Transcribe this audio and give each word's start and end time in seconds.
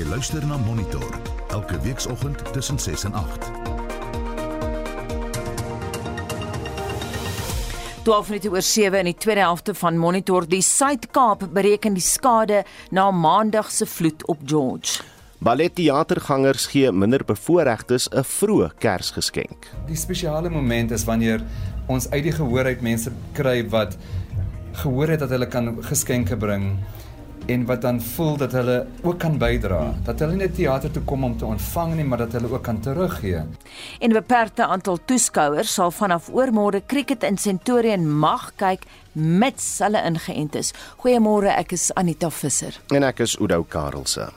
Jy 0.00 0.06
luister 0.08 0.40
na 0.48 0.56
Monitor 0.56 1.10
elke 1.52 1.76
weekoggend 1.84 2.40
tussen 2.54 2.78
6 2.78 3.02
en 3.04 3.12
8. 3.12 3.50
12 8.02 8.28
minute 8.28 8.50
oor 8.50 8.62
7 8.64 8.98
in 8.98 9.10
die 9.10 9.16
tweede 9.20 9.42
helfte 9.44 9.74
van 9.76 9.98
Monitor. 10.00 10.46
Die 10.48 10.62
Suid-Kaap 10.64 11.50
bereken 11.52 11.92
die 11.98 12.04
skade 12.04 12.62
na 12.88 13.10
Maandag 13.10 13.68
se 13.70 13.84
vloed 13.86 14.24
op 14.24 14.40
George. 14.46 15.04
Balletteatergangers 15.38 16.70
gee 16.72 16.92
minder 16.92 17.24
bevoorregtes 17.24 18.08
'n 18.08 18.24
vroeë 18.24 18.70
Kersgeskenk. 18.78 19.68
Die 19.86 19.96
spesiale 19.96 20.48
moment 20.48 20.90
is 20.90 21.04
wanneer 21.04 21.44
ons 21.86 22.10
uit 22.10 22.22
die 22.22 22.32
gehoor 22.32 22.64
uit 22.64 22.80
mense 22.80 23.12
kry 23.32 23.68
wat 23.68 23.96
gehoor 24.72 25.08
het 25.08 25.20
dat 25.20 25.30
hulle 25.30 25.46
kan 25.46 25.76
geskenke 25.84 26.36
bring 26.36 26.78
en 27.50 27.64
wat 27.66 27.82
dan 27.82 28.00
voel 28.00 28.36
dat 28.36 28.52
hulle 28.52 28.86
ook 29.02 29.18
kan 29.18 29.38
bydra. 29.38 29.94
Dat 30.04 30.18
hulle 30.22 30.36
nie 30.36 30.46
net 30.46 30.54
teater 30.54 30.90
toe 30.90 31.02
kom 31.02 31.24
om 31.24 31.36
te 31.38 31.44
ontvang 31.44 31.94
nie, 31.98 32.04
maar 32.04 32.22
dat 32.22 32.32
hulle 32.32 32.50
ook 32.52 32.62
kan 32.62 32.80
teruggee. 32.80 33.42
En 33.98 34.10
'n 34.10 34.12
beperkte 34.12 34.66
aantal 34.66 34.98
toeskouers 35.04 35.74
sal 35.74 35.90
vanaf 35.90 36.28
oormôre 36.28 36.82
cricket 36.86 37.22
in 37.22 37.38
Centurion 37.38 38.18
mag 38.18 38.52
kyk 38.56 38.82
mits 39.12 39.78
hulle 39.78 40.02
ingeënt 40.02 40.54
is. 40.54 40.72
Goeiemôre, 40.96 41.48
ek 41.56 41.72
is 41.72 41.94
Anita 41.94 42.30
Visser. 42.30 42.80
En 42.88 43.02
ek 43.02 43.18
is 43.18 43.38
Oudo 43.38 43.64
Karelse. 43.68 44.28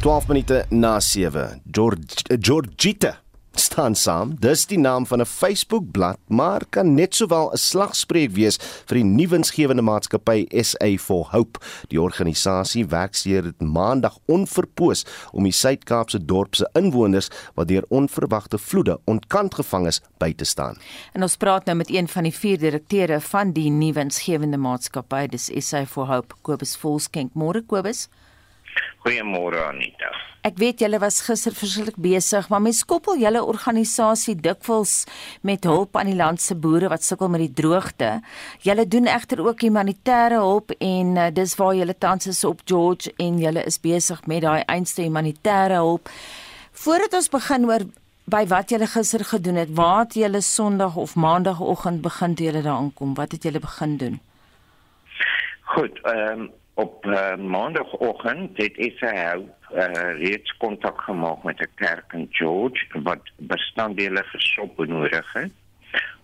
12 0.00 0.28
minute 0.28 0.64
na 0.68 1.00
7. 1.00 1.60
George 1.70 2.38
Georgita 2.40 3.21
staan 3.60 3.94
saam. 3.94 4.36
Dis 4.40 4.66
die 4.66 4.78
naam 4.78 5.06
van 5.06 5.20
'n 5.20 5.24
Facebook-blad, 5.24 6.18
maar 6.28 6.62
kan 6.70 6.94
net 6.94 7.14
sowel 7.14 7.50
'n 7.52 7.56
slagspreuk 7.56 8.30
wees 8.30 8.56
vir 8.86 8.96
die 8.96 9.04
nuwensgewende 9.04 9.82
maatskappy 9.82 10.46
SA 10.50 10.96
for 10.98 11.28
Hope. 11.30 11.58
Die 11.88 12.00
organisasie 12.00 12.86
werk 12.86 13.14
sedert 13.14 13.60
Maandag 13.60 14.18
onverpoos 14.26 15.04
om 15.32 15.42
die 15.42 15.52
Suid-Kaapse 15.52 16.24
dorp 16.24 16.54
se 16.54 16.68
inwoners 16.72 17.28
wat 17.54 17.68
deur 17.68 17.84
onverwagte 17.88 18.58
vloede 18.58 19.00
ontkant 19.04 19.54
gevang 19.54 19.86
is, 19.86 20.00
by 20.18 20.32
te 20.32 20.44
staan. 20.44 20.76
En 21.12 21.22
ons 21.22 21.36
praat 21.36 21.64
nou 21.64 21.76
met 21.76 21.90
een 21.90 22.08
van 22.08 22.22
die 22.22 22.34
vier 22.34 22.58
direkteure 22.58 23.20
van 23.20 23.52
die 23.52 23.70
nuwensgewende 23.70 24.56
maatskappy, 24.56 25.26
dis 25.26 25.50
SA 25.58 25.86
for 25.86 26.06
Hope, 26.06 26.34
Kobus 26.42 26.76
Volskenk. 26.76 27.34
Môre 27.34 27.62
Kobus. 27.66 28.08
Goeiemôre 29.02 29.58
Anita. 29.66 30.12
Ek 30.46 30.56
weet 30.58 30.82
julle 30.82 30.98
was 31.02 31.20
gister 31.22 31.54
verskriklik 31.54 31.98
besig, 32.02 32.48
maar 32.50 32.62
mens 32.62 32.80
koppel 32.86 33.18
julle 33.18 33.42
organisasie 33.46 34.34
dikwels 34.38 35.04
met 35.46 35.66
hulp 35.66 35.98
aan 35.98 36.10
die 36.10 36.18
land 36.18 36.42
se 36.42 36.56
boere 36.58 36.90
wat 36.90 37.02
sukkel 37.06 37.30
met 37.30 37.44
die 37.44 37.52
droogte. 37.62 38.12
Julle 38.66 38.86
doen 38.90 39.10
egter 39.10 39.42
ook 39.42 39.62
humanitêre 39.62 40.38
hulp 40.42 40.74
en 40.78 41.16
uh, 41.16 41.28
dis 41.34 41.54
waar 41.58 41.74
julle 41.78 41.94
tans 41.98 42.30
is 42.30 42.44
op 42.46 42.62
George 42.66 43.10
en 43.22 43.38
julle 43.42 43.62
is 43.66 43.78
besig 43.82 44.22
met 44.30 44.42
daai 44.46 44.62
einste 44.66 45.02
humanitêre 45.02 45.78
hulp. 45.82 46.10
Voordat 46.84 47.14
ons 47.18 47.30
begin 47.30 47.68
oor 47.70 47.86
by 48.30 48.46
wat 48.50 48.70
julle 48.74 48.86
gister 48.90 49.26
gedoen 49.26 49.60
het, 49.62 49.70
waar 49.78 50.04
het 50.04 50.18
julle 50.18 50.40
Sondag 50.42 50.96
of 50.96 51.14
Maandagoggend 51.14 52.02
begin 52.02 52.34
toe 52.34 52.46
julle 52.50 52.62
daar 52.62 52.80
aankom? 52.80 53.14
Wat 53.14 53.34
het 53.34 53.46
julle 53.46 53.62
begin 53.62 53.96
doen? 53.98 54.18
Goed, 55.74 56.02
ehm 56.02 56.46
um 56.46 56.50
op 56.74 57.06
uh, 57.06 57.36
maandagoggend 57.36 58.56
het 58.56 58.92
SA 58.96 59.34
uh, 59.34 59.44
reeds 60.18 60.56
kontak 60.56 61.00
gemaak 61.00 61.42
met 61.42 61.60
'n 61.60 61.74
kerk 61.74 62.12
in 62.12 62.28
George 62.30 62.86
wat 63.02 63.30
bestanddele 63.36 64.24
vir 64.24 64.40
sop 64.40 64.76
benodig 64.76 65.32
het. 65.32 65.52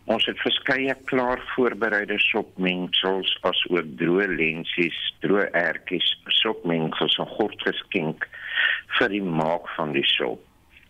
Ons 0.05 0.27
het 0.27 0.39
verskeie 0.41 0.95
klaar 1.05 1.41
voorbereide 1.55 2.19
sopmengsels 2.19 3.39
as 3.41 3.67
ook 3.69 3.85
droë 4.01 4.27
lensies, 4.27 5.15
droë 5.21 5.51
ertjies, 5.53 6.09
sopmengsels 6.25 7.19
en 7.19 7.27
gort 7.27 7.63
geskenk 7.63 8.29
vir 8.99 9.09
die 9.09 9.23
maak 9.23 9.69
van 9.77 9.93
die 9.93 10.07
sop. 10.17 10.41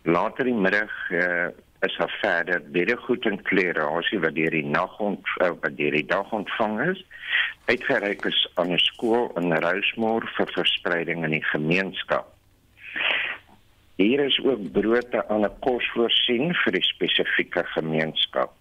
Later 0.03 0.45
die 0.45 0.55
middag 0.55 0.95
uh, 1.11 1.49
is 1.81 1.97
daar 1.97 2.19
verder 2.21 2.63
beddegoed 2.71 3.27
en 3.27 3.43
klere 3.43 3.85
asie 3.99 4.19
wat 4.21 4.35
deur 4.35 4.51
die 4.51 4.67
nag 4.67 4.99
ont 4.99 5.27
uh, 5.43 5.53
wat 5.61 5.77
deur 5.77 5.95
die 5.95 6.07
dag 6.07 6.33
ontvang 6.33 6.81
is 6.91 7.05
uitgereik 7.71 8.25
is 8.25 8.41
aan 8.55 8.73
'n 8.73 8.79
skool 8.79 9.31
in 9.37 9.53
Rosemore 9.53 10.27
vir 10.37 10.49
verspreiding 10.55 11.25
in 11.25 11.31
die 11.31 11.45
gemeenskap. 11.45 12.27
Hier 13.97 14.21
is 14.21 14.39
ook 14.45 14.73
brood 14.73 15.15
aan 15.29 15.45
'n 15.45 15.59
kos 15.61 15.91
voorsien 15.95 16.55
vir 16.55 16.73
die 16.73 16.83
spesifieke 16.83 17.65
gemeenskap. 17.65 18.53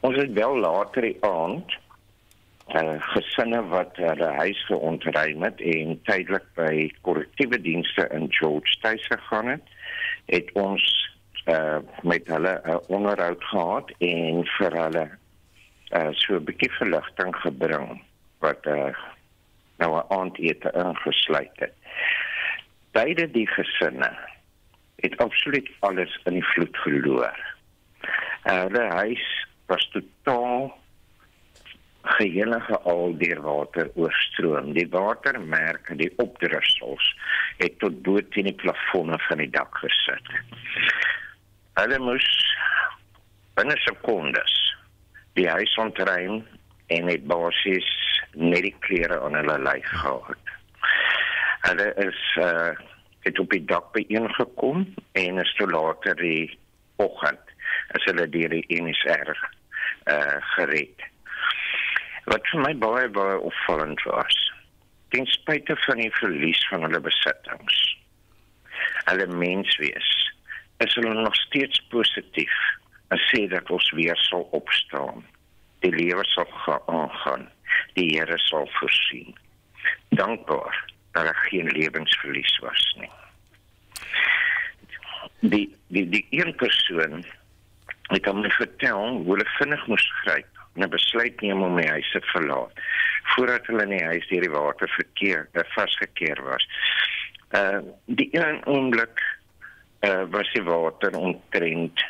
Ons 0.00 0.16
het 0.16 0.32
wel 0.32 0.58
later 0.58 1.02
die 1.02 1.18
aand 1.20 1.78
uh, 2.74 2.96
gesinne 2.98 3.62
wat 3.68 3.96
hulle 3.96 4.30
huis 4.42 4.64
geontruim 4.66 5.42
het 5.42 5.60
en 5.60 6.00
tydelik 6.02 6.46
by 6.54 6.90
korrektiewe 7.00 7.60
dienste 7.60 8.08
in 8.12 8.26
George 8.32 8.66
State 8.66 9.04
gegaan 9.04 9.46
het, 9.46 9.66
het 10.26 10.52
ons 10.52 11.09
uh, 11.50 11.78
met 12.02 12.26
hulle 12.26 12.60
'n 12.64 12.70
uh, 12.70 12.78
onderhoud 12.88 13.44
gehad 13.44 13.92
en 13.98 14.44
vir 14.56 14.72
hulle 14.82 15.06
uh, 15.98 16.10
so 16.12 16.34
'n 16.34 16.44
bietjie 16.44 16.72
verligting 16.78 17.36
gebring 17.36 18.02
wat 18.38 18.66
uh, 18.66 18.94
nou 19.78 19.90
'n 19.96 20.08
aandete 20.08 20.70
ingesluit 20.72 21.56
het. 21.64 21.74
Beide 22.92 23.30
die 23.30 23.46
gesinne 23.46 24.10
het 24.96 25.16
absoluut 25.16 25.68
alles 25.80 26.20
in 26.24 26.32
die 26.32 26.48
vloed 26.52 26.76
verloor. 26.76 27.38
Uh, 28.44 28.62
hulle 28.62 28.86
huis 28.94 29.46
was 29.66 29.88
totaal 29.92 30.78
geheelige 32.02 32.78
al 32.78 33.16
deur 33.18 33.40
water 33.42 33.90
oorstroom. 33.94 34.72
Die 34.72 34.88
watermerke, 34.88 35.96
die 35.96 36.12
opdrussels 36.16 37.16
het 37.56 37.78
tot 37.78 38.02
bo 38.02 38.20
teen 38.32 38.48
die 38.48 38.56
plafonne 38.62 39.18
van 39.28 39.42
die 39.42 39.50
dak 39.50 39.76
gesit. 39.82 40.32
Hulle 41.80 41.96
moes 41.96 42.24
binne 43.56 43.72
sekondes 43.80 44.52
die 45.38 45.46
huis 45.48 45.76
ontruim 45.80 46.42
en 46.92 47.08
het 47.08 47.22
basies 47.30 47.88
net 48.34 48.66
die 48.66 48.74
klere 48.84 49.16
aan 49.24 49.38
hulle 49.38 49.56
lyf 49.64 49.88
gehad. 50.02 50.52
Hulle 51.64 51.86
is 52.04 52.20
uh 52.44 52.76
het 53.24 53.38
op 53.40 53.50
die 53.52 53.64
dak 53.68 53.90
byeengekom 53.92 54.86
en 55.22 55.40
is 55.40 55.54
toe 55.56 55.70
later 55.72 56.16
die 56.20 56.58
oggend 57.04 57.56
as 57.96 58.04
hulle 58.08 58.28
deur 58.36 58.52
die 58.52 58.80
NSR 58.84 59.32
uh 60.12 60.36
gered. 60.52 61.08
Wat 62.28 62.52
vir 62.52 62.64
my 62.66 62.76
baie 62.84 63.08
baie 63.08 63.40
opvallend 63.40 64.04
was, 64.12 64.40
ten 65.16 65.28
spyte 65.32 65.80
van 65.88 66.04
die 66.04 66.12
verlies 66.20 66.64
van 66.68 66.84
hulle 66.88 67.00
besittings, 67.08 67.84
hulle 69.08 69.32
menswees 69.32 70.19
is 70.84 70.94
hulle 70.94 71.14
nog 71.14 71.34
steeds 71.34 71.80
positief 71.88 72.56
en 73.08 73.18
sê 73.28 73.46
dat 73.48 73.70
ons 73.70 73.90
weer 73.98 74.16
sal 74.16 74.46
opstaan. 74.56 75.24
Die 75.84 75.92
lewe 75.92 76.24
sal 76.24 76.48
gaan. 77.24 77.48
Die 77.94 78.08
Here 78.14 78.38
sal 78.38 78.68
voorsien. 78.78 79.34
Dankbaar 80.08 80.84
dat 81.12 81.24
daar 81.24 81.40
geen 81.48 81.66
lewensverlies 81.66 82.58
was 82.58 82.96
nie. 83.00 83.10
Die 85.40 85.76
die 85.88 86.08
die 86.08 86.26
een 86.30 86.54
persoon 86.54 87.24
het 88.10 88.26
hom 88.26 88.44
vertel 88.50 89.08
hoe 89.08 89.32
hulle 89.32 89.48
vinnig 89.58 89.86
moes 89.86 90.06
gryp 90.22 90.64
en 90.74 90.82
'n 90.86 90.90
besluit 90.90 91.40
neem 91.40 91.62
om 91.62 91.76
die 91.76 91.90
huis 91.90 92.10
te 92.10 92.20
verlaat 92.20 92.72
voordat 93.22 93.66
hulle 93.66 93.82
in 93.82 93.96
die 93.96 94.04
huis 94.04 94.28
deur 94.28 94.40
die 94.40 94.50
water 94.50 94.88
verkeer 94.88 95.48
uh, 95.52 95.62
vasgekeer 95.74 96.42
was. 96.42 96.66
Uh 97.54 97.78
die 98.06 98.28
een 98.32 98.66
oomblik 98.66 99.22
uh, 100.06 100.24
was 100.30 100.52
die 100.52 100.62
water 100.62 101.16
omtrent 101.16 102.04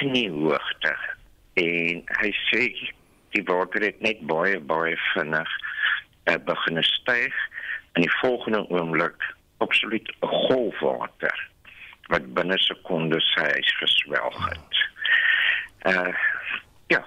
kniehoogte 0.00 0.94
en 1.60 2.02
hy 2.20 2.30
sê 2.48 2.66
die 3.36 3.44
water 3.48 3.84
het 3.84 4.00
net 4.04 4.20
baie 4.28 4.60
baie 4.60 4.96
vinnig 5.12 5.54
uh, 6.28 6.38
begin 6.48 6.82
styg 6.82 7.36
en 7.92 8.04
die 8.06 8.14
volgende 8.20 8.64
oomblik 8.68 9.28
absoluut 9.64 10.08
'n 10.20 10.26
golfwater 10.26 11.48
wat 12.12 12.34
binne 12.34 12.58
sekondes 12.58 13.24
sy 13.34 13.44
huis 13.54 13.70
verswelg 13.78 14.38
het. 14.48 14.74
Uh 15.86 16.14
ja, 16.86 17.04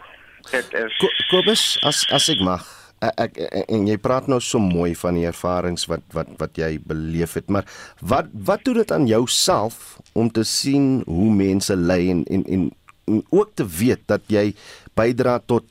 dit 0.52 0.74
is 0.74 1.28
Kobus 1.30 1.78
as 1.84 2.06
as 2.10 2.30
ek 2.30 2.40
mag 2.40 2.85
ek 3.22 3.38
en 3.68 3.88
jy 3.90 3.98
praat 4.02 4.30
nou 4.32 4.40
so 4.44 4.60
mooi 4.62 4.94
van 4.98 5.18
die 5.18 5.28
ervarings 5.30 5.88
wat 5.92 6.04
wat 6.16 6.32
wat 6.40 6.58
jy 6.60 6.76
beleef 6.92 7.36
het 7.40 7.52
maar 7.52 7.68
wat 8.02 8.32
wat 8.50 8.66
doen 8.66 8.82
dit 8.82 8.92
aan 8.96 9.08
jou 9.10 9.24
self 9.32 9.98
om 10.14 10.32
te 10.32 10.44
sien 10.48 11.04
hoe 11.08 11.32
mense 11.34 11.76
ly 11.76 12.02
en 12.14 12.26
en 12.26 12.46
en, 12.58 12.68
en 13.12 13.24
ook 13.30 13.56
te 13.56 13.68
weet 13.80 14.06
dat 14.12 14.26
jy 14.32 14.52
bydra 14.98 15.40
tot 15.40 15.68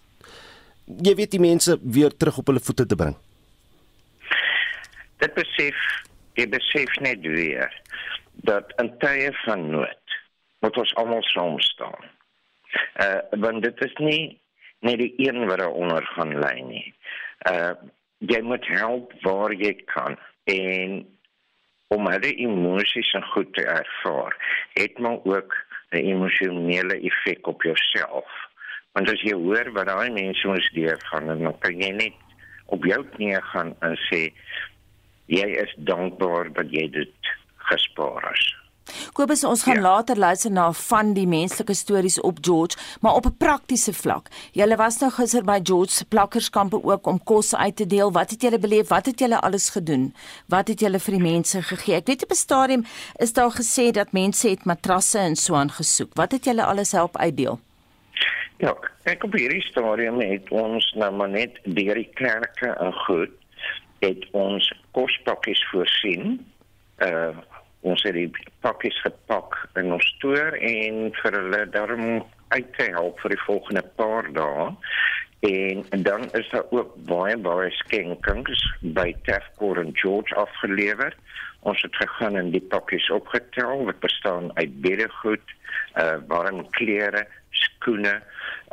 jy 0.86 1.14
weet 1.16 1.36
die 1.36 1.42
mense 1.42 1.78
weer 1.82 2.12
terug 2.16 2.38
op 2.42 2.52
hulle 2.52 2.64
voete 2.64 2.86
te 2.86 2.98
bring 2.98 3.16
dit 5.24 5.34
besef 5.40 5.82
jy 6.38 6.48
besef 6.52 7.00
net 7.00 7.24
weer 7.24 7.70
dat 8.46 8.72
in 8.82 8.90
tye 9.02 9.32
van 9.44 9.68
nood 9.72 10.18
moet 10.64 10.80
ons 10.80 10.96
almal 11.00 11.22
saam 11.32 11.60
staan 11.72 12.10
uh 13.02 13.20
want 13.44 13.62
dit 13.62 13.86
is 13.86 14.00
nie 14.02 14.24
net 14.84 15.00
die 15.00 15.14
een 15.16 15.46
wat 15.48 15.58
daaronder 15.58 16.04
gaan 16.14 16.34
lê 16.44 16.54
nie. 16.66 16.94
Uh 17.50 17.74
jy 18.24 18.40
moet 18.40 18.64
help 18.66 19.12
waar 19.20 19.52
jy 19.52 19.74
kan 19.90 20.16
en 20.48 21.02
om 21.92 22.06
hulle 22.08 22.30
emosies 22.40 23.10
en 23.18 23.24
goed 23.34 23.50
te 23.54 23.64
ervaar, 23.68 24.36
het 24.78 24.98
maar 24.98 25.18
ook 25.24 25.54
'n 25.90 25.96
emosionele 25.96 27.00
effek 27.00 27.46
op 27.46 27.62
jouself. 27.62 28.30
Want 28.92 29.10
as 29.10 29.20
jy 29.20 29.34
hoor 29.34 29.72
wat 29.72 29.86
daai 29.86 30.10
mense 30.10 30.48
moes 30.48 30.70
deurgaan, 30.72 31.26
dan 31.26 31.58
kan 31.58 31.80
jy 31.80 31.90
net 31.90 32.16
op 32.66 32.84
jou 32.84 33.04
knie 33.14 33.40
gaan 33.42 33.76
en 33.80 33.96
sê 34.10 34.32
jy 35.26 35.46
is 35.64 35.74
dankbaar 35.76 36.52
dat 36.52 36.70
jy 36.70 36.90
dit 36.90 37.14
gespaar 37.56 38.22
het. 38.30 38.63
Kobus, 39.12 39.44
ons 39.44 39.62
gaan 39.62 39.80
ja. 39.80 39.80
later 39.80 40.18
luister 40.18 40.50
na 40.52 40.72
van 40.72 41.12
die 41.16 41.26
menslike 41.26 41.74
stories 41.74 42.20
op 42.20 42.38
George, 42.40 42.76
maar 43.00 43.14
op 43.14 43.26
'n 43.26 43.36
praktiese 43.36 43.92
vlak. 43.92 44.28
Julle 44.52 44.76
was 44.76 44.98
nou 45.00 45.10
gister 45.10 45.44
by 45.44 45.60
George 45.62 45.90
se 45.90 46.04
plakkerskampe 46.04 46.84
ook 46.84 47.06
om 47.06 47.22
kos 47.22 47.54
uit 47.54 47.76
te 47.76 47.86
deel. 47.86 48.12
Wat 48.12 48.30
het 48.30 48.42
julle 48.42 48.58
beleef? 48.58 48.88
Wat 48.88 49.06
het 49.06 49.18
julle 49.18 49.40
alles 49.40 49.70
gedoen? 49.70 50.14
Wat 50.46 50.68
het 50.68 50.80
julle 50.80 50.98
vir 50.98 51.12
die 51.12 51.22
mense 51.32 51.62
gegee? 51.62 51.94
Ek 51.94 52.06
weet 52.06 52.22
op 52.22 52.30
'n 52.30 52.34
stadium 52.34 52.84
is 53.16 53.32
daar 53.32 53.50
gesê 53.50 53.90
dat 53.90 54.12
mense 54.12 54.48
het 54.48 54.64
matrasse 54.64 55.18
en 55.18 55.36
so 55.36 55.54
aan 55.54 55.70
gesoek. 55.70 56.10
Wat 56.14 56.32
het 56.32 56.44
julle 56.44 56.64
alles 56.64 56.92
help 56.92 57.16
uitdeel? 57.16 57.60
Ja, 58.56 58.76
ek 59.02 59.24
op 59.24 59.32
hierdie 59.32 59.62
stadium 59.62 60.20
het 60.20 60.50
ons 60.50 60.92
nou 60.92 61.12
maar 61.12 61.28
net 61.28 61.58
deur 61.62 61.94
die 61.94 62.10
kerke 62.14 62.66
en 62.66 62.92
goed 62.92 63.30
het 63.98 64.26
ons 64.32 64.72
kospakkies 64.90 65.64
voorsien. 65.70 66.46
Uh 66.98 67.36
ons 67.84 68.02
het 68.06 68.16
die 68.16 68.30
pakkies 68.64 68.96
gepak 69.04 69.56
in 69.80 69.92
ons 69.92 70.06
stoor 70.16 70.56
en 70.56 71.10
vir 71.20 71.36
hulle 71.38 71.64
daarom 71.74 72.22
uit 72.54 72.70
te 72.78 72.86
help 72.94 73.20
vir 73.20 73.34
die 73.34 73.44
volgende 73.44 73.82
paar 73.98 74.30
dae. 74.36 74.70
En, 75.44 75.82
dan 76.06 76.22
is 76.38 76.48
daar 76.54 76.64
ook 76.72 76.94
baie 77.08 77.36
baie 77.36 77.68
skenkings 77.82 78.62
by 78.96 79.10
Tefkor 79.26 79.80
en 79.82 79.92
George 80.00 80.34
afgelewer. 80.40 81.12
Ons 81.68 81.82
het 81.84 81.96
gegaan 82.00 82.38
en 82.40 82.48
die 82.54 82.64
pakkies 82.72 83.10
opgetel 83.12 83.84
wat 83.88 84.00
bestaan 84.00 84.48
uit 84.56 84.80
beddegoed, 84.84 85.52
uh 86.00 86.16
warm 86.28 86.62
klere, 86.76 87.26
skoene, 87.64 88.14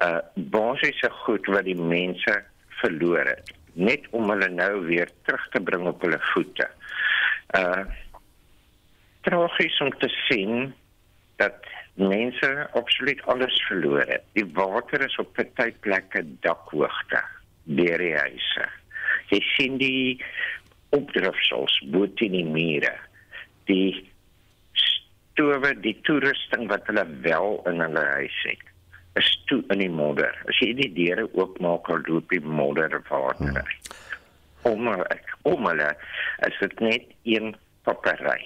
uh 0.04 0.20
basiese 0.56 1.12
goed 1.26 1.52
wat 1.52 1.68
die 1.68 1.76
mense 1.76 2.38
verloor 2.80 3.28
het, 3.34 3.52
net 3.74 4.08
om 4.16 4.32
hulle 4.32 4.48
nou 4.52 4.86
weer 4.88 5.12
terug 5.28 5.44
te 5.52 5.62
bring 5.64 5.88
op 5.92 6.08
hulle 6.08 6.20
voete. 6.32 6.70
Uh 7.60 7.84
tragies 9.28 9.78
om 9.82 9.92
te 10.02 10.10
sien 10.28 10.74
dat 11.42 11.66
mense 11.94 12.50
absoluut 12.78 13.22
alles 13.34 13.58
verloor 13.68 14.06
het. 14.08 14.24
Die 14.38 14.48
water 14.54 15.06
is 15.06 15.18
op 15.22 15.34
party 15.38 15.72
plekke 15.86 16.24
dakhoogte 16.46 17.22
deur 17.64 18.02
die 18.02 18.16
huise. 18.16 18.68
Jy 19.32 19.42
sien 19.56 19.78
die 19.82 20.18
opdrifsels 20.96 21.78
bo 21.94 22.08
teen 22.20 22.36
die 22.36 22.48
mure. 22.48 22.94
Die 23.70 24.10
stowwe, 24.74 25.74
die 25.84 25.96
toerusting 26.08 26.68
wat 26.72 26.88
hulle 26.90 27.06
wel 27.26 27.62
in 27.72 27.84
hulle 27.84 28.06
huis 28.18 28.44
het 28.48 28.68
is 29.20 29.44
toe 29.46 29.60
in 29.74 29.82
die 29.84 29.92
modder. 29.92 30.36
As 30.48 30.60
jy 30.64 30.72
die 30.78 30.92
deure 30.96 31.28
oopmaak, 31.36 31.90
dan 31.92 32.06
loop 32.08 32.30
die 32.32 32.42
modder 32.44 32.94
water 33.10 33.58
uit. 33.58 33.92
Hmm. 34.64 34.72
Om 34.72 34.90
om 35.50 35.66
hulle 35.66 35.90
is 36.48 36.58
dit 36.62 36.80
net 36.86 37.08
een 37.26 37.56
papery. 37.84 38.44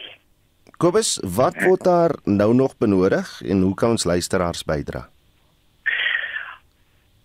Kobus, 0.75 1.19
wat 1.24 1.56
word 1.63 1.83
daar 1.88 2.12
nou 2.24 2.54
nog 2.54 2.77
benodig 2.77 3.42
en 3.42 3.62
hoe 3.62 3.74
kan 3.74 3.95
ons 3.95 4.04
luisteraars 4.04 4.63
bydra? 4.68 5.06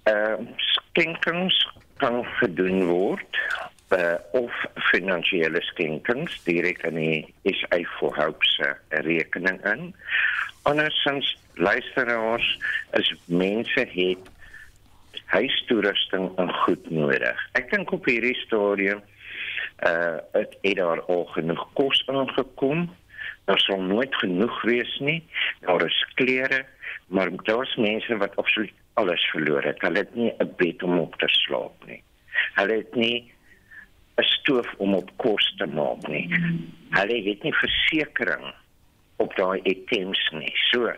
Uh 0.06 0.38
skenkings 0.56 1.56
kan 1.98 2.24
gedoen 2.38 2.84
word 2.86 3.38
uh, 3.90 4.14
of 4.32 4.54
finansiële 4.90 5.62
skenkings 5.62 6.38
direk 6.46 6.84
aan 6.86 6.98
die 6.98 7.34
SA 7.44 7.82
for 7.98 8.14
Hope 8.14 8.46
se 8.54 8.70
rekening 9.06 9.58
in. 9.66 9.90
Andersins 10.62 11.34
luisteraars 11.54 12.58
is 12.98 13.14
mense 13.26 13.86
het 13.94 14.30
huistoerusting 15.34 16.30
en 16.38 16.54
goed 16.62 16.90
nodig. 16.90 17.46
Ek 17.58 17.70
dink 17.74 17.90
op 17.98 18.06
hierdie 18.06 18.38
stadium 18.46 19.02
uh 19.86 20.18
het 20.36 20.54
daar 20.76 21.00
al 21.08 21.24
genoeg 21.34 21.62
kos 21.74 22.02
aangekom 22.06 22.90
Daar 23.44 23.58
sal 23.58 23.80
nooit 23.80 24.14
genoeg 24.14 24.62
wees 24.62 24.98
nie. 24.98 25.22
Daar 25.60 25.86
is 25.86 26.06
klere, 26.14 26.64
maar 27.06 27.30
daar's 27.42 27.76
mense 27.76 28.16
wat 28.16 28.36
absoluut 28.36 28.72
alles 28.94 29.24
verloor 29.32 29.62
het. 29.62 29.80
Hulle 29.80 29.98
het 29.98 30.14
nie 30.14 30.32
'n 30.38 30.54
bed 30.56 30.82
om 30.82 30.98
op 30.98 31.14
te 31.16 31.28
slaap 31.28 31.86
nie. 31.86 32.02
Hulle 32.54 32.76
het 32.76 32.94
nie 32.94 33.32
'n 34.16 34.22
stoof 34.22 34.74
om 34.76 34.94
op 34.94 35.10
kos 35.16 35.54
te 35.56 35.66
maak 35.66 36.08
nie. 36.08 36.28
Hulle 36.90 37.22
het 37.28 37.42
nie 37.42 37.54
versekerings 37.54 38.54
op 39.16 39.36
daai 39.36 39.60
items 39.62 40.30
nie. 40.32 40.52
So, 40.70 40.92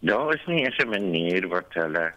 daar 0.00 0.34
is 0.34 0.46
nie 0.46 0.66
'n 0.66 0.88
manier 0.88 1.48
wat 1.48 1.74
hulle 1.74 2.12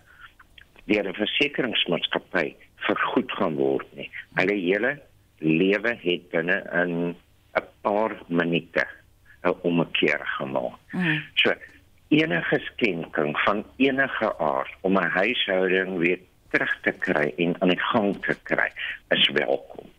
deur 0.85 1.07
'n 1.07 1.13
versekeringsmaatskappy 1.13 2.55
vergoed 2.75 3.31
gaan 3.31 3.55
word 3.55 3.87
nie. 3.95 4.09
Hulle 4.33 4.53
hele 4.53 5.01
lewe 5.37 5.97
het 6.01 6.29
binne 6.29 6.57
in 6.81 7.15
'n 7.55 7.67
paar 7.81 8.17
minute 8.27 8.87
'n 9.43 9.55
ommekeer 9.61 10.21
gemaak. 10.23 10.77
Mm. 10.91 11.23
So 11.33 11.53
enige 12.07 12.59
skenking 12.59 13.37
van 13.37 13.65
enige 13.77 14.37
aard 14.37 14.73
om 14.81 14.97
'n 14.97 15.09
huishouding 15.09 15.97
weer 15.97 16.19
terug 16.49 16.79
te 16.81 16.91
kry 16.91 17.33
en 17.37 17.55
aan 17.59 17.69
die 17.69 17.79
gang 17.79 18.25
te 18.25 18.35
kry 18.43 18.69
is 19.09 19.29
welkom. 19.29 19.89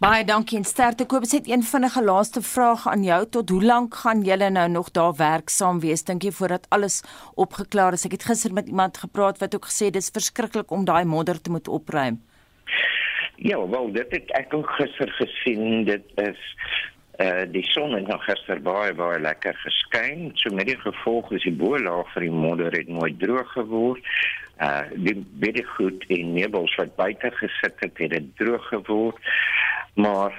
Baie 0.00 0.24
dankie 0.24 0.56
en 0.56 0.64
sterkte 0.64 1.04
Kobus 1.04 1.34
het 1.36 1.48
een 1.48 1.62
vinnige 1.62 2.00
laaste 2.00 2.40
vraag 2.40 2.86
aan 2.88 3.02
jou 3.04 3.18
tot 3.28 3.50
hoe 3.52 3.60
lank 3.62 3.98
gaan 4.00 4.22
julle 4.24 4.48
nou 4.50 4.68
nog 4.72 4.88
daar 4.96 5.12
werksaam 5.18 5.80
wees 5.82 6.04
dink 6.08 6.24
jy 6.24 6.32
voordat 6.32 6.64
alles 6.72 7.02
opgeklaar 7.36 7.92
is 7.92 8.06
ek 8.08 8.16
het 8.16 8.24
gister 8.30 8.54
met 8.56 8.70
iemand 8.72 8.96
gepraat 9.02 9.42
wat 9.44 9.54
ook 9.54 9.68
gesê 9.68 9.90
dis 9.92 10.08
verskriklik 10.14 10.72
om 10.72 10.86
daai 10.88 11.04
modder 11.04 11.36
te 11.40 11.52
moet 11.52 11.68
opruim 11.68 12.16
Ja 13.36 13.60
wel 13.68 13.92
dit 13.92 14.16
het 14.16 14.32
ek 14.40 14.56
ook 14.56 14.72
gister 14.78 15.12
gesien 15.20 15.84
dit 15.84 16.16
is 16.24 16.40
Uh, 17.20 17.44
die 17.52 17.64
son 17.68 17.92
het 17.92 18.06
nog 18.08 18.24
gister 18.24 18.62
baie 18.64 18.94
baie 18.96 19.18
lekker 19.20 19.56
geskyn. 19.60 20.30
So 20.40 20.54
met 20.56 20.70
die 20.70 20.78
gevolg 20.80 21.28
is 21.36 21.44
die 21.44 21.52
boelaag 21.52 22.08
vir 22.14 22.24
die 22.24 22.32
modder 22.32 22.72
het 22.72 22.88
nooit 22.88 23.18
droog 23.20 23.50
geword. 23.52 24.06
Uh 24.56 24.86
die 24.94 25.18
baie 25.42 25.64
goed 25.74 26.06
in 26.08 26.32
nebels 26.32 26.72
wat 26.80 26.96
buite 26.96 27.30
gesit 27.36 27.76
het, 27.84 28.00
het 28.00 28.14
dit 28.16 28.30
droog 28.40 28.64
geword. 28.72 29.20
Maar 30.00 30.32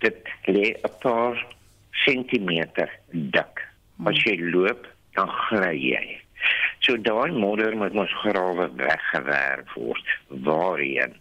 dit 0.00 0.32
lê 0.48 0.72
'n 0.80 0.96
paar 1.04 1.44
sentimeter 1.90 2.90
dik. 3.10 3.68
As 4.04 4.22
jy 4.24 4.40
loop, 4.40 4.88
dan 5.14 5.28
gly 5.28 5.76
jy. 5.76 6.22
So 6.80 6.96
daai 6.96 7.30
modder 7.30 7.76
moet 7.76 7.92
mos 7.94 8.12
grawe 8.24 8.70
weggewerk 8.76 9.68
word. 9.74 10.06
Waarheen? 10.28 11.14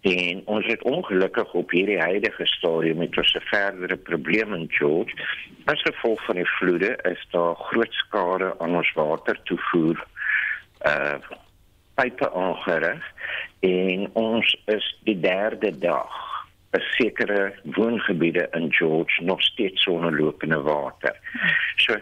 En 0.00 0.42
ons 0.44 0.66
het 0.66 0.82
ongelukkig 0.82 1.52
op 1.52 1.70
hierdie 1.70 1.98
huidige 1.98 2.46
stadium 2.46 2.96
met 3.02 3.16
ons 3.18 3.36
verdere 3.50 3.96
probleme 3.96 4.56
in 4.56 4.70
George. 4.70 5.14
As 5.64 5.82
gevolg 5.82 6.24
van 6.24 6.38
die 6.38 6.50
vloede 6.58 6.98
is 7.02 7.26
daar 7.30 7.54
groot 7.54 7.92
skade 7.92 8.54
aan 8.58 8.76
ons 8.76 8.92
watertoevoer 8.94 10.06
uh 10.86 11.18
pype 11.98 12.28
aangerig 12.30 13.02
en 13.66 14.04
ons 14.12 14.56
is 14.70 14.84
die 15.02 15.16
derde 15.20 15.72
dag 15.82 16.12
by 16.70 16.78
sekere 16.94 17.48
woongebiede 17.74 18.44
in 18.54 18.68
George 18.70 19.24
nog 19.24 19.42
steeds 19.42 19.82
sonder 19.82 20.14
lopende 20.14 20.60
water. 20.62 21.18
So 21.82 21.98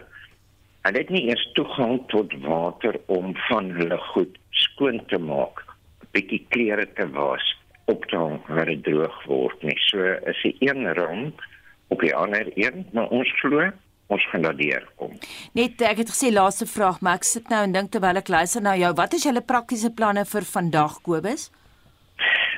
hulle 0.85 1.01
het 1.01 1.09
nie 1.09 1.25
eens 1.31 1.49
toegang 1.57 2.03
tot 2.13 2.35
water 2.45 2.99
om 3.05 3.33
van 3.47 3.71
hulle 3.79 3.97
goed 4.13 4.37
skoon 4.49 5.01
te 5.09 5.17
maak, 5.17 5.65
bietjie 6.13 6.45
klere 6.53 6.85
te 6.93 7.09
was 7.17 7.56
op 7.91 8.05
te 8.11 8.17
hang 8.19 8.39
waar 8.47 8.69
dit 8.69 8.83
droog 8.83 9.19
word 9.25 9.63
nie. 9.63 9.77
So 9.87 10.03
is 10.29 10.41
die 10.43 10.55
een 10.59 10.87
rond 10.97 11.43
op 11.87 12.01
die 12.03 12.15
ander 12.15 12.49
een, 12.55 12.85
maar 12.93 13.11
ons 13.15 13.31
glo 13.41 13.69
ons 14.07 14.23
gaan 14.31 14.45
daardeur 14.45 14.85
kom. 14.95 15.15
Net 15.57 15.81
ek 15.83 16.03
het 16.03 16.11
gesê 16.13 16.31
laaste 16.31 16.67
vraag, 16.69 17.01
maar 17.03 17.19
ek 17.19 17.27
sit 17.27 17.49
nou 17.51 17.59
en 17.65 17.73
dink 17.75 17.91
terwyl 17.91 18.19
ek 18.21 18.31
luister 18.31 18.63
na 18.63 18.77
jou, 18.79 18.93
wat 18.95 19.17
is 19.17 19.25
julle 19.27 19.43
praktiese 19.43 19.91
planne 19.95 20.23
vir 20.29 20.47
vandag 20.47 21.01
Kobus? 21.03 21.49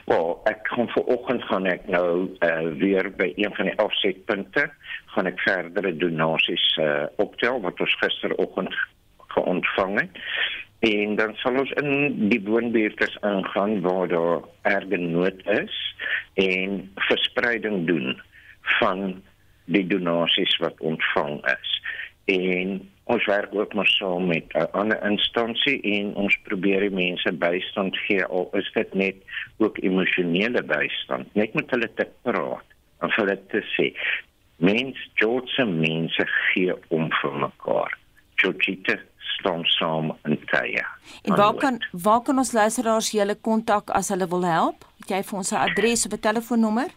Wel, 0.09 0.29
ek 0.49 0.61
kom 0.69 0.87
vir 0.93 1.09
oggend 1.15 1.43
gaan 1.49 1.65
ek 1.69 1.89
nou 1.89 2.29
uh, 2.45 2.61
weer 2.81 3.09
by 3.17 3.31
een 3.37 3.53
van 3.57 3.69
die 3.69 3.77
afsetpunte 3.81 4.69
gaan 5.15 5.29
ek 5.29 5.41
verdere 5.41 5.91
donasies 5.97 6.65
uh, 6.81 7.09
optel 7.21 7.59
wat 7.65 7.81
ons 7.81 7.97
gisteroggend 8.01 8.77
geontvang 9.33 9.99
het 10.03 10.21
en 10.79 11.15
dan 11.15 11.33
sal 11.41 11.59
ons 11.59 11.71
in 11.81 12.29
die 12.31 12.39
woonbuurte 12.45 13.09
aangaan 13.27 13.81
waar 13.83 14.07
daar 14.07 14.45
erge 14.61 14.97
nood 14.97 15.41
is 15.51 15.75
en 16.39 16.91
verspreiding 17.09 17.87
doen 17.87 18.21
van 18.79 19.21
die 19.65 19.87
donasies 19.87 20.55
wat 20.63 20.79
ontvang 20.79 21.41
is. 21.51 21.73
En 22.31 22.79
ons 23.09 23.25
werk 23.25 23.55
ook 23.55 23.73
maar 23.73 23.87
saam 23.87 24.27
met 24.27 24.45
'n 24.53 24.71
ander 24.71 25.03
instansie 25.03 25.81
en 25.81 26.15
ons 26.15 26.39
probeer 26.43 26.79
die 26.79 26.95
mense 27.03 27.31
bystand 27.31 27.97
gee 27.97 28.23
al 28.23 28.49
is 28.53 28.71
dit 28.73 28.93
net 28.93 29.15
ook 29.57 29.77
emosionele 29.77 30.63
bystand. 30.63 31.35
Net 31.35 31.53
met 31.53 31.69
hulle 31.69 31.93
te 31.93 32.07
praat 32.21 32.67
en 32.99 33.09
vir 33.09 33.25
hulle 33.25 33.39
te 33.47 33.61
sê 33.75 33.93
mens 34.55 35.09
George 35.13 35.65
mense 35.65 36.25
gee 36.25 36.73
om 36.87 37.11
vir 37.21 37.33
mekaar. 37.33 37.97
Georgita 38.35 38.99
staan 39.37 39.63
saam 39.65 40.17
in 40.23 40.39
tye. 40.51 40.85
En 41.23 41.35
waar 41.35 41.53
kan 41.53 41.83
waar 41.91 42.21
kan 42.21 42.37
ons 42.37 42.51
luisteraars 42.51 43.11
julle 43.11 43.35
kontak 43.35 43.89
as 43.89 44.09
hulle 44.09 44.27
wil 44.27 44.45
help? 44.45 44.85
Het 44.99 45.09
jy 45.09 45.23
vir 45.23 45.37
ons 45.37 45.51
'n 45.51 45.55
adres 45.55 46.05
of 46.05 46.13
'n 46.13 46.19
telefoonnommer? 46.19 46.89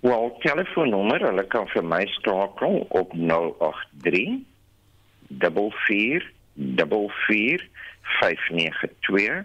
Wel, 0.00 0.36
telefoonnommer, 0.40 1.20
hulle 1.26 1.46
kan 1.46 1.66
vir 1.68 1.84
my 1.84 2.06
skakel 2.06 2.86
op 2.88 3.12
083 3.12 4.46
44 5.86 6.22
44 7.26 7.68
592. 8.20 9.44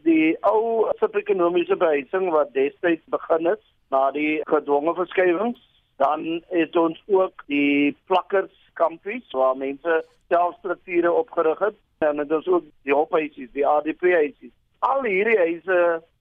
Die 0.04 0.36
ou 0.48 0.86
sosio-ekonomiese 0.98 1.76
behuising 1.76 2.30
wat 2.34 2.54
destyds 2.54 3.04
begin 3.12 3.50
het 3.52 3.62
na 3.90 4.10
die 4.14 4.40
gedwonge 4.48 4.94
verskywings, 4.94 5.60
dan 6.00 6.42
het 6.48 6.76
ons 6.76 7.02
ook 7.06 7.42
die 7.46 7.96
plakkerskampies 8.08 9.26
waar 9.36 9.56
mense 9.56 10.04
selfstrukture 10.30 11.12
opgerig 11.12 11.58
het 11.58 11.76
en 11.98 12.16
dit 12.16 12.30
is 12.30 12.46
ook 12.48 12.64
die 12.88 12.96
ophuisies, 12.96 13.50
die 13.52 13.66
ADP-huisies. 13.66 14.54
Al 14.78 15.04
hierdie 15.04 15.36
huise 15.36 15.80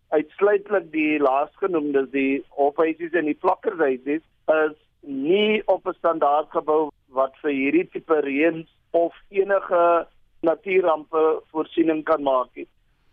uitsluitlik 0.09 0.91
die 0.91 1.19
laasgenoemde 1.21 2.07
die 2.11 2.43
ophuisies 2.49 3.15
en 3.15 3.29
die 3.29 3.37
plakkershuisies 3.39 4.25
is 4.55 4.75
nie 5.01 5.61
op 5.65 5.87
'n 5.87 5.95
standaard 5.97 6.49
gebou 6.51 6.89
wat 7.07 7.37
vir 7.41 7.51
hierdie 7.51 7.87
tipe 7.93 8.19
reëns 8.25 8.67
of 8.91 9.13
enige 9.29 10.07
natuurrampe 10.41 11.41
voorsiening 11.51 12.03
kan 12.03 12.23
maak. 12.23 12.53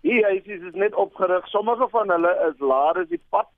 Die 0.06 0.22
huisies 0.24 0.62
is 0.62 0.74
net 0.74 0.94
opgerig. 0.94 1.46
Sommige 1.48 1.88
van 1.90 2.10
hulle 2.10 2.32
is 2.48 2.60
laer 2.60 3.00
as 3.02 3.08
die 3.08 3.22
pad 3.30 3.48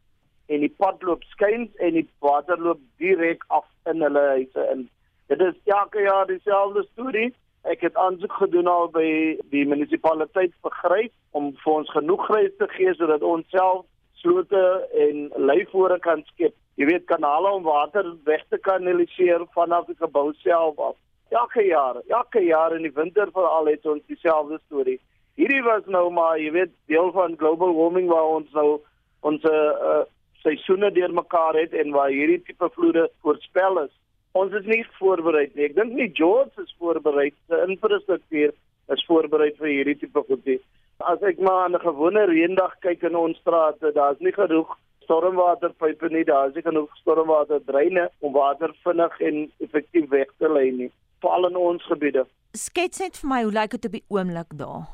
en 0.48 0.62
die 0.64 0.74
pad 0.80 1.02
loop 1.04 1.24
skuins 1.28 1.74
en 1.84 1.98
die 1.98 2.06
water 2.24 2.60
loop 2.60 2.80
direk 3.02 3.44
af 3.48 3.66
in 3.90 4.00
hulle 4.02 4.24
huise 4.36 4.64
in. 4.72 4.86
Dit 5.28 5.44
is 5.44 5.58
elke 5.64 6.00
jaar 6.06 6.26
dieselfde 6.26 6.86
storie. 6.92 7.34
Ek 7.68 7.82
het 7.84 7.96
aansoek 8.00 8.32
gedoen 8.32 8.70
al 8.70 8.88
by 8.94 9.08
die 9.52 9.66
munisipaliteit 9.68 10.54
vir 10.64 10.76
grys 10.82 11.12
om 11.36 11.50
vir 11.64 11.72
ons 11.74 11.90
genoeg 11.92 12.24
grys 12.30 12.54
te 12.56 12.68
gee 12.76 12.94
sodat 12.96 13.26
ons 13.26 13.44
self 13.52 13.84
slote 14.22 14.62
en 15.04 15.28
leifore 15.36 15.98
kan 16.00 16.24
skep. 16.32 16.56
Jy 16.80 16.88
weet 16.88 17.10
kanale 17.10 17.50
om 17.58 17.66
water 17.66 18.08
weg 18.24 18.46
te 18.48 18.58
kanaliseer 18.62 19.44
vanaf 19.52 19.84
die 19.90 19.98
gebou 20.00 20.30
self 20.40 20.80
af 20.80 20.96
elke 21.30 21.62
jaar, 21.62 21.96
elke 22.08 22.40
jaar 22.40 22.74
in 22.76 22.82
die 22.82 22.94
winter 22.94 23.30
veral 23.32 23.66
het 23.66 23.86
ons 23.86 24.02
dieselfde 24.06 24.58
storie. 24.66 24.98
Hierdie 25.38 25.62
was 25.62 25.84
nou 25.86 26.08
maar, 26.10 26.38
jy 26.40 26.50
weet, 26.54 26.72
deel 26.90 27.12
van 27.14 27.36
global 27.38 27.74
warming 27.76 28.08
waar 28.10 28.38
ons 28.40 28.50
nou 28.56 28.80
ons 29.26 29.44
uh, 29.50 30.02
seisoene 30.42 30.90
deurmekaar 30.94 31.58
het 31.58 31.74
en 31.74 31.94
waar 31.94 32.10
hierdie 32.14 32.40
tipe 32.46 32.68
vloede 32.74 33.08
voorspel 33.22 33.82
is. 33.84 33.94
Ons 34.38 34.54
is 34.54 34.66
nie 34.70 34.84
voorberei 34.98 35.48
nie. 35.54 35.68
Ek 35.68 35.76
dink 35.76 35.94
nie 35.98 36.10
George 36.14 36.62
is 36.62 36.74
voorberei. 36.78 37.30
Die 37.50 37.62
infrastruktuur 37.66 38.54
is 38.94 39.06
voorberei 39.08 39.50
vir 39.58 39.72
hierdie 39.72 39.96
tipe 40.02 40.22
goedie. 40.28 40.60
As 40.98 41.22
ek 41.22 41.40
maar 41.42 41.64
aan 41.64 41.74
'n 41.76 41.86
gewone 41.86 42.24
reendag 42.26 42.78
kyk 42.80 43.02
in 43.02 43.16
ons 43.16 43.38
strate, 43.38 43.92
daar's 43.92 44.20
nie 44.20 44.32
genoeg 44.32 44.76
stormwaterpype 45.06 46.08
nie, 46.10 46.24
daar's 46.24 46.54
nie 46.54 46.62
genoeg 46.62 46.90
stormwaterdreine 47.02 48.10
om 48.20 48.32
water 48.32 48.74
vinnig 48.84 49.20
en 49.20 49.50
effektief 49.58 50.08
weg 50.10 50.28
te 50.38 50.48
lei 50.48 50.70
nie 50.70 50.90
veral 51.20 51.48
in 51.48 51.56
ons 51.56 51.84
gebiede. 51.90 52.26
Skets 52.56 53.02
net 53.02 53.18
vir 53.20 53.28
my 53.28 53.42
hoe 53.44 53.52
lyk 53.52 53.74
dit 53.76 53.88
op 53.88 53.96
die 53.98 54.06
oomblik 54.08 54.54
daar? 54.60 54.86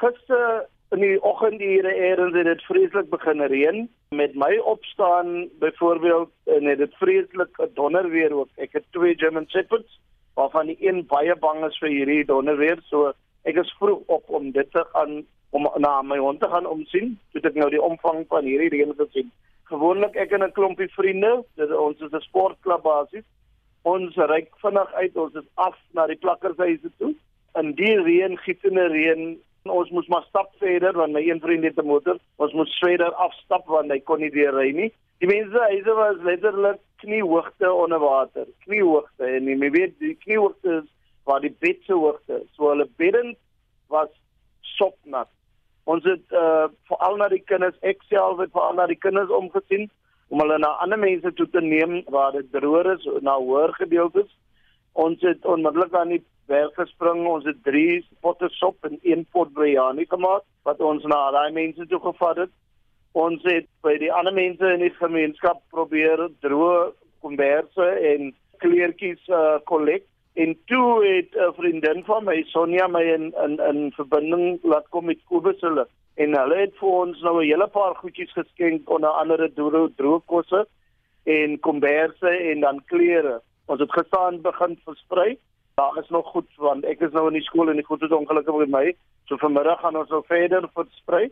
Gister 0.00 0.66
in 0.94 1.02
die 1.02 1.18
oggendure 1.24 1.92
eers 1.94 2.34
het 2.34 2.48
dit 2.48 2.64
vreeslik 2.68 3.10
begin 3.10 3.42
reën. 3.52 3.86
Met 4.14 4.34
my 4.34 4.56
opstaan 4.72 5.48
byvoorbeeld 5.60 6.30
en 6.56 6.68
het 6.70 6.78
dit 6.78 6.98
vreeslik 7.00 7.60
donder 7.74 8.10
weer 8.10 8.34
ook. 8.34 8.50
Ek 8.56 8.72
het 8.72 8.84
twee 8.90 9.16
German 9.18 9.48
Shepherds 9.48 10.00
waarvan 10.34 10.66
die 10.66 10.76
een 10.80 11.06
baie 11.06 11.36
bang 11.36 11.64
is 11.64 11.78
vir 11.80 11.88
hierdie 11.88 12.24
donder 12.24 12.56
weer. 12.56 12.82
So 12.90 13.12
ek 13.48 13.58
is 13.62 13.72
vroeg 13.78 14.02
op 14.06 14.30
om 14.30 14.50
dit 14.52 14.70
te 14.72 14.84
gaan 14.92 15.24
om 15.50 15.68
na 15.80 16.02
my 16.02 16.18
hond 16.18 16.40
te 16.40 16.50
gaan 16.50 16.66
omsien. 16.66 17.16
Toe 17.32 17.42
ek 17.42 17.56
nou 17.56 17.70
die 17.70 17.82
omvang 17.82 18.26
van 18.28 18.44
hierdie 18.44 18.70
reën 18.74 18.94
gesien. 18.98 19.32
Gewoonlik 19.70 20.16
ek 20.16 20.32
en 20.32 20.44
'n 20.44 20.52
klompie 20.52 20.92
vriende, 20.94 21.44
dit 21.56 21.70
ons 21.72 22.00
is 22.00 22.12
'n 22.12 22.26
sportklub 22.28 22.82
basis 22.82 23.24
ons 23.86 24.16
ryk 24.30 24.50
vinnig 24.62 24.94
uit 24.98 25.18
ons 25.22 25.34
is 25.38 25.46
af 25.62 25.76
na 25.94 26.06
die 26.10 26.18
plakkershuise 26.18 26.90
toe. 26.98 27.12
In 27.60 27.74
die 27.78 27.94
reën 28.02 28.34
gietende 28.42 28.88
reën. 28.92 29.36
Ons 29.66 29.90
moes 29.94 30.06
maar 30.10 30.26
stap 30.28 30.52
verder 30.62 30.94
want 30.98 31.14
my 31.14 31.22
een 31.26 31.40
vriend 31.42 31.64
het 31.64 31.78
'n 31.78 31.86
motor. 31.86 32.18
Ons 32.36 32.52
moes 32.52 32.78
verder 32.82 33.12
afstap 33.14 33.66
want 33.66 33.90
hy 33.90 34.00
kon 34.00 34.20
nie 34.20 34.30
weer 34.30 34.54
ry 34.54 34.70
nie. 34.70 34.92
Die 35.18 35.28
mense 35.28 35.58
huise 35.58 35.94
was 35.94 36.16
letterlik 36.22 36.80
kniehoogte 37.02 37.72
onder 37.72 37.98
water. 37.98 38.46
Kniehoogte 38.66 39.24
en 39.24 39.48
jy 39.48 39.70
weet 39.70 39.98
die 39.98 40.14
kniehoogte 40.14 40.82
is 40.82 40.88
waar 41.24 41.40
die 41.40 41.56
bed 41.58 41.78
se 41.86 41.92
hoogte 41.92 42.42
so 42.54 42.68
hulle 42.68 42.88
beddens 42.96 43.38
was 43.88 44.10
sopnat. 44.60 45.28
Ons 45.84 46.04
het 46.04 46.32
uh, 46.32 46.66
veral 46.90 47.16
na 47.16 47.28
die 47.28 47.42
kinders 47.42 47.78
ek 47.80 48.02
self 48.10 48.38
het 48.38 48.50
veral 48.50 48.74
na 48.74 48.86
die 48.86 48.98
kinders 48.98 49.30
omgesien 49.30 49.90
om 50.28 50.40
hulle 50.42 50.58
na 50.58 50.72
ander 50.82 50.98
mense 50.98 51.32
toe 51.38 51.46
te 51.50 51.62
neem 51.62 52.00
waar 52.14 52.32
dit 52.32 52.48
droër 52.52 52.92
is 52.96 53.06
na 53.22 53.36
hoër 53.38 53.74
gedeeltes. 53.78 54.28
Ons 54.92 55.22
het 55.22 55.44
onmiddellik 55.44 55.94
aan 55.94 56.14
die 56.14 56.22
werk 56.50 56.74
gespring. 56.80 57.26
Ons 57.26 57.46
het 57.46 57.62
3 57.66 58.00
potte 58.24 58.48
sop 58.58 58.88
en 58.88 58.98
1 59.02 59.26
pot 59.32 59.52
biryani 59.54 60.06
gemaak 60.10 60.46
wat 60.66 60.80
ons 60.80 61.04
na 61.04 61.20
daai 61.36 61.52
mense 61.52 61.86
toe 61.86 62.00
gevat 62.02 62.42
het. 62.46 62.52
Ons 63.16 63.44
het 63.48 63.68
by 63.86 63.94
die 64.02 64.12
ander 64.12 64.34
mense 64.34 64.72
in 64.74 64.82
die 64.84 64.94
gemeenskap 64.98 65.62
probeer 65.72 66.26
droë 66.44 66.90
komberse 67.24 67.86
en 68.12 68.34
kleertjies 68.62 69.22
uh 69.32 69.58
kollek 69.70 70.04
en 70.36 70.52
toe 70.68 71.04
het 71.04 71.36
'n 71.36 71.54
vriendin 71.56 72.04
van 72.04 72.24
my 72.24 72.42
Sonja 72.52 72.86
my 72.88 73.02
in 73.02 73.32
in 73.44 73.60
in 73.70 73.92
verbinding 73.92 74.58
laat 74.62 74.88
kom 74.90 75.06
met 75.06 75.24
Kobus 75.28 75.60
hulle 75.60 75.86
en 76.16 76.36
hulle 76.38 76.56
het 76.56 76.76
vir 76.80 76.88
ons 76.88 77.20
nou 77.20 77.34
'n 77.40 77.48
hele 77.48 77.66
paar 77.68 77.94
goedjies 77.94 78.32
geskenk 78.32 78.90
onder 78.90 79.10
andere 79.10 79.48
droë 79.48 79.94
droogkosse 79.96 80.66
en 81.24 81.60
komberse 81.60 82.30
en 82.50 82.60
dan 82.60 82.84
klere. 82.84 83.40
Ons 83.66 83.80
het 83.80 83.92
gestaan 83.92 84.40
begin 84.40 84.78
versprei. 84.84 85.38
Daar 85.74 85.98
is 85.98 86.08
nog 86.08 86.26
goed 86.26 86.48
want 86.56 86.84
ek 86.84 87.00
is 87.00 87.12
nou 87.12 87.26
in 87.26 87.38
die 87.38 87.42
skool 87.48 87.68
en 87.68 87.76
die 87.76 87.84
goed 87.84 88.02
is 88.02 88.10
ongelukkig 88.10 88.56
met 88.56 88.68
my. 88.68 88.94
So 89.26 89.36
vanmiddag 89.36 89.80
gaan 89.80 89.96
ons 89.96 90.08
nou 90.08 90.22
verder 90.26 90.68
versprei. 90.74 91.30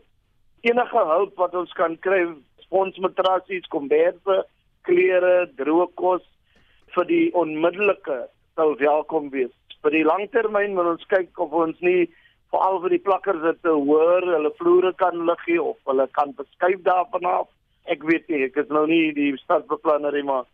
Enige 0.61 1.05
hulp 1.05 1.35
wat 1.35 1.55
ons 1.55 1.71
kan 1.73 1.97
kry 1.99 2.27
sponsmatrassies, 2.57 3.67
komberse, 3.67 4.45
klere, 4.81 5.49
droë 5.55 5.87
kos 5.95 6.21
vir 6.95 7.05
die 7.05 7.33
onmiddellike 7.33 8.27
sou 8.55 8.75
welkom 8.79 9.29
wees. 9.29 9.53
Vir 9.81 9.91
die 9.91 10.05
langtermyn 10.05 10.73
moet 10.73 10.85
ons 10.85 11.07
kyk 11.07 11.39
of 11.39 11.53
ons 11.53 11.79
nie 11.79 12.09
veral 12.53 12.81
vir 12.81 12.95
die 12.95 13.03
plakkers 13.07 13.41
dit 13.41 13.61
te 13.61 13.73
hoor, 13.73 14.25
hulle 14.35 14.51
vloere 14.59 14.93
kan 15.01 15.25
lig 15.25 15.41
gee 15.45 15.61
of 15.61 15.77
hulle 15.89 16.07
kan 16.17 16.33
beskuif 16.37 16.81
daarvan 16.87 17.25
af. 17.25 17.47
Ek 17.85 18.03
weet 18.03 18.27
nie, 18.29 18.43
ek 18.47 18.57
is 18.57 18.69
nou 18.69 18.85
nie 18.89 19.13
die 19.13 19.31
stadsbeplanner 19.37 20.13
nie, 20.13 20.25
maar 20.25 20.45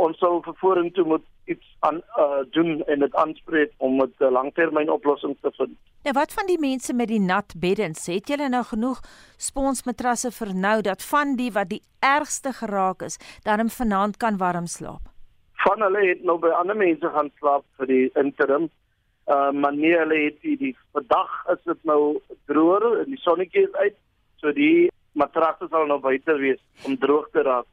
ons 0.00 0.18
sal 0.18 0.42
vorentoe 0.60 1.04
moet 1.04 1.26
iets 1.50 1.76
aan 1.86 2.02
uh, 2.18 2.42
doen 2.54 2.82
en 2.86 2.98
dit 2.98 3.14
aanspreek 3.14 3.72
om 3.76 4.02
'n 4.02 4.12
uh, 4.18 4.30
langtermynoplossing 4.30 5.36
te 5.40 5.50
vind. 5.56 5.74
Nou 6.02 6.14
wat 6.14 6.32
van 6.32 6.46
die 6.46 6.58
mense 6.58 6.94
met 6.94 7.08
die 7.08 7.20
nat 7.20 7.54
beddens? 7.56 8.06
Het 8.06 8.28
julle 8.28 8.48
nou 8.48 8.64
genoeg 8.64 9.00
sponsmatrasse 9.36 10.30
vir 10.30 10.54
nou 10.54 10.80
dat 10.80 11.02
van 11.02 11.36
die 11.36 11.52
wat 11.52 11.68
die 11.68 11.82
ergste 11.98 12.52
geraak 12.52 13.02
is, 13.02 13.18
dan 13.42 13.70
vanaand 13.70 14.16
kan 14.16 14.36
warm 14.36 14.66
slaap? 14.66 15.02
Van 15.54 15.82
hulle 15.82 16.06
het 16.08 16.22
nou 16.22 16.38
by 16.38 16.48
ander 16.48 16.76
mense 16.76 17.08
gaan 17.08 17.30
slaap 17.38 17.64
vir 17.76 17.86
die 17.86 18.10
interim. 18.14 18.70
Uh 19.26 19.50
maar 19.52 19.74
nee, 19.74 19.96
hulle 19.98 20.18
het 20.24 20.40
die, 20.42 20.56
die 20.56 20.76
vandag 20.92 21.46
is 21.52 21.62
dit 21.64 21.84
nou 21.84 22.20
droër 22.46 23.02
en 23.02 23.10
die 23.10 23.20
sonnetjie 23.20 23.66
is 23.68 23.74
uit, 23.74 23.96
so 24.36 24.52
die 24.52 24.90
matrasse 25.12 25.68
sal 25.70 25.86
nou 25.86 26.00
buite 26.00 26.34
wees 26.38 26.60
om 26.86 26.96
droog 26.98 27.28
te 27.30 27.42
raak. 27.42 27.66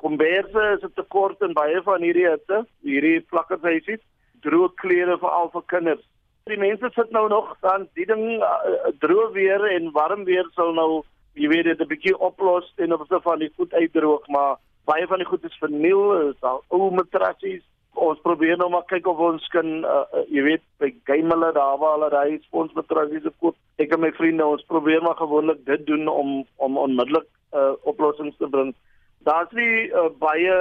Komberse 0.00 0.62
is 0.76 0.84
'n 0.84 0.92
tekort 0.94 1.40
in 1.42 1.52
baie 1.52 1.82
van 1.82 2.02
hierdie 2.02 2.28
hitte, 2.28 2.66
hierdie 2.82 3.20
plakkershuisies, 3.20 4.00
droë 4.42 4.74
klere 4.74 5.18
vir 5.18 5.30
al 5.30 5.50
vir 5.50 5.62
kinders. 5.66 6.04
Die 6.48 6.56
mense 6.56 6.90
sit 6.94 7.10
nou 7.10 7.28
nog 7.28 7.56
dan 7.60 7.88
die 7.94 8.06
ding 8.06 8.40
uh, 8.42 8.92
droog 8.98 9.32
weer 9.32 9.64
en 9.64 9.92
warm 9.92 10.24
weer 10.24 10.48
sal 10.54 10.72
nou 10.72 11.04
jy 11.34 11.48
weet 11.48 11.64
dit 11.64 11.80
'n 11.80 11.88
bietjie 11.88 12.16
oplos 12.18 12.72
en 12.76 12.92
of 12.92 13.06
se 13.06 13.20
van 13.22 13.38
die 13.38 13.52
goed 13.56 13.72
uitdroog, 13.72 14.28
maar 14.28 14.56
baie 14.84 15.06
van 15.06 15.18
die 15.18 15.26
goed 15.26 15.44
is 15.44 15.58
verniel, 15.58 16.30
is 16.30 16.40
al 16.42 16.64
ou 16.68 16.90
matrassies. 16.90 17.62
Ons 17.94 18.20
probeer 18.22 18.56
nou 18.56 18.70
maar 18.70 18.86
kyk 18.88 19.06
of 19.06 19.18
ons 19.18 19.46
kan 19.52 19.84
uh, 19.84 20.04
jy 20.30 20.42
weet 20.42 20.62
by 20.78 20.92
Gaimela 21.04 21.52
daar 21.52 21.78
waar 21.78 21.96
hulle 21.98 22.10
daai 22.10 22.40
ons 22.50 22.72
matrassies 22.72 23.26
koop. 23.38 23.56
Ek 23.78 23.92
en 23.92 24.00
my 24.00 24.12
vriende 24.12 24.46
ons 24.46 24.62
probeer 24.70 25.02
maar 25.02 25.18
gewoonlik 25.18 25.64
dit 25.66 25.86
doen 25.86 26.08
om 26.08 26.44
om 26.56 26.78
onmiddellik 26.78 27.26
uh, 27.52 27.74
oplossings 27.84 28.36
te 28.38 28.48
bring 28.48 28.74
daar's 29.20 29.52
nie 29.52 29.90
uh, 29.92 30.08
baie 30.18 30.56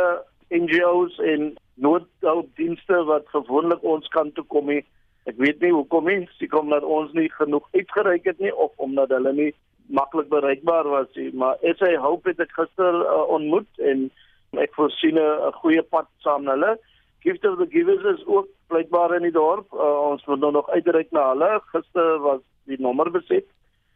NGOs 0.50 1.18
en 1.20 1.54
noodhulpdienste 1.80 3.04
wat 3.08 3.28
gewoonlik 3.34 3.84
ons 3.84 4.08
kan 4.08 4.32
toe 4.36 4.44
kom 4.52 4.72
nie. 4.72 4.82
Ek 5.30 5.38
weet 5.40 5.62
nie 5.64 5.72
hoekom 5.72 6.10
nie, 6.10 6.24
seker 6.40 6.66
dat 6.72 6.84
ons 6.84 7.14
nie 7.16 7.30
genoeg 7.38 7.68
uitgereik 7.76 8.26
het 8.28 8.40
nie 8.44 8.52
of 8.56 8.74
omdat 8.82 9.14
hulle 9.16 9.34
nie 9.36 9.52
maklik 9.94 10.30
bereikbaar 10.30 10.90
was 10.90 11.10
nie, 11.18 11.32
maar 11.34 11.58
as 11.66 11.80
hy 11.82 11.96
hoop 11.98 12.28
het 12.30 12.42
ek 12.44 12.52
gister 12.54 13.00
uh, 13.06 13.24
ontmoet 13.34 13.70
en 13.92 14.10
ek 14.58 14.74
voorsien 14.78 15.18
'n 15.18 15.54
goeie 15.62 15.82
pad 15.82 16.10
saam 16.26 16.48
hulle. 16.50 16.78
Gift 17.20 17.46
of 17.46 17.58
the 17.58 17.68
Givers 17.70 18.04
is 18.20 18.26
ook 18.26 18.48
blykbaar 18.68 19.16
in 19.16 19.28
die 19.28 19.36
dorp. 19.36 19.74
Uh, 19.74 20.10
ons 20.10 20.26
moet 20.26 20.40
nou 20.40 20.52
nog 20.52 20.70
uitreik 20.70 21.12
na 21.12 21.30
hulle. 21.30 21.62
Gister 21.74 22.20
was 22.20 22.42
die 22.70 22.80
nommer 22.82 23.12
beset, 23.12 23.46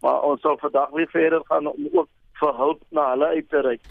maar 0.01 0.21
ons 0.27 0.41
sal 0.41 0.57
vandag 0.57 0.89
weer 0.89 1.09
verder 1.09 1.41
gaan 1.47 1.67
om 1.67 1.87
ook 1.91 2.09
vir 2.41 2.55
hulp 2.57 2.81
na 2.89 3.09
hulle 3.13 3.25
uit 3.25 3.49
te 3.49 3.61
reik. 3.61 3.85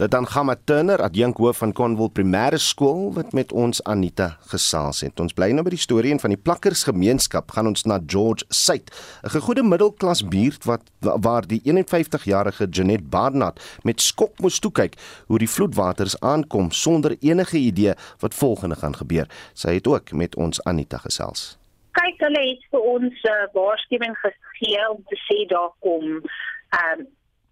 Dit 0.00 0.10
dan 0.10 0.26
gaan 0.26 0.46
met 0.46 0.66
Turner, 0.66 1.02
adjunkhoof 1.02 1.56
van 1.56 1.72
Conwell 1.72 2.08
Primêre 2.08 2.56
Skool 2.56 3.12
wat 3.12 3.32
met 3.32 3.52
ons 3.52 3.82
Anita 3.84 4.36
gesels 4.48 5.02
het. 5.04 5.20
Ons 5.20 5.34
bly 5.36 5.50
nou 5.52 5.60
by 5.66 5.74
die 5.74 5.80
storie 5.82 6.14
en 6.14 6.20
van 6.22 6.32
die 6.32 6.40
plakkersgemeenskap 6.40 7.50
gaan 7.52 7.68
ons 7.68 7.84
na 7.84 7.98
George 8.06 8.46
Suid, 8.48 8.88
'n 9.24 9.28
gegoede 9.28 9.62
middelklas 9.62 10.22
buurt 10.24 10.64
wat 10.64 10.80
waar 11.00 11.46
die 11.46 11.60
51-jarige 11.64 12.66
Janet 12.70 13.10
Barnard 13.10 13.60
met 13.84 14.00
skok 14.00 14.40
moes 14.40 14.58
toe 14.58 14.72
kyk 14.72 14.96
hoe 15.26 15.38
die 15.38 15.50
vloedwaters 15.56 16.20
aankom 16.20 16.70
sonder 16.70 17.16
enige 17.20 17.58
idee 17.58 17.94
wat 18.20 18.34
volgende 18.34 18.76
gaan 18.76 18.96
gebeur. 18.96 19.28
Sy 19.52 19.74
het 19.74 19.86
ook 19.86 20.12
met 20.12 20.36
ons 20.36 20.64
Anita 20.64 20.96
gesels. 20.96 21.58
Kyk, 21.92 22.16
hulle 22.18 22.40
het 22.48 22.64
vir 22.70 22.80
ons 22.80 23.12
'n 23.22 23.28
uh, 23.28 23.52
waarskuwing 23.52 24.16
gegee 24.16 24.90
om 24.90 25.04
te 25.08 25.16
sê 25.28 25.46
daar 25.46 25.72
kom 25.80 26.24
ehm 26.70 27.00
um, 27.00 27.06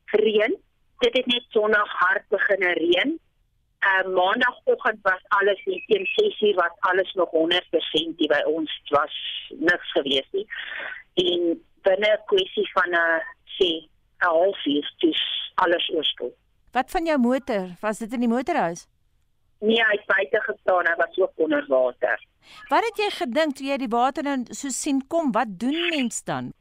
reën 0.06 0.56
dit 0.98 1.16
het 1.16 1.26
net 1.26 1.44
sonnig 1.48 1.92
hard 2.02 2.28
begin 2.28 2.62
reën. 2.80 3.18
Uh 3.90 4.04
maandagooggend 4.14 4.98
was 5.02 5.22
alles 5.28 5.60
nie 5.64 5.84
teen 5.86 6.06
6uur 6.14 6.54
was 6.54 6.74
alles 6.90 7.12
nog 7.14 7.30
100% 7.30 8.16
hier 8.16 8.32
by 8.34 8.42
ons 8.50 8.80
was 8.88 9.14
niks 9.58 9.92
gewees 9.92 10.28
nie. 10.32 10.46
En 11.14 11.62
binne 11.86 12.10
'n 12.16 12.24
kwessie 12.26 12.68
van 12.72 12.90
'n 12.90 13.22
sê 13.56 13.70
'n 13.70 13.88
halfuur 14.18 14.94
dis 14.98 15.22
alles 15.54 15.90
oorskop. 15.94 16.34
Wat 16.72 16.90
van 16.90 17.04
jou 17.04 17.18
motor? 17.18 17.68
Was 17.80 17.98
dit 17.98 18.12
in 18.12 18.20
die 18.20 18.28
motorhuis? 18.28 18.86
Nee, 19.60 19.82
hy 19.82 19.94
het 19.96 20.06
buite 20.06 20.40
gestaan, 20.46 20.86
hy 20.86 20.94
was 20.96 21.16
ook 21.18 21.32
onder 21.44 21.64
water. 21.68 22.20
Wat 22.68 22.84
het 22.86 23.00
jy 23.02 23.08
gedink 23.10 23.56
toe 23.58 23.66
jy 23.66 23.76
die 23.82 23.90
water 23.92 24.22
dan 24.22 24.44
so 24.54 24.70
sien 24.72 25.00
kom? 25.12 25.32
Wat 25.34 25.50
doen 25.60 25.76
mens 25.90 26.22
dan? 26.24 26.52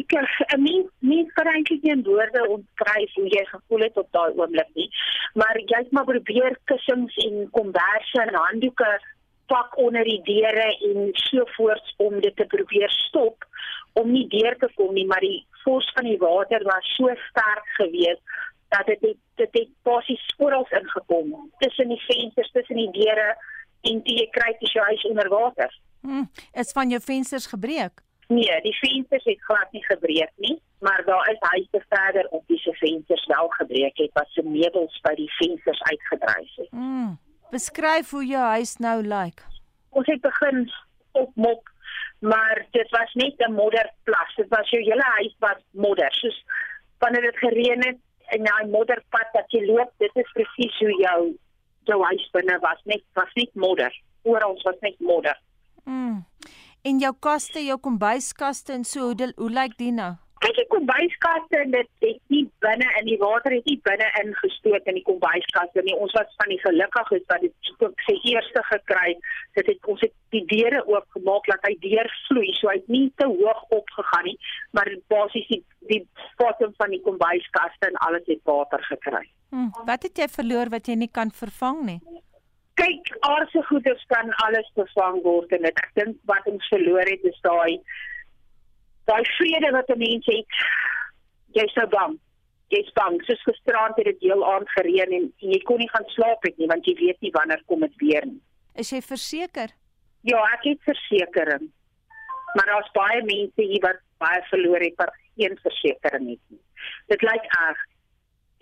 Ek 0.00 0.14
ek 0.16 0.56
meen 0.58 0.86
nie 1.04 1.24
kan 1.36 1.50
eintlik 1.52 1.84
nie 1.84 1.96
woorde 2.06 2.46
omskryf 2.54 3.12
hoe 3.18 3.28
jy 3.34 3.44
gevoel 3.50 3.84
het 3.86 4.00
op 4.00 4.08
daai 4.16 4.32
oomblik 4.40 4.72
nie. 4.78 4.88
Maar 5.34 5.60
jy 5.60 5.82
het 5.82 5.92
maar 5.92 6.08
probeer 6.08 6.56
kussings 6.72 7.20
en 7.26 7.44
komberse 7.58 8.24
en 8.24 8.34
handdoeke 8.34 8.90
pak 9.52 9.76
onder 9.78 10.04
die 10.04 10.22
deure 10.26 10.66
en 10.88 11.10
so 11.28 11.44
voorts 11.56 11.94
om 12.02 12.20
dit 12.20 12.36
te 12.36 12.46
probeer 12.50 12.90
stop 12.90 13.44
om 14.00 14.10
nie 14.12 14.26
deur 14.32 14.56
te 14.60 14.68
kom 14.74 14.92
nie, 14.94 15.06
maar 15.06 15.22
die 15.24 15.44
vors 15.62 15.86
van 15.94 16.08
die 16.08 16.18
water 16.20 16.64
was 16.66 16.88
so 16.96 17.12
sterk 17.28 17.68
geweest 17.78 18.22
dat 18.68 18.86
dit 18.86 19.00
het, 19.00 19.18
dit 19.34 19.52
het 19.52 19.68
basies 19.82 20.22
sporals 20.26 20.70
ingekom 20.70 21.52
tussen 21.58 21.88
die 21.88 22.02
vensters, 22.06 22.50
tussen 22.50 22.76
die 22.76 22.90
deure 22.90 23.36
en 23.86 24.00
jy 24.04 24.26
kry 24.34 24.54
dit 24.60 24.72
jou 24.72 24.84
huis 24.84 25.04
onder 25.06 25.28
water. 25.28 25.78
Hm, 26.02 26.24
is 26.52 26.72
van 26.72 26.90
jou 26.90 27.00
vensters 27.02 27.46
gebreek? 27.46 28.02
Nee, 28.28 28.60
die 28.62 28.74
vensters 28.78 29.24
het 29.24 29.42
glad 29.42 29.72
nie 29.72 29.84
gebreek 29.84 30.32
nie, 30.36 30.56
maar 30.78 31.02
daar 31.06 31.30
is 31.30 31.38
huise 31.38 31.84
verder 31.88 32.26
op 32.30 32.42
die 32.46 32.58
se 32.58 32.74
vensters 32.74 33.26
wel 33.26 33.48
gebreek 33.48 33.96
het 33.96 34.10
wat 34.12 34.28
se 34.34 34.42
meubels 34.42 34.98
by 35.02 35.14
die 35.14 35.30
vensters 35.38 35.82
uitgedryf 35.82 36.54
het. 36.56 36.68
Hm. 36.70 37.14
Beskryf 37.50 38.10
hoe 38.10 38.24
jou 38.26 38.42
huis 38.42 38.76
nou 38.76 39.02
lyk. 39.02 39.12
Like. 39.14 39.42
Ons 39.88 40.06
het 40.06 40.20
begin 40.20 40.66
opmok, 41.12 41.70
maar 42.18 42.66
dit 42.70 42.90
was 42.90 43.14
net 43.14 43.38
'n 43.38 43.52
modderplas. 43.52 44.34
Dit 44.36 44.48
was 44.48 44.70
jou 44.70 44.82
hele 44.82 45.06
huis 45.18 45.36
was 45.38 45.62
modder. 45.70 46.12
Soos 46.14 46.44
wanneer 46.98 47.22
dit 47.22 47.36
gereën 47.36 47.86
het 47.86 47.98
en 48.34 48.46
daai 48.46 48.66
modderpad 48.70 49.34
wat 49.34 49.52
jy 49.54 49.64
loop, 49.66 49.92
dit 50.02 50.22
is 50.22 50.32
presies 50.34 50.78
hoe 50.82 50.94
jou 51.02 51.20
jou 51.86 51.98
huis 52.02 52.28
binne 52.34 52.58
was 52.62 52.80
net 52.90 53.04
was 53.14 53.32
net 53.38 53.52
modder. 53.54 53.94
Oral 54.26 54.56
was 54.64 54.78
net 54.82 54.98
modder. 54.98 55.38
Mm. 55.84 56.24
En 56.86 56.98
jou 57.02 57.12
kaste, 57.20 57.62
jou 57.62 57.78
kombuiskaste 57.82 58.74
en 58.74 58.84
so 58.84 59.12
hoe 59.12 59.32
hoe 59.36 59.50
lyk 59.50 59.76
die 59.78 59.92
nou? 59.94 60.14
Kyk, 60.44 60.52
die 60.58 60.66
kombuiskaste 60.68 61.62
dit 61.72 61.88
het 62.04 62.18
nie 62.32 62.42
binne 62.60 62.86
in 63.00 63.06
die 63.08 63.16
water 63.20 63.54
het 63.54 63.64
nie 63.70 63.78
binne 63.88 64.08
ingestoot 64.20 64.88
in 64.90 64.98
die 64.98 65.04
kombuiskaste 65.06 65.84
nie. 65.86 65.94
Ons 65.96 66.12
was 66.12 66.34
van 66.36 66.50
die 66.52 66.58
gelukkiges 66.60 67.24
dat 67.30 67.44
dit 67.46 67.94
sy 68.04 68.16
eerste 68.34 68.62
gekry. 68.68 69.14
Dit 69.56 69.70
het 69.72 69.88
ons 69.88 70.04
het 70.04 70.12
die 70.36 70.42
deure 70.50 70.82
oop 70.92 71.08
gemaak 71.16 71.48
dat 71.48 71.64
hy 71.64 71.72
deurvloei, 71.80 72.52
so 72.58 72.68
hy 72.68 72.76
het 72.82 72.92
nie 72.92 73.06
te 73.16 73.28
hoog 73.30 73.62
opgegaan 73.78 74.28
nie, 74.28 74.36
maar 74.76 74.92
basies 75.12 75.48
die 75.52 75.62
die 75.86 76.02
bottom 76.36 76.72
van 76.82 76.90
die 76.92 77.00
kombuiskaste 77.04 77.88
en 77.88 77.96
alles 78.04 78.26
het 78.26 78.40
water 78.44 78.82
gekry. 78.90 79.22
Hmm, 79.54 79.70
wat 79.88 80.02
het 80.04 80.18
jy 80.18 80.26
verloor 80.28 80.72
wat 80.74 80.90
jy 80.90 80.96
nie 80.98 81.12
kan 81.12 81.30
vervang 81.30 81.84
nie? 81.86 82.00
Kyk, 82.76 83.12
aardse 83.24 83.62
goeder 83.70 84.02
kan 84.12 84.34
alles 84.44 84.68
vervang 84.76 85.22
word 85.24 85.54
en 85.56 85.70
ek 85.70 85.80
dink 85.96 86.18
wat 86.28 86.44
ons 86.50 86.66
verloor 86.74 87.08
het 87.08 87.24
is 87.24 87.38
daai 87.46 87.78
daai 89.10 89.24
vrede 89.36 89.70
wat 89.76 89.88
'n 89.90 89.98
mens 89.98 90.26
het. 90.26 90.46
Jy's 91.56 91.72
so 91.72 91.86
bang. 91.86 92.18
Jy's 92.68 92.92
bang. 92.92 93.22
Soos 93.24 93.42
gisterand 93.42 93.96
het 93.96 94.04
dit 94.04 94.20
heel 94.20 94.52
aand 94.52 94.70
gereën 94.70 95.12
en, 95.18 95.32
en 95.42 95.50
jy 95.54 95.60
kon 95.62 95.78
nie 95.78 95.90
gaan 95.90 96.08
slaap 96.16 96.42
het 96.42 96.56
nie 96.58 96.66
want 96.66 96.84
jy 96.86 96.94
weet 96.94 97.20
nie 97.20 97.30
wanneer 97.30 97.62
kom 97.66 97.80
dit 97.80 97.96
weer 97.96 98.26
nie. 98.26 98.42
Is 98.74 98.90
jy 98.90 99.00
verseker? 99.02 99.70
Ja, 100.20 100.42
ek 100.52 100.62
het 100.62 100.82
versekerings. 100.82 101.72
Maar 102.54 102.66
daar's 102.66 102.90
baie 102.92 103.22
mense 103.24 103.62
hier 103.62 103.80
wat 103.80 104.00
baie 104.18 104.42
verloor 104.50 104.80
het 104.80 104.96
wat 104.96 105.12
geen 105.36 105.58
versekerings 105.62 106.30
het 106.30 106.48
nie. 106.48 106.60
Dit 107.06 107.22
lyk 107.22 107.44
erg 107.44 107.84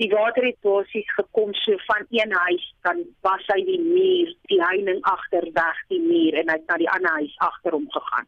die 0.03 0.11
water 0.11 0.45
het 0.45 0.59
basies 0.67 1.11
gekom 1.15 1.55
so 1.55 1.77
van 1.87 2.07
een 2.11 2.33
huis 2.33 2.65
dan 2.83 3.03
was 3.21 3.45
hy 3.53 3.61
die 3.65 3.81
muur 3.81 4.33
die 4.51 4.61
heining 4.63 5.03
agter 5.11 5.47
weg 5.55 5.83
die 5.93 6.01
muur 6.03 6.39
en 6.41 6.51
hy 6.51 6.57
het 6.59 6.71
na 6.71 6.79
die 6.83 6.91
ander 6.91 7.21
huis 7.21 7.35
agter 7.47 7.77
hom 7.77 7.87
gegaan 7.95 8.27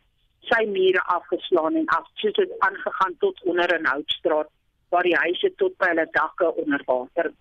sy 0.50 0.64
mure 0.70 1.02
afgeslaan 1.16 1.76
en 1.80 1.86
af 1.86 2.06
so 2.14 2.28
het 2.28 2.54
aangegaan 2.68 3.16
tot 3.18 3.42
onder 3.44 3.78
'n 3.78 3.86
houtstraat 3.86 4.48
waar 4.88 5.02
die 5.02 5.16
huise 5.16 5.52
tot 5.56 5.76
by 5.76 5.86
hulle 5.92 6.08
dakke 6.10 6.54
onder 6.54 6.82
water. 6.86 7.32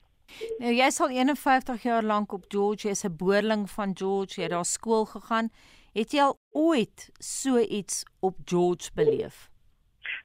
Nou 0.60 0.74
jy 0.74 0.90
sal 0.90 1.10
51 1.10 1.84
jaar 1.84 2.04
lank 2.04 2.34
op 2.34 2.46
George 2.48 2.90
is 2.90 3.04
'n 3.06 3.16
boerling 3.18 3.70
van 3.70 3.98
George 3.98 4.42
jy 4.42 4.48
daar 4.48 4.66
skool 4.66 5.06
gegaan. 5.06 5.50
Het 5.94 6.12
jy 6.12 6.22
al 6.22 6.38
ooit 6.52 7.10
so 7.20 7.58
iets 7.58 8.04
op 8.20 8.36
George 8.46 8.90
beleef? 8.96 9.50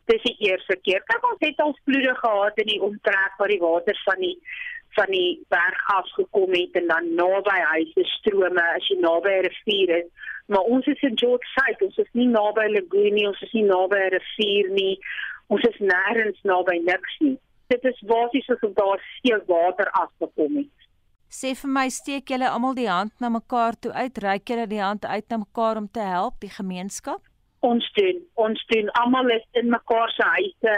Dis 0.04 0.22
die 0.22 0.36
eerste 0.38 0.76
keer. 0.82 1.02
Kyk 1.04 1.30
ons 1.30 1.38
het 1.38 1.60
al 1.60 1.76
vloede 1.84 2.14
gehad 2.14 2.58
in 2.58 2.66
die 2.66 2.82
omtrek 2.82 3.36
waar 3.38 3.48
die 3.48 3.60
water 3.60 4.00
van 4.04 4.18
die 4.20 4.38
van 4.96 5.10
die 5.14 5.40
berg 5.48 5.80
af 5.96 6.08
gekom 6.16 6.52
het 6.52 6.76
en 6.80 6.86
dan 6.86 7.14
naby 7.14 7.58
huise 7.72 8.04
strome 8.16 8.64
as 8.76 8.88
jy 8.88 8.96
naby 9.00 9.30
'n 9.36 9.46
rivier 9.46 9.90
is. 9.98 10.08
Maar 10.46 10.66
ons 10.74 10.86
is 10.86 11.02
in 11.02 11.18
George 11.18 11.46
Site, 11.54 11.84
ons 11.84 11.96
is 11.96 12.12
nie 12.12 12.26
naby 12.26 12.66
lagoon 12.76 13.14
nie, 13.14 13.26
ons 13.26 13.42
is 13.42 13.52
nie 13.52 13.64
naby 13.64 13.96
'n 13.96 14.12
rivier 14.16 14.70
nie. 14.70 14.98
Ons 15.46 15.64
is 15.64 15.78
nêrens 15.78 16.40
naby 16.42 16.76
niks 16.84 17.16
nie. 17.20 17.38
Dit 17.68 17.84
is 17.84 18.00
basies 18.00 18.48
asof 18.48 18.72
daar 18.74 19.00
seë 19.22 19.46
water 19.46 19.90
afgekom 19.90 20.56
het. 20.56 20.76
Sê 21.30 21.54
vir 21.54 21.70
my, 21.70 21.88
steek 21.88 22.28
julle 22.32 22.48
almal 22.50 22.74
die 22.74 22.88
hand 22.90 23.12
na 23.20 23.28
mekaar 23.28 23.76
toe 23.78 23.92
uit? 23.92 24.18
Reik 24.18 24.48
julle 24.50 24.66
die 24.66 24.82
hand 24.82 25.04
uit 25.06 25.28
na 25.30 25.36
mekaar 25.36 25.76
om 25.76 25.88
te 25.88 26.00
help 26.00 26.40
die 26.40 26.50
gemeenskap? 26.50 27.22
Ons 27.60 27.92
doen, 27.92 28.18
ons 28.34 28.64
doen 28.66 28.90
almal 28.90 29.30
is 29.30 29.46
in 29.52 29.70
mekaar 29.70 30.10
se 30.10 30.22
huise 30.22 30.74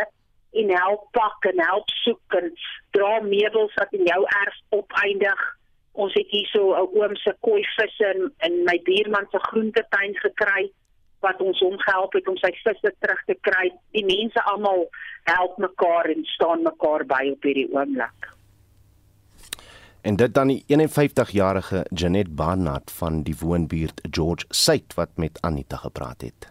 en 0.53 0.71
help 0.77 1.09
pak 1.17 1.45
en 1.53 1.61
help 1.65 1.89
soek 2.05 2.37
en 2.41 2.53
dra 2.97 3.21
meubels 3.25 3.75
wat 3.81 3.93
in 3.97 4.05
jou 4.07 4.21
erf 4.45 4.59
opeindig. 4.69 5.41
Ons 5.93 6.15
het 6.15 6.29
hierso 6.29 6.73
'n 6.75 6.89
oom 6.99 7.17
se 7.17 7.35
koi 7.41 7.63
visse 7.77 8.07
in, 8.15 8.33
in 8.47 8.65
my 8.65 8.79
buurman 8.85 9.27
se 9.31 9.39
groentetuin 9.39 10.15
gekry 10.17 10.71
wat 11.21 11.41
ons 11.41 11.59
hom 11.61 11.79
gehelp 11.79 12.13
het 12.13 12.29
om 12.29 12.37
sy 12.37 12.51
visse 12.65 12.95
terug 12.99 13.25
te 13.27 13.37
kry. 13.41 13.71
Die 13.91 14.05
mense 14.05 14.43
almal 14.43 14.89
help 15.25 15.59
mekaar 15.59 16.11
en 16.11 16.25
staan 16.25 16.63
mekaar 16.63 17.07
by 17.07 17.31
op 17.33 17.43
hierdie 17.43 17.69
oomblik. 17.73 18.31
En 20.03 20.17
dit 20.17 20.35
dan 20.35 20.51
die 20.51 20.65
51-jarige 20.67 21.85
Janet 21.95 22.35
Barnard 22.35 22.91
van 22.91 23.23
die 23.23 23.37
woonbuurt 23.39 24.01
George 24.11 24.45
Suid 24.49 24.95
wat 24.95 25.09
met 25.17 25.39
Anita 25.41 25.77
gepraat 25.77 26.21
het. 26.21 26.51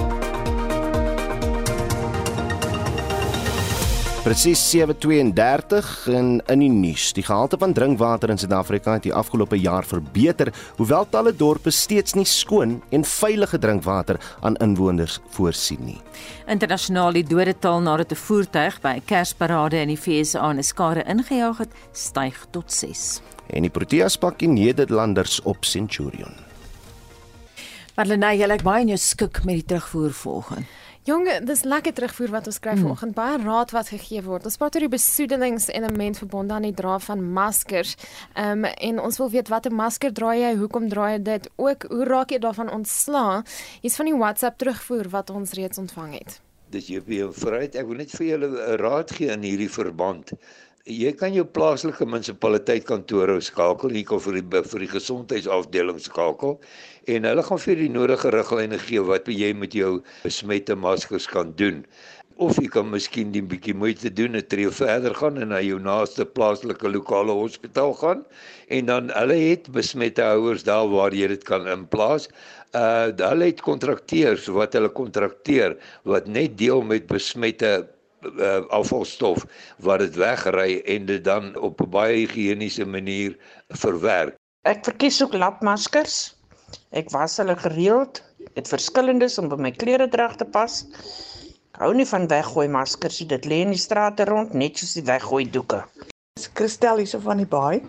Presies 4.21 4.75
7:32 4.75 6.07
in 6.07 6.41
in 6.45 6.59
die 6.59 6.69
nuus. 6.69 7.07
Die 7.13 7.23
gehalte 7.23 7.57
van 7.57 7.73
drinkwater 7.73 8.29
in 8.29 8.37
Suid-Afrika 8.37 8.93
het 8.93 9.03
die 9.03 9.13
afgelope 9.13 9.57
jaar 9.57 9.83
verbeter, 9.83 10.51
hoewel 10.77 11.07
talle 11.09 11.33
dorpe 11.35 11.71
steeds 11.73 12.13
nie 12.13 12.25
skoon 12.25 12.83
en 12.91 13.03
veilige 13.03 13.57
drinkwater 13.57 14.19
aan 14.41 14.55
inwoners 14.61 15.19
voorsien 15.29 15.81
nie. 15.85 15.97
Internasionaal 16.45 17.17
die 17.17 17.23
dodetal 17.23 17.81
nadat 17.81 18.11
'n 18.11 18.15
voertuig 18.15 18.81
by 18.81 18.93
'n 18.95 19.05
Kersparade 19.05 19.81
in 19.81 19.87
die 19.87 19.99
VSA 19.99 20.53
'n 20.53 20.63
skare 20.63 21.03
ingejaag 21.03 21.57
het, 21.57 21.73
styg 21.91 22.45
tot 22.51 22.71
6. 22.71 23.21
En 23.49 23.61
die 23.61 23.71
Proteas 23.71 24.17
pak 24.17 24.39
die 24.39 24.47
Nederlanders 24.47 25.41
op 25.41 25.65
Centurion. 25.65 26.33
Parlenae, 27.95 28.37
jy 28.37 28.47
lyk 28.47 28.61
baie 28.61 28.81
in 28.81 28.87
jou 28.87 28.97
skik 28.97 29.43
met 29.43 29.55
die 29.55 29.65
terugvoer 29.65 30.13
volgende. 30.13 30.65
Jong, 31.03 31.25
dis 31.49 31.63
lekker 31.65 31.93
terugvoer 31.97 32.29
wat 32.29 32.45
ons 32.45 32.59
kry 32.61 32.75
Mm. 32.75 32.81
vanoggend. 32.83 33.15
Baie 33.15 33.37
raad 33.41 33.71
wat 33.71 33.87
gegee 33.89 34.21
word. 34.21 34.45
Ons 34.45 34.57
praat 34.57 34.75
oor 34.75 34.81
die 34.85 34.89
besoedelingselement 34.97 36.17
verbonde 36.17 36.53
aan 36.53 36.61
die 36.61 36.73
dra 36.73 36.99
van 36.99 37.23
maskers. 37.33 37.95
Ehm 38.35 38.65
um, 38.65 38.65
en 38.65 38.99
ons 38.99 39.17
wil 39.17 39.29
weet 39.29 39.47
watter 39.49 39.71
masker 39.73 40.13
dra 40.13 40.35
jy? 40.35 40.55
Hoekom 40.57 40.89
dra 40.89 41.09
jy 41.11 41.21
dit? 41.23 41.49
Ook 41.57 41.83
hoe 41.89 42.05
raak 42.05 42.29
jy 42.31 42.37
daarvan 42.39 42.69
ontslaa? 42.71 43.43
Hier's 43.81 43.95
van 43.95 44.05
die 44.05 44.15
WhatsApp 44.17 44.57
terugvoer 44.57 45.09
wat 45.09 45.29
ons 45.29 45.51
reeds 45.53 45.77
ontvang 45.77 46.13
het. 46.13 46.39
Dis 46.69 46.87
jy 46.87 47.01
weer 47.05 47.33
vooruit. 47.33 47.75
Ek 47.75 47.87
wil 47.87 47.97
net 47.97 48.11
vir 48.11 48.27
julle 48.27 48.47
'n 48.47 48.77
raad 48.77 49.11
gee 49.11 49.31
in 49.31 49.41
hierdie 49.41 49.69
verband. 49.69 50.31
Jy 50.89 51.11
kan 51.13 51.29
jou 51.29 51.43
plaaslike 51.45 52.07
munisipaliteit 52.09 52.87
kantore 52.89 53.35
skakel, 53.45 53.91
jy 53.93 54.01
kan 54.01 54.21
vir 54.23 54.39
die 54.39 54.61
vir 54.65 54.81
die 54.81 54.87
gesondheidsafdeling 54.89 55.99
skakel 56.01 56.55
en 57.05 57.27
hulle 57.29 57.43
gaan 57.45 57.61
vir 57.61 57.77
die 57.83 57.89
nodige 57.93 58.31
riglyne 58.33 58.79
gee 58.81 59.03
wat 59.05 59.29
jy 59.29 59.51
met 59.53 59.77
jou 59.77 60.01
besmette 60.23 60.73
maskers 60.73 61.27
kan 61.29 61.53
doen. 61.53 61.83
Of 62.41 62.57
jy 62.57 62.65
kan 62.73 62.89
miskien 62.89 63.29
die 63.29 63.43
bietjie 63.45 63.75
moeite 63.77 64.09
doen, 64.09 64.35
'n 64.35 64.41
tree 64.41 64.71
verder 64.73 65.13
gaan 65.13 65.37
en 65.37 65.53
na 65.53 65.61
jou 65.61 65.77
naaste 65.77 66.25
plaaslike 66.25 66.89
lokale 66.89 67.31
hospitaal 67.31 67.93
gaan 68.01 68.25
en 68.67 68.85
dan 68.85 69.13
hulle 69.13 69.37
het 69.37 69.69
besmette 69.69 70.25
houers 70.25 70.63
daar 70.63 70.89
waar 70.89 71.13
jy 71.13 71.27
dit 71.27 71.43
kan 71.43 71.67
inplaas. 71.67 72.27
Uh 72.73 73.13
hulle 73.13 73.53
het 73.53 73.61
kontrakteurs 73.61 74.49
wat 74.49 74.73
hulle 74.73 74.89
kontrakteer 74.89 75.77
wat 76.09 76.25
net 76.25 76.57
deel 76.57 76.81
met 76.81 77.05
besmette 77.05 77.85
uh, 78.25 78.61
afvalstof 78.69 79.45
wat 79.85 79.99
dit 79.99 80.15
wegry 80.15 80.81
en 80.85 81.05
dit 81.05 81.23
dan 81.23 81.55
op 81.57 81.81
'n 81.81 81.89
baie 81.89 82.15
higiëniese 82.25 82.85
manier 82.85 83.37
verwerk. 83.69 84.35
Ek 84.61 84.83
verkies 84.85 85.21
ook 85.23 85.33
lapmaskers. 85.33 86.35
Ek 86.91 87.09
was 87.09 87.37
hulle 87.37 87.55
gereeld. 87.57 88.23
Het 88.53 88.67
verskillendes 88.67 89.37
om 89.37 89.49
by 89.49 89.55
my 89.55 89.71
kleredrag 89.71 90.35
te 90.35 90.45
pas. 90.45 90.85
Ek 91.73 91.81
hou 91.81 91.93
nie 91.93 92.05
van 92.05 92.27
weggooi 92.27 92.67
maskers 92.67 93.19
nie. 93.19 93.27
Dit 93.27 93.45
lê 93.45 93.63
in 93.65 93.73
die 93.73 93.81
strate 93.81 94.25
rond 94.29 94.53
net 94.53 94.77
soos 94.77 94.93
die 94.93 95.07
weggooi 95.07 95.49
doeke. 95.49 95.83
Dis 96.37 96.49
Christel 96.53 97.01
hierso 97.01 97.19
van 97.19 97.41
die 97.41 97.49
baai. 97.49 97.81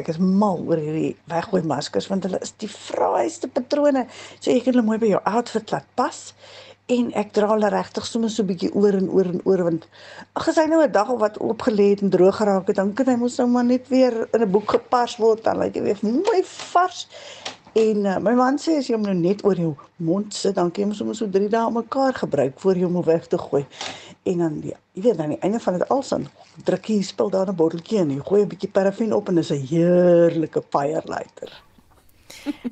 Ek 0.00 0.08
is 0.08 0.18
mal 0.18 0.62
oor 0.64 0.80
hierdie 0.80 1.16
weggooi 1.28 1.60
maskers 1.68 2.08
want 2.08 2.24
hulle 2.24 2.40
is 2.40 2.54
die 2.62 2.70
fraaiste 2.70 3.50
patrone. 3.52 4.06
So 4.38 4.50
jy 4.50 4.62
kan 4.64 4.72
hulle 4.72 4.86
mooi 4.86 4.98
by 5.02 5.10
jou 5.12 5.20
outfit 5.28 5.74
laat 5.74 5.88
pas 6.00 6.32
en 6.90 7.10
ek 7.20 7.30
dra 7.36 7.52
hulle 7.52 7.70
regtig 7.70 8.06
sommer 8.06 8.30
so 8.34 8.42
'n 8.42 8.50
bietjie 8.50 8.72
oor 8.74 8.96
en 8.98 9.08
oor 9.16 9.28
en 9.32 9.40
oor 9.44 9.62
want 9.68 9.86
ag 10.40 10.48
as 10.48 10.58
hy 10.58 10.66
nou 10.66 10.82
'n 10.82 10.92
dag 10.92 11.08
of 11.08 11.20
wat 11.20 11.38
opgelê 11.38 11.90
het 11.90 12.02
en 12.02 12.10
droog 12.10 12.36
geraak 12.36 12.66
het, 12.66 12.76
dan 12.76 12.92
kan 12.92 13.06
hy 13.06 13.16
mos 13.16 13.38
nou 13.38 13.48
maar 13.48 13.64
net 13.64 13.88
weer 13.88 14.28
in 14.34 14.42
'n 14.42 14.50
boek 14.50 14.70
gepars 14.70 15.16
word 15.16 15.44
dan 15.44 15.58
lyk 15.58 15.74
hy 15.74 15.82
weer 15.82 15.98
mooi 16.02 16.42
vars. 16.44 17.06
En 17.72 17.96
uh, 18.04 18.18
my 18.18 18.34
man 18.34 18.58
sê 18.58 18.78
as 18.78 18.88
jy 18.88 18.96
hom 18.96 19.06
nou 19.06 19.14
net 19.14 19.44
oor 19.44 19.54
jou 19.54 19.76
mond 19.96 20.34
sit, 20.34 20.54
dan 20.54 20.70
kan 20.70 20.82
jy 20.82 20.88
hom 20.88 20.94
sommer 20.94 21.14
so 21.14 21.30
3 21.30 21.48
dae 21.48 21.70
mekaar 21.70 22.14
gebruik 22.14 22.58
voor 22.58 22.74
jy 22.74 22.84
hom 22.84 23.02
weg 23.02 23.26
te 23.26 23.38
gooi. 23.38 23.64
En 24.26 24.38
dan 24.38 24.60
ja, 24.64 24.76
jy 24.92 25.02
weet 25.02 25.20
aan 25.20 25.34
die 25.36 25.40
einde 25.40 25.60
van 25.60 25.78
dit 25.78 25.88
alsin 25.88 26.28
druk 26.64 26.90
jy 26.90 27.02
spil 27.02 27.30
daar 27.30 27.48
'n 27.48 27.54
botteltjie 27.54 27.98
in, 27.98 28.10
jy 28.10 28.20
gooi 28.26 28.42
'n 28.42 28.48
bietjie 28.48 28.70
parafin 28.70 29.12
op 29.12 29.28
en 29.28 29.34
dis 29.34 29.52
'n 29.52 29.66
heerlike 29.70 30.62
firelighter. 30.70 31.69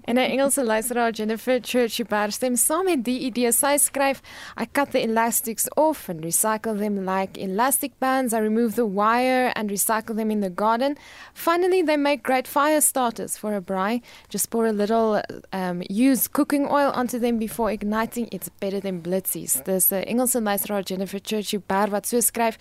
En 0.05 0.15
'n 0.15 0.19
Engelse 0.19 0.65
luisteraar 0.65 1.11
Jennifer 1.11 1.61
Churchy 1.61 2.05
stem 2.29 2.57
saam 2.57 2.85
met 2.85 3.05
die 3.05 3.21
idee. 3.21 3.53
Sy 3.53 3.77
skryf, 3.77 4.21
I 4.57 4.67
cut 4.73 4.91
the 4.91 5.03
elastics 5.03 5.69
off 5.77 6.09
and 6.09 6.25
recycle 6.25 6.79
them 6.79 7.05
like 7.05 7.41
elastic 7.41 7.93
bands. 7.99 8.33
I 8.33 8.39
remove 8.39 8.75
the 8.75 8.87
wire 8.87 9.53
and 9.55 9.71
recycle 9.71 10.17
them 10.17 10.31
in 10.31 10.41
the 10.41 10.51
garden. 10.51 10.97
Finally, 11.35 11.83
they 11.83 11.97
make 11.97 12.23
great 12.23 12.49
fire 12.49 12.81
starters 12.81 13.37
for 13.37 13.55
a 13.55 13.61
braai. 13.61 14.01
Just 14.29 14.51
pour 14.51 14.67
a 14.67 14.73
little 14.73 15.21
um, 15.53 15.83
used 15.89 16.33
cooking 16.33 16.67
oil 16.67 16.91
onto 16.95 17.19
them 17.19 17.39
before 17.39 17.71
igniting. 17.73 18.29
It's 18.33 18.49
better 18.61 18.81
than 18.81 19.03
blitzies. 19.03 19.63
Dis 19.65 19.93
'n 19.93 20.05
Engelse 20.05 20.41
luisteraar 20.41 20.83
Jennifer 20.83 21.21
Churchy 21.21 21.59
wat 21.69 22.07
so 22.07 22.21
skryf 22.21 22.57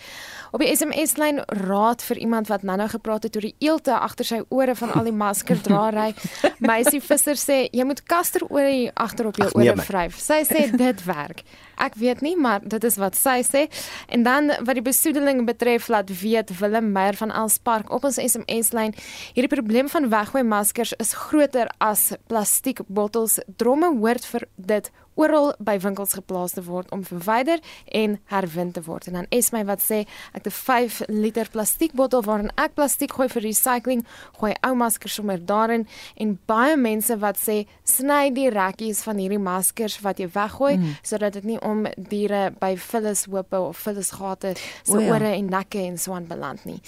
op 0.52 0.60
die 0.60 0.76
SMS-lyn 0.76 1.42
raad 1.46 2.02
vir 2.02 2.18
iemand 2.18 2.48
wat 2.48 2.62
nou-nou 2.62 2.88
gepraat 2.88 3.22
het 3.22 3.36
oor 3.36 3.46
die 3.46 3.54
eelte 3.58 3.98
agter 3.98 4.24
sy 4.24 4.40
ore 4.48 4.74
van 4.74 4.92
al 4.92 5.08
die 5.08 5.12
maskerdraery. 5.12 6.14
Meisie 6.70 6.97
Visser 7.04 7.38
sê 7.38 7.58
jy 7.72 7.84
moet 7.88 8.02
kasterolie 8.08 8.90
agter 8.94 9.28
op 9.30 9.38
jou 9.40 9.48
Ag, 9.48 9.56
nee, 9.58 9.72
ore 9.72 9.86
vryf. 9.86 10.18
Sy 10.22 10.42
sê 10.48 10.66
dit 10.84 11.04
werk. 11.06 11.44
Ek 11.78 11.94
weet 11.98 12.22
nie, 12.26 12.34
maar 12.36 12.64
dit 12.64 12.84
is 12.84 12.98
wat 12.98 13.16
sy 13.18 13.38
sê. 13.46 13.66
En 14.10 14.24
dan 14.26 14.50
wat 14.66 14.78
die 14.78 14.84
besoedeling 14.84 15.44
betref, 15.46 15.88
laat 15.92 16.10
weet 16.22 16.50
Willem 16.58 16.90
Meyer 16.92 17.18
van 17.20 17.30
Elspark 17.30 17.92
op 17.94 18.08
ons 18.08 18.18
SMS-lyn. 18.18 18.96
Hierdie 19.36 19.52
probleem 19.52 19.90
van 19.92 20.10
weggooi 20.10 20.42
maskers 20.42 20.94
is 20.98 21.14
groter 21.14 21.70
as 21.78 22.10
plastiekbottels. 22.30 23.38
Dromme 23.60 23.92
hoort 23.98 24.26
vir 24.32 24.48
dit 24.56 24.90
oral 25.18 25.52
by 25.58 25.76
winkels 25.82 26.14
geplaas 26.16 26.54
te 26.54 26.62
word 26.66 26.90
om 26.94 27.02
verwyder 27.06 27.62
en 28.00 28.18
herwin 28.30 28.70
te 28.72 28.82
word. 28.86 29.08
En 29.10 29.18
dan 29.18 29.28
Esmy 29.34 29.64
wat 29.68 29.82
sê 29.82 30.04
ek 30.32 30.44
het 30.44 30.46
'n 30.46 30.50
5 30.50 31.00
liter 31.08 31.48
plastiekbottel 31.50 32.22
waarin 32.22 32.50
ek 32.56 32.74
plastiek 32.74 33.12
gooi 33.12 33.28
vir 33.28 33.42
recycling, 33.42 34.04
gooi 34.38 34.54
ou 34.62 34.74
maskers 34.74 35.14
sommer 35.14 35.38
daarin 35.38 35.86
en 36.16 36.38
baie 36.46 36.76
mense 36.76 37.18
wat 37.18 37.36
sê 37.36 37.66
sny 37.84 38.30
die 38.32 38.50
rekkies 38.50 39.02
van 39.02 39.16
hierdie 39.16 39.38
maskers 39.38 40.00
wat 40.00 40.18
jy 40.18 40.28
weggooi 40.28 40.76
mm. 40.76 40.94
sodat 41.02 41.32
dit 41.32 41.44
nie 41.44 41.60
om 41.60 41.86
diere 41.96 42.50
by 42.60 42.76
vullishope 42.76 43.58
of 43.58 43.76
vullisgate 43.76 44.56
se 44.84 44.98
O 44.98 45.00
ja. 45.00 45.14
ore 45.14 45.34
en 45.34 45.48
nekke 45.50 45.78
en 45.78 45.98
so 45.98 46.12
aan 46.12 46.26
beland 46.26 46.64
nie. 46.64 46.80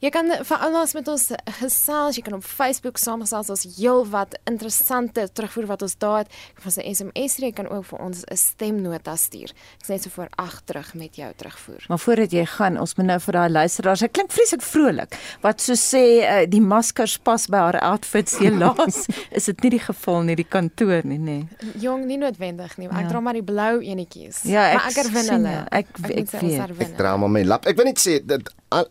Jy 0.00 0.10
kan 0.10 0.30
vir 0.44 0.58
ouers 0.58 0.94
met 0.94 1.08
ons 1.08 1.28
gesels, 1.58 2.16
jy 2.16 2.22
kan 2.22 2.34
op 2.34 2.44
Facebook 2.44 2.98
saamgesels 2.98 3.50
ons 3.50 3.66
heel 3.76 4.06
wat 4.10 4.36
interessante 4.50 5.28
terugvoer 5.32 5.66
wat 5.66 5.82
ons 5.82 5.98
daar 5.98 6.18
het. 6.24 6.28
Jy 6.32 6.54
kan 6.54 6.64
ons 6.64 6.76
'n 6.76 6.94
SMS 6.94 7.32
stuur, 7.32 7.46
jy 7.46 7.52
kan 7.52 7.68
ook 7.72 7.84
vir 7.90 7.98
ons 8.04 8.24
'n 8.30 8.36
stemnota 8.36 9.16
stuur. 9.16 9.50
Ek 9.80 9.86
sê 9.88 9.98
so 10.02 10.10
voor 10.10 10.28
8 10.36 10.66
terug 10.66 10.94
met 10.94 11.16
jou 11.16 11.32
terugvoer. 11.36 11.84
Maar 11.88 11.98
voordat 11.98 12.30
jy 12.32 12.44
gaan, 12.46 12.78
ons 12.80 12.94
moet 12.96 13.06
nou 13.06 13.18
vir 13.20 13.32
daai 13.32 13.48
luisteraars, 13.50 14.00
hy 14.00 14.08
klink 14.08 14.30
vreeslik 14.32 14.62
vrolik. 14.62 15.16
Wat 15.42 15.60
so 15.60 15.72
sê 15.74 16.04
uh, 16.22 16.46
die 16.48 16.60
maskers 16.60 17.18
pas 17.18 17.46
by 17.46 17.56
haar 17.56 17.80
outfits 17.80 18.38
helaas. 18.38 19.06
is 19.38 19.44
dit 19.44 19.62
nie 19.62 19.70
die 19.70 19.78
geval 19.80 20.22
nie 20.22 20.36
die 20.36 20.48
kantoor 20.48 21.00
nie, 21.04 21.18
nê. 21.18 21.24
Nee. 21.24 21.46
Jong, 21.80 22.04
nie 22.06 22.16
noodwendig 22.18 22.76
nie. 22.78 22.88
Ek 22.88 23.00
Ja. 23.00 23.08
dra 23.08 23.20
maar 23.20 23.34
die 23.34 23.42
blou 23.42 23.80
enetjies. 23.80 24.42
Ja, 24.44 24.68
ek 24.70 24.74
maar 24.76 24.88
ek 24.90 24.96
herwin 24.96 25.28
hulle. 25.28 25.50
jou. 25.50 25.66
Ek- 25.70 26.10
ek 26.10 26.26
sê, 26.28 26.42
ons 26.42 26.78
weet. 26.78 26.88
Ek 26.90 26.96
dra 26.96 27.16
maar 27.16 27.30
my 27.30 27.42
lap. 27.44 27.66
Ek 27.66 27.76
wil 27.76 27.84
net 27.84 27.98
sê 27.98 28.20
dat 28.26 28.40
al, 28.70 28.86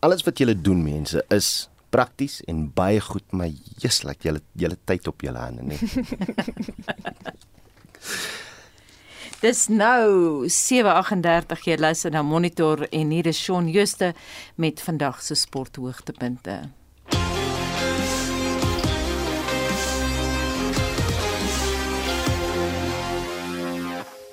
alles 0.00 0.22
wat 0.22 0.38
julle 0.38 0.54
doen 0.60 0.82
mense 0.82 1.22
is 1.30 1.68
prakties 1.90 2.40
en 2.46 2.70
baie 2.74 3.00
goed, 3.00 3.32
maar 3.32 3.48
jy's 3.82 4.02
laat 4.02 4.22
julle 4.22 4.40
julle 4.54 4.76
tyd 4.86 5.08
op 5.08 5.20
julle 5.22 5.38
hande, 5.38 5.62
nee. 5.62 5.78
Dis 9.40 9.68
nou 9.68 10.48
7:38 10.48 11.64
jy 11.64 11.76
luister 11.76 12.10
na 12.10 12.22
Monitor 12.22 12.82
en 12.90 13.10
hier 13.10 13.26
is 13.26 13.38
Shaun 13.38 13.68
Juste 13.68 14.12
met 14.54 14.82
vandag 14.82 15.22
se 15.22 15.34
sporthoogtepunte. 15.34 16.60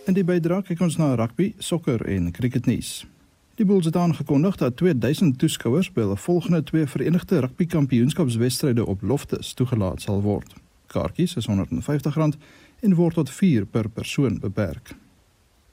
En 0.07 0.13
die 0.15 0.23
bydra 0.23 0.61
kyk 0.63 0.81
ons 0.81 0.95
na 0.95 1.13
rugby, 1.19 1.53
sokker 1.59 2.05
en 2.07 2.31
cricketnuus. 2.31 3.05
Die 3.59 3.65
Bulls 3.65 3.85
het 3.85 3.95
aangekondig 3.95 4.55
dat 4.55 4.77
2000 4.79 5.39
toeskouers 5.39 5.89
by 5.91 6.05
hulle 6.05 6.17
volgende 6.17 6.61
twee 6.63 6.85
Verenigde 6.87 7.39
Rugby 7.39 7.65
Kampioenskapswedstryde 7.65 8.85
op 8.85 9.01
Loftus 9.01 9.53
toegelaat 9.53 10.01
sal 10.01 10.21
word. 10.21 10.53
Kaartjies 10.87 11.35
is 11.35 11.47
R150 11.47 12.37
en 12.79 12.95
word 12.95 13.13
tot 13.13 13.29
4 13.29 13.65
per 13.65 13.89
persoon 13.89 14.39
beperk. 14.39 14.95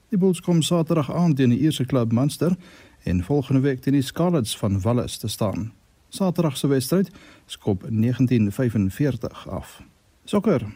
Die 0.09 0.19
Bulls 0.19 0.41
kom 0.41 0.63
Saterdag 0.63 1.13
aan 1.13 1.35
teen 1.35 1.51
die 1.51 1.59
Ierse 1.59 1.85
klub 1.85 2.13
Munster 2.13 2.57
en 3.03 3.25
volgende 3.25 3.61
week 3.61 3.81
teen 3.81 3.97
die 3.99 4.03
Scarlets 4.03 4.57
van 4.57 4.81
Wallis 4.81 5.17
te 5.17 5.29
staan. 5.29 5.73
Saterdag 6.09 6.57
se 6.57 6.67
wedstryd 6.67 7.11
skop 7.47 7.85
1945 7.89 9.49
af. 9.49 9.83
Sokker 10.25 10.67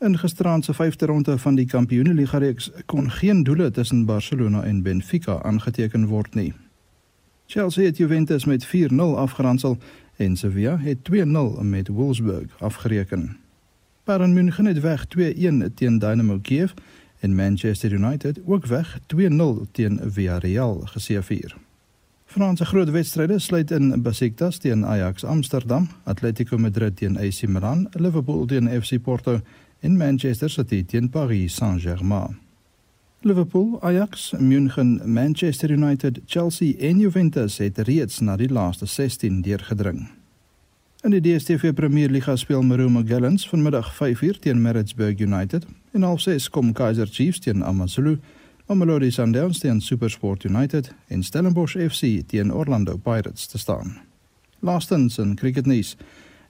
In 0.00 0.18
gisteraand 0.18 0.64
se 0.64 0.74
5de 0.74 1.06
ronde 1.06 1.38
van 1.38 1.54
die 1.54 1.66
Kampioenligga 1.66 2.38
reeks 2.38 2.70
kon 2.86 3.10
geen 3.10 3.42
doele 3.42 3.70
tussen 3.70 4.04
Barcelona 4.04 4.62
en 4.62 4.82
Benfica 4.82 5.42
aangeteken 5.42 6.06
word 6.06 6.34
nie. 6.34 6.52
Chelsea 7.46 7.84
het 7.84 7.96
Juventus 7.96 8.44
met 8.44 8.66
4-0 8.66 8.94
afgeronsel 8.96 9.76
en 10.16 10.36
Sevilla 10.36 10.78
het 10.78 10.98
2-0 11.12 11.24
met 11.60 11.88
Wolfsburg 11.88 12.60
afgereken. 12.60 13.36
Bayern 14.08 14.32
München 14.32 14.66
het 14.66 14.80
weg 14.80 15.06
2-1 15.18 15.74
teen 15.74 15.98
Dynamo 15.98 16.38
Kiev 16.42 16.72
en 17.20 17.34
Manchester 17.34 17.92
United 17.92 18.40
ook 18.46 18.66
weg 18.66 18.98
2-0 19.16 19.70
teen 19.72 20.00
Villarreal 20.02 20.80
geseëvier. 20.84 21.56
Franse 22.24 22.64
groot 22.64 22.90
wedstryde 22.90 23.38
sluit 23.38 23.70
in 23.70 24.02
Besiktas 24.02 24.58
teen 24.58 24.86
Ajax 24.86 25.24
Amsterdam, 25.24 25.88
Atletico 26.04 26.58
Madrid 26.58 26.96
teen 26.96 27.18
AC 27.18 27.42
Milan, 27.46 27.86
Liverpool 27.90 28.46
teen 28.46 28.82
FC 28.82 29.02
Porto 29.02 29.40
in 29.80 29.96
Manchester 29.96 30.50
City 30.50 30.84
teen 30.84 31.10
Paris 31.10 31.54
Saint-Germain. 31.54 32.38
Liverpool, 33.20 33.78
Ajax, 33.82 34.32
München, 34.38 35.12
Manchester 35.12 35.70
United, 35.70 36.20
Chelsea 36.26 36.78
en 36.78 36.98
Juventus 36.98 37.58
het 37.58 37.78
reeds 37.78 38.20
na 38.20 38.36
die 38.36 38.48
laaste 38.48 38.86
16 38.86 39.40
deurgedring. 39.40 40.17
In 41.06 41.12
die 41.14 41.20
DStv 41.22 41.72
Premier 41.78 42.10
Liga 42.10 42.34
speel 42.36 42.62
Marumo 42.62 43.02
Gallants 43.06 43.44
vanmiddag 43.48 43.92
5uur 43.94 44.38
teen 44.42 44.62
Maritzburg 44.62 45.20
United 45.20 45.66
en 45.94 46.02
half 46.02 46.20
6 46.20 46.48
kom 46.50 46.72
Kaizer 46.72 47.06
Chiefs 47.06 47.38
teen 47.38 47.62
AmaZulu, 47.62 48.16
Mamelodi 48.66 49.10
Sundowns 49.10 49.60
teen 49.62 49.78
SuperSport 49.80 50.44
United 50.44 50.90
en 51.06 51.22
Stellenbosch 51.22 51.76
FC 51.78 52.26
teen 52.26 52.50
Orlando 52.52 52.96
Pirates 52.96 53.46
te 53.46 53.58
staan. 53.58 53.94
Laastens 54.58 55.18
in 55.18 55.36
cricketnuus. 55.36 55.94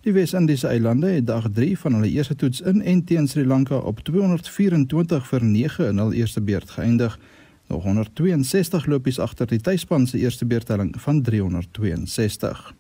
Die 0.01 0.17
Wes-Indiese 0.17 0.73
eilande 0.73 1.13
het 1.13 1.27
dag 1.27 1.51
3 1.53 1.79
van 1.79 2.01
hulle 2.01 2.09
eerste 2.09 2.37
toets 2.37 2.65
in 2.65 2.81
en 2.83 3.05
teen 3.05 3.29
Sri 3.29 3.45
Lanka 3.45 3.77
op 3.77 4.01
224 4.01 5.29
vir 5.29 5.45
9 5.45 5.93
in 5.93 5.99
hul 5.99 6.13
eerste 6.13 6.41
beurt 6.41 6.71
geëindig. 6.71 7.21
Nog 7.69 7.85
162 7.85 8.87
lopies 8.87 9.21
agter 9.21 9.47
die 9.47 9.61
tuisspan 9.61 10.07
se 10.07 10.19
eerste 10.19 10.47
beurtelling 10.47 10.95
van 11.01 11.23
362. 11.23 12.73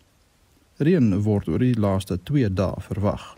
Reën 0.78 1.22
word 1.22 1.48
oor 1.48 1.58
die 1.58 1.74
laaste 1.74 2.18
2 2.22 2.52
dae 2.54 2.80
verwag. 2.86 3.34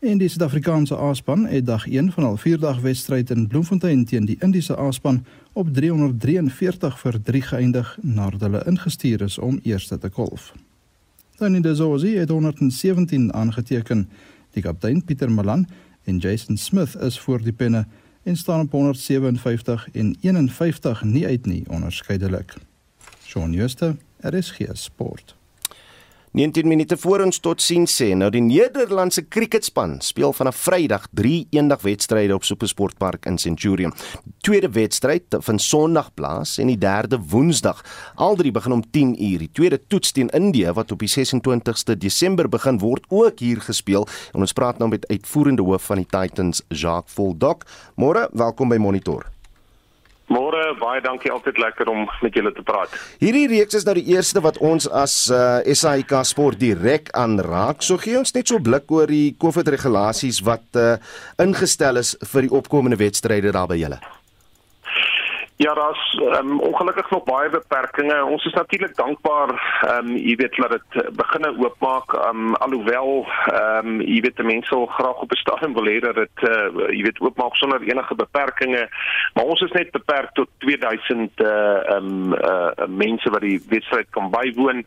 En 0.00 0.18
die 0.18 0.28
Suid-Afrikaanse 0.32 0.96
A-span 0.96 1.44
het 1.46 1.66
dag 1.66 1.86
1 1.86 2.12
van 2.12 2.24
hul 2.24 2.36
vierdag 2.40 2.80
wedstryd 2.80 3.30
in 3.30 3.46
Bloemfontein 3.46 4.04
teen 4.04 4.24
die 4.24 4.36
Indiese 4.40 4.78
A-span 4.78 5.24
op 5.52 5.70
343 5.76 6.98
vir 6.98 7.20
3 7.22 7.42
geëindig 7.52 7.92
nadat 8.02 8.40
hulle 8.40 8.64
ingestuur 8.66 9.22
is 9.28 9.38
om 9.38 9.60
eerste 9.62 9.98
te 9.98 10.08
kolf. 10.08 10.52
In 11.38 11.62
die 11.62 11.74
Zosie 11.74 12.18
het 12.18 12.28
117 12.28 13.32
aangeteken. 13.34 14.08
Die 14.50 14.62
kaptein 14.62 15.04
Pieter 15.04 15.30
Malan 15.30 15.66
en 16.04 16.18
Jason 16.18 16.56
Smith 16.56 16.96
is 17.00 17.18
voor 17.20 17.42
die 17.42 17.52
penne 17.52 17.86
en 18.22 18.36
staan 18.36 18.60
op 18.60 18.72
157 18.72 19.88
en 19.92 20.16
51 20.20 21.04
nie 21.04 21.26
uit 21.26 21.46
nie 21.46 21.64
onderskeidelik. 21.68 22.56
Shaun 23.24 23.52
Schuster, 23.52 23.96
RSG 24.20 24.58
Sport. 24.72 25.39
19 26.32 26.68
minute 26.68 26.94
voor 26.96 27.24
ons 27.24 27.40
tot 27.42 27.58
sien 27.58 27.88
sê. 27.90 28.12
Nou 28.14 28.28
die 28.30 28.42
Nederlandse 28.44 29.24
kriketspan 29.26 29.96
speel 29.98 30.30
vanaf 30.30 30.60
Vrydag 30.62 31.08
3 31.18 31.48
eendagwedstryde 31.58 32.36
op 32.36 32.46
Supersportpark 32.46 33.26
in 33.26 33.38
Centurion. 33.38 33.90
Tweede 34.46 34.70
wedstryd 34.70 35.34
van 35.42 35.58
Sondag 35.58 36.12
plaas 36.14 36.52
en 36.62 36.70
die 36.70 36.78
derde 36.78 37.18
Woensdag. 37.32 37.82
Al 38.14 38.38
drie 38.38 38.54
begin 38.54 38.76
om 38.78 38.84
10 38.90 39.16
uur. 39.18 39.42
Die 39.42 39.50
tweede 39.52 39.80
toets 39.86 40.14
teen 40.14 40.30
Indië 40.30 40.70
wat 40.78 40.94
op 40.94 41.02
die 41.02 41.10
26ste 41.10 41.98
Desember 41.98 42.48
begin 42.48 42.78
word 42.78 43.10
ook 43.10 43.42
hier 43.42 43.58
gespeel. 43.66 44.06
En 44.30 44.46
ons 44.46 44.54
praat 44.54 44.78
nou 44.78 44.90
met 44.90 45.08
uitvoerende 45.10 45.66
hoof 45.66 45.90
van 45.90 46.04
die 46.04 46.06
Titans, 46.06 46.62
Jacques 46.68 47.14
Voldok. 47.14 47.66
Môre, 47.98 48.28
welkom 48.30 48.70
by 48.70 48.78
Monitor. 48.78 49.26
Môre, 50.30 50.60
baie 50.78 51.00
dankie, 51.02 51.30
altyd 51.34 51.58
lekker 51.58 51.88
om 51.90 52.04
met 52.22 52.36
julle 52.38 52.52
te 52.54 52.62
praat. 52.62 52.92
Hierdie 53.18 53.48
reeks 53.50 53.74
is 53.80 53.86
nou 53.86 53.96
die 53.98 54.06
eerste 54.14 54.38
wat 54.44 54.60
ons 54.62 54.86
as 54.86 55.14
uh, 55.34 55.58
SAIK 55.66 56.14
Sport 56.28 56.60
direk 56.60 57.10
aanraak. 57.18 57.82
So 57.82 57.98
gee 57.98 58.14
ons 58.20 58.30
net 58.36 58.46
so 58.46 58.60
'n 58.60 58.62
blik 58.62 58.86
oor 58.94 59.10
die 59.10 59.34
COVID 59.34 59.74
regulasies 59.74 60.38
wat 60.46 60.78
uh, 60.78 61.02
ingestel 61.42 61.98
is 61.98 62.14
vir 62.32 62.46
die 62.46 62.54
opkomende 62.54 63.00
wedstryde 63.02 63.50
daar 63.50 63.66
by 63.66 63.80
julle. 63.82 63.98
Ja, 65.62 65.74
daar's 65.74 66.20
um, 66.20 66.60
ongelukkig 66.60 67.10
nog 67.10 67.24
baie 67.24 67.50
beperkings. 67.50 68.14
Ons 68.22 68.44
is 68.44 68.52
natuurlik 68.52 68.96
dankbaar 68.96 69.50
ehm 69.84 70.06
um, 70.06 70.16
jy 70.16 70.36
weet 70.36 70.56
dat 70.56 70.70
dit 70.70 71.16
beginne 71.16 71.50
oopmaak 71.58 72.12
um, 72.12 72.54
alhoewel 72.54 73.26
ehm 73.28 73.86
um, 73.86 74.00
jy 74.00 74.20
weet 74.24 74.40
mense 74.42 74.72
sal 74.72 74.86
graag 74.86 75.20
op 75.20 75.32
'n 75.32 75.36
stadium 75.36 75.74
wil 75.76 75.90
hê 75.92 75.98
dat 76.00 76.14
dit 76.14 76.48
uh, 76.48 76.88
jy 76.96 77.02
weet 77.02 77.20
oopmaak 77.20 77.56
sonder 77.56 77.82
enige 77.82 78.14
beperkings. 78.14 78.88
Maar 79.34 79.44
ons 79.44 79.60
is 79.60 79.76
net 79.76 79.90
beperk 79.90 80.32
tot 80.32 80.48
2000 80.58 81.30
eh 81.36 81.46
uh, 81.46 81.92
ehm 81.92 82.08
um, 82.08 82.32
uh, 82.32 82.88
mense 82.88 83.30
wat 83.30 83.40
die 83.40 83.60
wedstryd 83.68 84.08
kan 84.10 84.30
bywoon. 84.30 84.84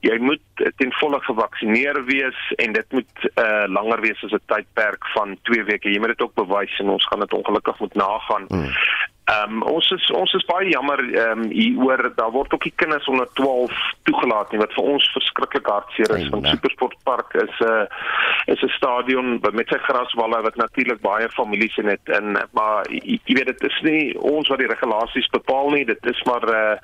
Jy 0.00 0.18
moet 0.18 0.46
ten 0.76 0.92
volle 0.92 1.20
gevaksinneer 1.20 2.04
wees 2.04 2.52
en 2.56 2.72
dit 2.72 2.86
moet 2.92 3.14
eh 3.34 3.44
uh, 3.44 3.64
langer 3.66 4.00
wees 4.00 4.22
as 4.24 4.38
'n 4.38 4.46
tydperk 4.46 5.06
van 5.18 5.36
2 5.42 5.64
weke. 5.64 5.90
Jy 5.90 5.98
moet 5.98 6.14
dit 6.14 6.22
ook 6.22 6.34
bewys 6.34 6.78
en 6.78 6.88
ons 6.88 7.06
gaan 7.06 7.20
dit 7.20 7.32
ongelukkig 7.32 7.78
moet 7.78 7.94
nagaan. 7.94 8.44
Hmm. 8.48 8.70
Ehm 9.30 9.52
um, 9.54 9.62
ons 9.70 9.86
is 9.94 10.06
ons 10.10 10.32
is 10.34 10.44
baie 10.48 10.66
jammer 10.72 10.98
ehm 10.98 11.44
um, 11.44 11.50
hieroor 11.54 12.08
daar 12.16 12.32
word 12.34 12.52
ook 12.54 12.64
die 12.66 12.72
kinders 12.74 13.06
onder 13.06 13.28
12 13.38 13.72
toegelaat 14.08 14.50
nie 14.50 14.58
wat 14.58 14.72
vir 14.74 14.88
ons 14.94 15.04
verskriklik 15.14 15.68
hartseer 15.70 16.14
is 16.16 16.30
want 16.32 16.48
Supersportpark 16.50 17.36
is 17.44 17.60
'n 17.60 17.68
uh, 17.70 17.84
is 18.54 18.62
'n 18.66 18.72
stadion 18.76 19.38
met 19.52 19.68
sy 19.70 19.78
graswalle 19.86 20.42
wat 20.42 20.56
natuurlik 20.56 21.00
baie 21.06 21.28
families 21.38 21.76
in 21.76 21.86
het 21.94 22.08
en 22.18 22.34
maar 22.50 22.82
jy 22.90 23.34
weet 23.38 23.46
dit 23.46 23.62
is 23.70 23.78
nie 23.82 24.18
ons 24.18 24.48
wat 24.48 24.58
die 24.58 24.72
regulasies 24.74 25.28
bepaal 25.30 25.70
nie 25.70 25.84
dit 25.84 26.06
is 26.14 26.22
maar 26.26 26.42
eh 26.42 26.72
uh, 26.72 26.76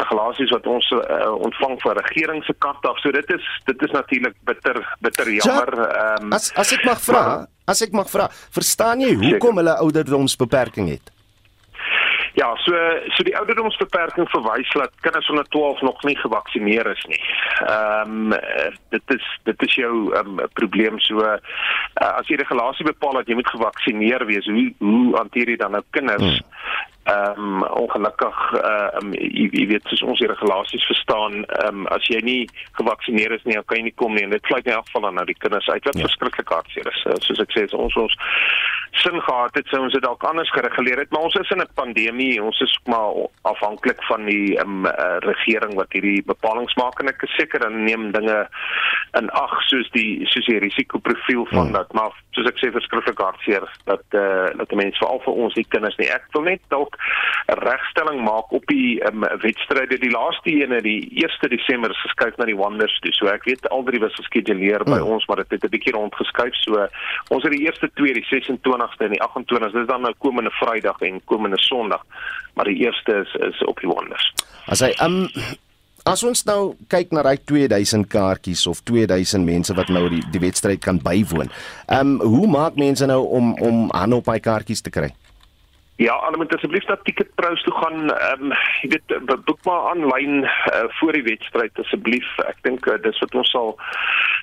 regulasies 0.00 0.50
wat 0.50 0.66
ons 0.66 0.90
uh, 0.90 1.32
ontvang 1.48 1.76
van 1.82 1.96
regering 1.96 2.44
se 2.44 2.54
kant 2.58 2.86
af. 2.86 2.98
So 3.00 3.10
dit 3.10 3.30
is 3.30 3.44
dit 3.64 3.82
is 3.82 3.90
natuurlik 3.90 4.34
bitter 4.44 4.96
bitter 5.00 5.28
jammer 5.30 5.72
ehm 5.78 6.24
um, 6.24 6.32
as 6.32 6.52
as 6.56 6.72
ek 6.72 6.84
mag 6.84 7.00
vra 7.00 7.46
as 7.66 7.82
ek 7.82 7.92
mag 7.92 8.08
vra 8.10 8.28
verstaan 8.50 9.00
jy 9.00 9.12
hoekom 9.14 9.56
hulle 9.56 9.76
ouderdomsbeperking 9.76 10.88
het 10.88 11.15
Ja, 12.36 12.50
so 12.60 12.72
so 13.16 13.24
die 13.24 13.36
ouderdomsbeperking 13.38 14.28
verwys 14.28 14.72
dat 14.76 14.92
kinders 15.00 15.28
onder 15.32 15.46
12 15.48 15.80
nog 15.80 16.02
nie 16.04 16.16
gevaksinneer 16.18 16.90
is 16.90 17.04
nie. 17.08 17.22
Ehm 17.64 18.32
um, 18.32 18.34
dit 18.92 19.14
is 19.16 19.28
dit 19.48 19.62
is 19.62 19.74
jou 19.74 19.94
um, 20.16 20.42
probleem 20.52 21.00
so 21.00 21.24
uh, 21.24 21.38
as 21.94 22.28
die 22.28 22.36
regulasie 22.36 22.84
bepaal 22.84 23.16
dat 23.20 23.32
jy 23.32 23.38
moet 23.38 23.48
gevaksinneer 23.54 24.26
wees, 24.28 24.44
hoe 24.52 24.68
hoe 24.78 25.16
hanteer 25.16 25.48
jy 25.48 25.56
dan 25.56 25.78
nou 25.78 25.82
kinders? 25.90 26.36
Hmm 26.36 26.94
ehm 27.06 27.40
um, 27.40 27.62
ongelukkig 27.62 28.38
ehm 28.52 29.06
um, 29.06 29.12
jy, 29.14 29.46
jy 29.52 29.66
weet 29.70 29.84
soos 29.86 30.02
ons 30.02 30.18
die 30.18 30.28
regulasies 30.30 30.86
verstaan 30.90 31.44
ehm 31.44 31.68
um, 31.68 31.86
as 31.94 32.08
jy 32.10 32.18
nie 32.26 32.40
gevaksinneer 32.78 33.36
is 33.36 33.44
nie 33.46 33.54
dan 33.54 33.64
kan 33.64 33.78
jy 33.78 33.84
nie 33.86 33.98
kom 34.02 34.14
nie. 34.14 34.24
En 34.26 34.34
dit 34.34 34.50
sluit 34.50 34.66
in 34.66 34.74
elk 34.74 34.88
geval 34.90 35.06
aan 35.06 35.20
na 35.20 35.24
die 35.28 35.38
kinders 35.38 35.68
uit 35.68 35.84
wat 35.86 36.00
ja. 36.00 36.06
verskriklik 36.08 36.50
hartseer 36.50 36.90
is. 36.90 37.04
Soos 37.28 37.42
ek 37.44 37.54
sê 37.54 37.66
ons 37.78 37.98
ons 38.02 38.18
sin 38.96 39.20
gehad 39.20 39.54
het 39.58 39.70
sou 39.70 39.82
ons 39.84 39.92
dit 39.92 40.02
dalk 40.02 40.24
anders 40.24 40.50
gereguleer 40.56 41.02
het 41.04 41.10
maar 41.14 41.28
ons 41.28 41.38
is 41.38 41.52
in 41.54 41.62
'n 41.62 41.78
pandemie. 41.78 42.42
Ons 42.42 42.60
is 42.66 42.74
maar 42.90 43.14
afhanklik 43.52 44.02
van 44.10 44.26
die 44.26 44.58
ehm 44.58 44.82
um, 44.82 44.90
uh, 44.90 45.16
regering 45.30 45.74
wat 45.78 45.92
hierdie 45.92 46.24
bepalinge 46.26 46.74
maak. 46.82 46.98
En 47.00 47.12
ek 47.14 47.22
is 47.22 47.36
seker 47.38 47.60
dan 47.60 47.84
neem 47.84 48.10
dinge 48.10 48.48
in 49.20 49.30
ag 49.30 49.54
soos 49.70 49.90
die 49.94 50.26
soos 50.26 50.46
die 50.46 50.58
risikoprofiel 50.58 51.46
van 51.46 51.70
hmm. 51.70 51.72
dat 51.78 51.92
maar 51.92 52.12
soos 52.30 52.50
ek 52.50 52.58
sê 52.58 52.72
verskriklik 52.72 53.18
hartseer 53.18 53.70
dat 53.84 54.04
eh 54.10 54.20
uh, 54.20 54.50
dat 54.58 54.74
mense 54.74 54.98
veral 54.98 55.22
vir 55.24 55.32
ons 55.44 55.54
die 55.54 55.68
kinders 55.68 55.96
nie. 55.96 56.10
Ek 56.10 56.26
wil 56.32 56.42
net 56.42 56.60
dalk 56.68 56.95
'n 57.46 57.58
regstelling 57.62 58.22
maak 58.24 58.52
op 58.52 58.66
die 58.66 59.00
um, 59.06 59.20
wedstryde. 59.40 59.98
Die 59.98 60.10
laaste 60.10 60.50
ene, 60.50 60.82
die 60.82 61.10
1 61.14 61.50
Desember 61.50 61.94
geskuif 61.94 62.36
na 62.36 62.44
die 62.44 62.56
Wonders 62.56 62.98
toe. 63.00 63.12
So 63.12 63.26
ek 63.26 63.44
weet 63.44 63.68
al 63.68 63.82
drie 63.82 64.00
was 64.00 64.14
geskeduleer 64.14 64.84
by 64.84 64.98
hmm. 64.98 65.12
ons, 65.16 65.26
maar 65.26 65.36
dit 65.36 65.50
het 65.50 65.64
'n 65.64 65.74
bietjie 65.74 65.92
rondgeskuif. 65.92 66.54
So 66.54 66.88
ons 67.28 67.42
het 67.42 67.52
die 67.52 67.64
eerste 67.66 67.90
twee, 67.94 68.12
die 68.12 68.26
26 68.28 68.66
27ste 68.66 69.04
en 69.04 69.14
die 69.14 69.22
28ste. 69.22 69.78
Dis 69.78 69.86
dan 69.86 70.00
nou 70.00 70.14
komende 70.18 70.50
Vrydag 70.50 71.00
en 71.00 71.20
komende 71.24 71.58
Sondag. 71.58 72.04
Maar 72.54 72.64
die 72.64 72.76
eerste 72.84 73.24
is 73.24 73.34
is 73.34 73.64
op 73.64 73.80
die 73.80 73.90
Wonders. 73.90 74.32
As 74.66 74.80
hy 74.80 74.92
um 75.02 75.28
As 76.06 76.22
ons 76.22 76.44
nou 76.46 76.76
kyk 76.86 77.10
na 77.10 77.24
daai 77.26 77.40
2000 77.50 78.06
kaartjies 78.06 78.60
of 78.70 78.78
2000 78.86 79.42
mense 79.42 79.74
wat 79.74 79.88
nou 79.90 80.04
die 80.08 80.22
die 80.30 80.38
wedstryd 80.38 80.78
kan 80.78 81.00
bywoon. 81.02 81.50
Ehm 81.90 82.12
um, 82.14 82.20
hoe 82.22 82.46
maak 82.46 82.76
mense 82.78 83.06
nou 83.10 83.24
om 83.26 83.54
om 83.58 83.90
aan 83.90 84.12
op 84.12 84.24
daai 84.30 84.38
kaartjies 84.40 84.86
te 84.86 84.90
kry? 84.90 85.10
Ja, 85.96 86.24
hulle 86.24 86.36
moet 86.36 86.54
asseblief 86.54 86.86
na 86.86 86.98
Ticketpros 87.02 87.62
toe 87.62 87.72
gaan. 87.72 88.10
Ehm 88.12 88.50
um, 88.50 88.52
jy 88.82 88.88
weet 88.88 89.44
boek 89.44 89.64
maar 89.64 89.86
aanlyn 89.90 90.42
uh, 90.44 90.82
voor 90.98 91.12
die 91.12 91.22
wedstryd 91.24 91.78
asseblief. 91.80 92.26
Ek 92.44 92.58
dink 92.68 92.84
uh, 92.86 92.98
dis 93.02 93.20
wat 93.24 93.34
ons 93.34 93.50
sal 93.50 93.72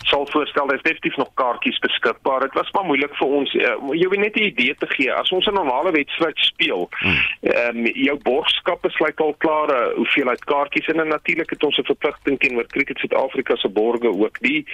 sal 0.03 0.25
voorstel. 0.31 0.67
Daar's 0.67 0.81
definitief 0.81 1.15
nog 1.21 1.29
kaartjies 1.33 1.79
beskikbaar. 1.79 2.39
Dit 2.39 2.57
was 2.57 2.71
maar 2.71 2.85
moeilik 2.85 3.13
vir 3.15 3.35
ons. 3.39 3.53
Uh, 3.53 3.75
jy 3.93 4.07
weet 4.09 4.23
net 4.23 4.39
'n 4.39 4.47
idee 4.49 4.75
te 4.75 4.89
gee. 4.95 5.13
As 5.13 5.29
ons 5.29 5.45
'n 5.45 5.53
normale 5.53 5.91
wedstryd 5.91 6.37
speel, 6.37 6.89
hmm. 6.89 7.21
ehm 7.41 7.77
um, 7.77 7.85
jou 7.85 8.17
borgskappe 8.23 8.89
sluit 8.89 9.19
al 9.19 9.35
klaar 9.37 9.69
uh, 9.69 9.93
hoeveelheid 9.95 10.43
kaartjies 10.43 10.89
en 10.89 11.07
natuurlik 11.07 11.49
het 11.49 11.63
ons 11.63 11.77
'n 11.77 11.85
verpligting 11.85 12.39
teenoor 12.39 12.65
Cricket 12.67 12.97
Suid-Afrika 12.97 13.55
se 13.55 13.69
borgers 13.69 14.17
ook. 14.17 14.39
Die 14.39 14.65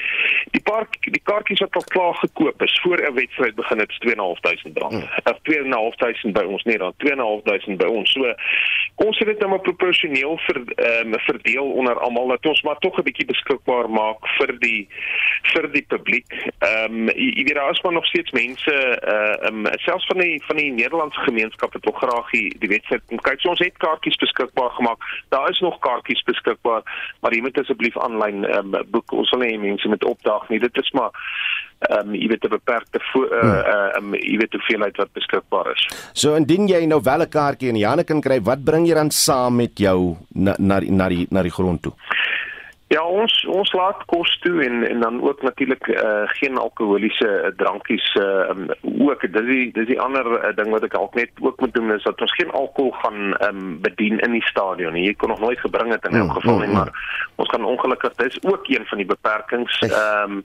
die 0.52 0.63
paar 0.63 0.88
die 1.00 1.24
kaartjies 1.24 1.60
wat 1.60 1.76
al 1.76 1.88
klaar 1.92 2.15
gekoop 2.15 2.62
is 2.63 2.80
voor 2.84 2.98
'n 3.04 3.13
wedstryd 3.13 3.56
begin 3.56 3.80
het 3.80 3.92
2.500 4.00 4.78
rand. 4.78 4.94
Hmm. 4.94 5.10
Of 5.24 5.38
2.500 5.44 6.32
by 6.32 6.48
ons 6.48 6.68
net 6.69 6.84
dan 6.84 6.93
2.500 7.03 7.79
by 7.82 7.89
ons. 7.89 8.13
So 8.13 8.34
ons 9.05 9.19
het 9.21 9.29
dit 9.32 9.39
nou 9.39 9.49
maar 9.53 9.63
proporsioneel 9.65 10.38
vir 10.45 10.62
ehm 10.75 11.13
um, 11.13 11.19
verdeel 11.25 11.71
onder 11.82 11.99
almal 12.05 12.34
dat 12.36 12.45
ons 12.51 12.62
maar 12.67 12.79
tog 12.84 12.97
'n 12.99 13.08
bietjie 13.08 13.27
beskikbaar 13.29 13.89
maak 13.89 14.27
vir 14.38 14.55
die 14.60 14.88
vir 15.53 15.69
die 15.71 15.86
publiek. 15.88 16.27
Ehm 16.60 17.08
um, 17.08 17.10
jy 17.10 17.43
weet 17.47 17.55
daar 17.55 17.71
is 17.71 17.82
maar 17.82 17.93
nog 17.93 18.05
steeds 18.05 18.32
mense 18.32 18.75
uh 19.15 19.47
um, 19.49 19.65
selfs 19.86 20.05
van 20.05 20.17
die 20.17 20.41
van 20.47 20.55
die 20.55 20.71
Nederlandse 20.71 21.19
gemeenskap 21.19 21.73
wat 21.73 21.84
wil 21.84 21.97
graag 22.01 22.29
die, 22.32 22.55
die 22.60 22.69
wedstryd 22.69 23.03
kom 23.08 23.17
kyk. 23.17 23.41
So 23.41 23.49
ons 23.49 23.63
het 23.63 23.77
kaartjies 23.77 24.19
beskikbaar 24.25 24.69
gemaak. 24.69 24.99
Daar 25.29 25.49
is 25.49 25.60
nog 25.60 25.79
kaartjies 25.79 26.23
beskikbaar, 26.23 26.84
maar 27.21 27.34
jy 27.34 27.41
moet 27.41 27.58
asseblief 27.58 27.97
aanlyn 27.97 28.45
ehm 28.45 28.75
um, 28.75 28.86
boek. 28.91 29.12
Ons 29.12 29.29
wil 29.29 29.39
nie 29.39 29.58
mense 29.58 29.89
met 29.89 30.03
opdag 30.03 30.49
nie. 30.49 30.60
Dit 30.60 30.77
is 30.77 30.91
maar 30.91 31.12
ehm 31.80 32.10
um, 32.10 32.15
jy 32.15 32.28
weet 32.28 32.44
'n 32.44 32.50
beperkte 32.50 33.00
uh 33.00 33.44
uh 33.44 33.98
um, 33.98 34.13
jy 34.13 34.38
weet 34.38 34.54
hoeveelheid 34.54 34.98
wat 34.98 35.13
beskikbaar 35.13 35.72
is. 35.72 35.88
So 36.13 36.36
indien 36.36 36.68
jy 36.68 36.86
nou 36.86 37.02
wel 37.04 37.22
'n 37.24 37.30
kaartjie 37.30 37.70
in 37.70 37.80
die 37.80 37.88
hande 37.88 38.04
kan 38.04 38.22
kry, 38.22 38.42
wat 38.42 38.63
bring 38.63 38.86
jy 38.86 38.94
dan 38.94 39.12
saam 39.12 39.56
met 39.56 39.80
jou 39.80 40.18
na 40.34 40.56
na 40.60 40.80
na 40.80 41.08
die 41.10 41.28
na 41.30 41.42
die 41.42 41.52
grond 41.52 41.82
toe? 41.82 41.94
Ja, 42.89 43.04
ons 43.06 43.34
ons 43.45 43.69
laat 43.78 43.99
kos 44.10 44.32
toe 44.41 44.63
en 44.65 44.82
en 44.88 45.04
dan 45.04 45.21
ook 45.21 45.41
natuurlik 45.45 45.88
uh, 45.88 46.21
geen 46.25 46.58
alkoholiese 46.58 47.28
uh, 47.30 47.52
drankies 47.58 48.15
uh, 48.17 48.49
um, 48.49 48.63
ook. 48.82 49.21
Dis 49.21 49.45
die 49.45 49.67
dis 49.73 49.86
die 49.91 49.99
ander 50.02 50.25
uh, 50.25 50.56
ding 50.58 50.71
wat 50.73 50.88
ek 50.88 50.97
ook 50.97 51.13
net 51.13 51.30
ook 51.38 51.60
moet 51.62 51.73
doen 51.73 51.93
is 51.93 52.04
dat 52.04 52.21
ons 52.21 52.34
geen 52.34 52.49
alkohol 52.52 52.91
gaan 53.04 53.36
um, 53.45 53.78
bedien 53.82 54.17
in 54.25 54.34
die 54.34 54.47
stadion 54.49 54.97
nie. 54.97 55.06
Jy 55.06 55.13
kon 55.21 55.30
nog 55.30 55.43
nooit 55.43 55.62
gebring 55.62 55.93
het 55.93 56.08
in 56.10 56.17
elk 56.17 56.32
mm, 56.32 56.39
geval 56.39 56.58
nie, 56.63 56.71
mm, 56.71 56.80
maar 56.80 57.30
ons 57.36 57.52
kan 57.54 57.67
ongelukkig 57.73 58.15
dis 58.23 58.39
ook 58.41 58.65
een 58.73 58.89
van 58.89 59.04
die 59.04 59.08
beperkings. 59.13 59.78
Ehm 59.86 60.39
um, 60.39 60.41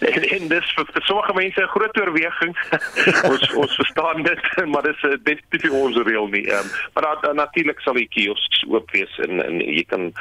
en, 0.14 0.28
en 0.36 0.48
dis 0.54 0.72
vir, 0.76 0.86
vir 0.94 1.06
sommige 1.10 1.34
mense 1.40 1.62
'n 1.66 1.74
groot 1.74 2.00
oorweging. 2.04 2.54
ons 3.32 3.54
ons 3.64 3.74
verstaan 3.82 4.22
dit, 4.22 4.46
maar 4.72 4.86
dis 4.86 5.02
uh, 5.10 5.18
definitief 5.26 5.74
ons 5.74 5.98
reël 6.06 6.30
nie. 6.30 6.46
Ehm 6.46 6.62
um, 6.62 6.70
maar 6.94 7.10
uh, 7.18 7.34
natuurlik 7.34 7.82
sal 7.82 7.98
die 7.98 8.08
kiosks 8.14 8.62
oop 8.70 8.90
wees 8.94 9.18
en 9.26 9.42
en 9.42 9.58
jy 9.58 9.82
kan 9.90 10.12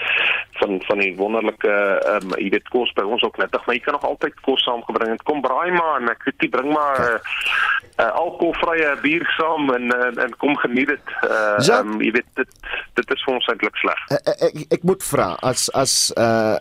van 0.57 0.81
van 0.89 1.05
die 1.05 1.13
wonderlike 1.15 1.58
ook 1.59 1.71
uh 1.71 2.15
um, 2.15 2.33
jy 2.37 2.49
weet 2.49 2.67
kos 2.69 2.91
by 2.95 3.03
ons 3.03 3.23
ook 3.23 3.37
nuttig, 3.37 3.65
maar 3.65 3.75
jy 3.75 3.81
kan 3.83 3.93
nog 3.93 4.05
altyd 4.05 4.39
kos 4.41 4.63
saamgebring. 4.63 5.11
Dit 5.11 5.23
kom 5.23 5.41
braai 5.41 5.71
maar 5.71 5.99
en 6.01 6.09
ek 6.09 6.23
weet 6.23 6.45
jy 6.45 6.49
bring 6.49 6.71
maar 6.73 6.99
'n 6.99 7.13
uh, 7.13 8.05
uh, 8.05 8.11
alkoholvrye 8.23 8.95
bier 9.01 9.25
saam 9.37 9.69
en, 9.73 9.91
en 9.91 10.17
en 10.17 10.35
kom 10.37 10.55
geniet 10.57 10.87
dit. 10.87 11.15
Uh 11.23 11.57
ja. 11.59 11.79
um, 11.79 12.01
jy 12.01 12.11
weet 12.11 12.29
dit 12.35 12.51
dit 12.93 13.15
is 13.15 13.23
vir 13.25 13.33
ons 13.33 13.47
eintlik 13.47 13.75
sleg. 13.75 14.03
Ek, 14.09 14.27
eh, 14.27 14.47
ek, 14.47 14.65
ek 14.79 14.83
moet 14.83 15.03
vra 15.03 15.35
as 15.41 15.69
as 15.73 16.13
uh 16.17 16.57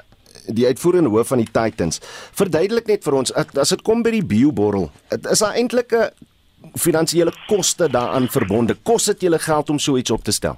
die 0.48 0.64
uitvoerende 0.64 1.10
hoof 1.12 1.28
van 1.28 1.42
die 1.42 1.50
Titans. 1.52 2.00
Verduidelik 2.32 2.86
net 2.88 3.04
vir 3.04 3.14
ons 3.14 3.32
as 3.36 3.68
dit 3.68 3.82
kom 3.84 4.00
by 4.02 4.14
die 4.14 4.24
bioborrel, 4.24 4.88
is 5.12 5.42
daar 5.44 5.58
eintlik 5.60 5.92
'n 5.92 6.08
finansiële 6.78 7.32
koste 7.48 7.88
daaraan 7.88 8.28
verbonde? 8.28 8.76
Kos 8.82 9.04
dit 9.04 9.20
julle 9.20 9.38
geld 9.38 9.70
om 9.70 9.78
so 9.78 9.96
iets 9.96 10.10
op 10.10 10.24
te 10.24 10.32
stel? 10.32 10.56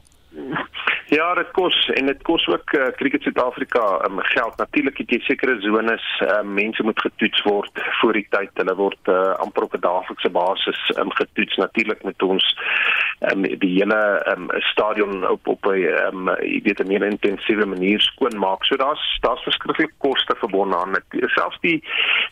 Ja, 1.11 1.35
dit 1.35 1.49
kos 1.51 1.77
en 1.99 2.07
dit 2.07 2.21
kos 2.23 2.45
ook 2.47 2.73
uh, 2.79 2.85
Cricket 2.95 3.23
Suid-Afrika 3.23 3.83
um, 4.07 4.21
geld. 4.23 4.57
Natuurlik 4.57 4.99
het 5.03 5.11
jy 5.11 5.19
sekere 5.27 5.57
zones, 5.61 6.05
uh, 6.23 6.37
mense 6.47 6.85
moet 6.87 7.01
getoets 7.03 7.43
word 7.43 7.81
voor 7.99 8.15
die 8.15 8.27
tyd. 8.31 8.53
Hulle 8.55 8.77
word 8.79 9.11
uh, 9.11 9.33
amper 9.43 9.67
op 9.67 9.75
'n 9.75 9.83
daaglikse 9.83 10.31
basis 10.31 10.79
um, 11.03 11.11
getoets. 11.19 11.57
Natuurlik 11.59 12.05
met 12.07 12.23
ons 12.23 12.47
um, 13.21 13.43
die 13.43 13.75
hele 13.79 14.01
um, 14.33 14.49
stadion 14.73 15.29
op 15.29 15.47
op 15.47 15.67
'n 15.67 15.85
um, 16.07 16.29
jy 16.41 16.61
weet 16.63 16.81
'n 16.81 16.87
meer 16.87 17.03
intensiewe 17.03 17.67
manier 17.67 18.01
skoonmaak. 18.01 18.65
So 18.65 18.77
daar's 18.77 19.19
daar's 19.21 19.43
verskriklik 19.43 19.93
koste 19.99 20.35
verbonde 20.39 20.77
aan 20.77 20.93
dit. 20.93 21.31
Selfs 21.31 21.61
die 21.61 21.85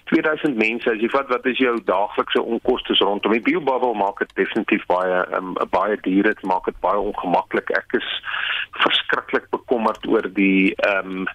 2000 0.05 0.57
mense, 0.57 0.91
as 0.91 1.01
jy 1.01 1.09
vat 1.09 1.29
wat 1.29 1.47
is 1.47 1.59
jou 1.59 1.79
daaglikse 1.85 2.43
onkoste 2.43 2.95
rondom 2.99 3.33
die 3.33 3.41
biobubble 3.41 3.95
maak 3.95 4.19
dit 4.19 4.35
definitief 4.35 4.87
baie 4.87 5.27
um, 5.37 5.53
baie 5.71 5.99
duur. 6.01 6.23
Dit 6.23 6.43
maak 6.43 6.65
dit 6.65 6.81
baie 6.81 6.99
ongemaklik. 6.99 7.71
Ek 7.71 7.93
is 7.93 8.23
verskriklik 8.71 9.51
bekommerd 9.51 10.07
oor 10.07 10.33
die 10.33 10.75
ehm 10.77 11.11
um, 11.11 11.27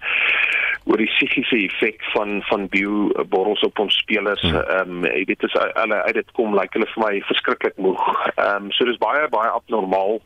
oor 0.84 1.00
die 1.00 1.08
psigiese 1.08 1.58
effek 1.63 2.04
van 2.12 2.41
van 2.50 2.67
bioborrels 2.72 3.63
op 3.63 3.80
ons 3.80 3.98
spelers. 3.98 4.41
Hmm. 4.41 4.60
Ehm 4.60 4.98
um, 4.98 5.06
jy 5.08 5.24
weet 5.30 5.46
as 5.48 5.56
hulle 5.60 6.00
uit 6.08 6.17
dit 6.19 6.32
kom 6.39 6.56
lyk 6.56 6.62
like 6.62 6.78
hulle 6.78 6.89
vir 6.93 7.04
my 7.04 7.22
verskriklik 7.30 7.78
moeg. 7.86 8.04
Ehm 8.34 8.67
um, 8.67 8.72
so 8.76 8.88
dis 8.89 9.00
baie 9.04 9.28
baie 9.32 9.52
abnormaal. 9.60 10.19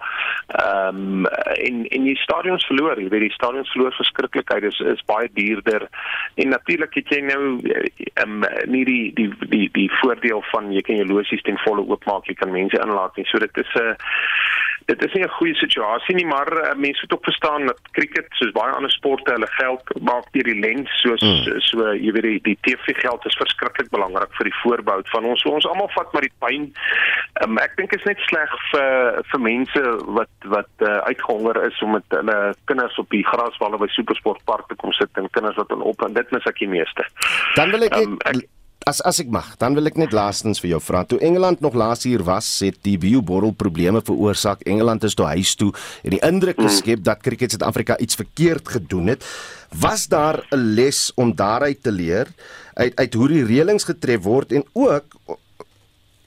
Ehm 0.62 1.02
um, 1.26 1.28
en 1.67 1.84
en 1.86 2.10
die 2.10 2.17
stadions 2.24 2.65
verloor, 2.70 3.02
jy 3.02 3.10
weet 3.13 3.28
die 3.28 3.38
stadions 3.38 3.72
verloor 3.76 3.93
verskriklikheid 4.00 4.70
is 4.72 4.80
is 4.96 5.06
baie 5.12 5.30
duurder. 5.38 5.88
En 6.36 6.56
natuurlik 6.56 6.98
het 7.02 7.13
jy 7.13 7.22
nou 7.28 7.43
ehm 7.62 8.41
um, 8.41 8.48
nie 8.74 8.86
die 8.89 9.13
die 9.20 9.30
die 9.54 9.70
die 9.78 9.89
voordeel 10.02 10.41
van 10.54 10.72
jy 10.74 10.82
kan 10.82 11.02
jou 11.02 11.10
losies 11.12 11.46
ten 11.46 11.62
volle 11.65 11.86
oopmaak, 11.86 12.26
jy 12.26 12.38
kan 12.41 12.52
mense 12.52 12.82
inlaat 12.82 13.15
nie. 13.17 13.28
So 13.30 13.38
dit 13.43 13.63
is 13.65 13.74
'n 13.76 13.93
uh, 13.93 13.96
dit 14.88 15.04
is 15.04 15.13
nie 15.13 15.23
'n 15.23 15.38
goeie 15.39 15.56
situasie 15.56 16.15
nie, 16.15 16.26
maar 16.26 16.50
uh, 16.54 16.73
mense 16.76 17.02
moet 17.02 17.13
ook 17.13 17.23
verstaan 17.23 17.65
dat 17.65 17.80
cricket 17.91 18.28
soos 18.30 18.52
baie 18.52 18.71
ander 18.71 18.91
sporte 18.91 19.32
hulle 19.32 19.52
geld 19.60 19.84
maak 20.02 20.28
deur 20.32 20.47
die 20.47 20.60
lens 20.60 20.89
soos 21.02 21.21
mm. 21.21 21.60
so 21.69 21.93
jy 21.93 22.12
weet 22.15 22.28
die, 22.30 22.39
die 22.41 22.58
TV 22.62 22.95
geld 23.02 23.26
is 23.26 23.39
verskriklik 23.41 23.89
belangrik 23.89 24.32
vir 24.39 24.50
die 24.50 24.60
voorbou 24.63 25.02
van 25.12 25.26
ons. 25.26 25.41
So, 25.41 25.50
ons 25.50 25.67
almal 25.67 25.91
vat 25.95 26.13
maar 26.13 26.23
die 26.23 26.38
pyn. 26.39 26.71
Um, 27.43 27.60
ek 27.60 27.76
dink 27.76 27.93
is 27.93 28.08
net 28.08 28.19
sleg 28.30 28.56
vir 28.71 29.21
vir 29.32 29.43
mense 29.43 29.84
wat 30.19 30.52
wat 30.56 30.88
uh, 30.88 30.97
uitgehonger 31.12 31.63
is 31.67 31.82
om 31.82 31.97
met 32.00 32.19
hulle 32.19 32.39
kinders 32.71 32.97
op 32.97 33.10
die 33.10 33.26
graswalle 33.28 33.78
by 33.78 33.91
Supersportpark 33.91 34.67
te 34.67 34.80
kom 34.80 34.95
sit 34.95 35.12
en 35.19 35.30
kinders 35.36 35.60
wat 35.60 35.71
op 35.71 36.02
en 36.08 36.13
dit 36.13 36.32
mis 36.32 36.47
ek 36.47 36.63
die 36.63 36.71
meeste. 36.80 37.04
Dan 37.60 37.76
wil 37.76 37.84
ek, 37.84 38.00
um, 38.00 38.15
ek 38.23 38.47
As 38.88 39.02
as 39.04 39.17
ek 39.19 39.28
mag, 39.28 39.47
dan 39.60 39.76
wil 39.76 39.89
ek 39.89 39.97
net 40.00 40.13
laastens 40.15 40.62
vir 40.63 40.69
jou 40.69 40.80
vra. 40.80 41.02
Toe 41.04 41.19
Engeland 41.19 41.60
nog 41.60 41.76
laas 41.76 42.06
hier 42.08 42.21
was, 42.23 42.47
het 42.63 42.78
die 42.88 42.95
bioborrel 42.95 43.52
probleme 43.52 44.00
veroorsaak. 44.00 44.63
Engeland 44.63 45.04
is 45.04 45.17
toe 45.17 45.28
huis 45.34 45.58
toe 45.60 45.73
en 46.08 46.15
die 46.15 46.21
indruk 46.23 46.56
hmm. 46.56 46.69
geskep 46.69 47.04
dat 47.04 47.19
Cricket 47.26 47.52
Suid-Afrika 47.52 47.97
iets 48.00 48.15
verkeerd 48.15 48.71
gedoen 48.78 49.12
het. 49.12 49.28
Was 49.76 50.08
daar 50.08 50.39
'n 50.56 50.63
les 50.80 51.12
om 51.19 51.36
daaruit 51.36 51.84
te 51.84 51.91
leer 51.91 52.32
uit 52.80 52.95
uit 52.95 53.13
hoe 53.13 53.28
die 53.28 53.43
reëlings 53.43 53.84
getref 53.84 54.23
word 54.23 54.52
en 54.52 54.63
ook 54.71 55.19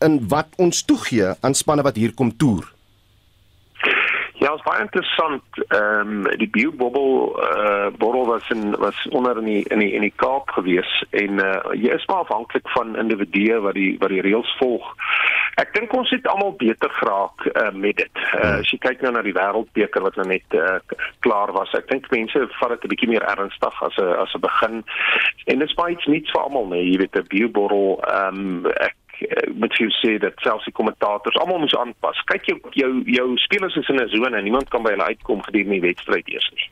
in 0.05 0.29
wat 0.29 0.49
ons 0.57 0.83
toegee 0.85 1.33
aan 1.41 1.55
spanne 1.55 1.83
wat 1.83 1.97
hier 1.97 2.13
kom 2.13 2.37
toer? 2.37 2.69
Ja, 4.41 4.55
is 4.55 4.63
baie 4.65 4.81
interessant. 4.81 5.43
Ehm 5.69 6.25
um, 6.25 6.39
die 6.41 6.49
biobubbel 6.49 7.11
eh 7.41 7.65
uh, 7.65 7.89
borrel 7.99 8.27
was 8.27 8.49
in 8.49 8.71
was 8.79 9.09
onder 9.09 9.39
in 9.39 9.45
die 9.45 9.65
in 9.69 9.79
die 9.79 9.93
in 9.93 10.01
die 10.01 10.13
Kaap 10.17 10.51
gewees 10.51 11.05
en 11.11 11.39
eh 11.39 11.47
uh, 11.47 11.73
jy 11.83 11.91
is 11.93 12.07
maar 12.07 12.23
afhanklik 12.25 12.69
van 12.69 12.97
individue 12.97 13.59
wat 13.61 13.75
die 13.75 13.99
wat 13.99 14.09
die 14.09 14.21
reëls 14.21 14.55
volg. 14.59 14.87
Ek 15.61 15.75
dink 15.75 15.93
ons 15.93 16.11
het 16.11 16.27
almal 16.27 16.55
beter 16.57 16.91
geraak 16.91 17.45
uh, 17.53 17.71
met 17.73 17.97
dit. 17.97 18.23
Uh, 18.35 18.63
as 18.63 18.71
jy 18.73 18.79
kyk 18.79 19.05
nou 19.05 19.13
na 19.13 19.23
die 19.23 19.37
wêreldbeker 19.37 20.03
wat 20.09 20.17
nou 20.17 20.27
net 20.31 20.57
uh, 20.57 20.79
klaar 21.27 21.53
was, 21.53 21.75
ek 21.77 21.91
dink 21.93 22.09
mense 22.11 22.47
vat 22.61 22.73
dit 22.77 22.85
'n 22.85 22.93
bietjie 22.95 23.11
meer 23.13 23.27
ernstig 23.35 23.83
as 23.83 23.99
'n 23.99 24.15
as 24.25 24.33
'n 24.35 24.41
begin. 24.41 24.81
En 25.53 25.59
dit 25.59 25.69
is 25.69 25.77
baie 25.83 25.93
iets 25.93 26.07
nuuts 26.07 26.33
vir 26.33 26.41
almal, 26.41 26.67
nee, 26.73 26.89
jy 26.89 26.97
weet 27.05 27.17
'n 27.17 27.29
bioborrel 27.29 28.01
ehm 28.09 28.41
um, 28.41 28.73
ek 28.89 28.97
Eh, 29.21 29.51
moet 29.55 29.75
jy 29.77 29.89
sê 30.01 30.15
dat 30.19 30.33
selfs 30.41 30.65
die 30.65 30.73
kommentators 30.73 31.37
almal 31.37 31.61
moes 31.61 31.77
aanpas. 31.77 32.21
Kyk 32.31 32.47
jou 32.49 32.57
jou 32.79 32.91
jou 33.05 33.27
spelers 33.45 33.77
is 33.77 33.89
in 33.89 34.01
'n 34.01 34.09
sone 34.09 34.37
en 34.37 34.43
niemand 34.43 34.69
kan 34.69 34.83
by 34.83 34.91
hulle 34.91 35.11
uitkom 35.13 35.43
gedurende 35.43 35.77
die 35.81 35.89
wedstryd 35.89 36.29
eers 36.29 36.51
nie. 36.55 36.69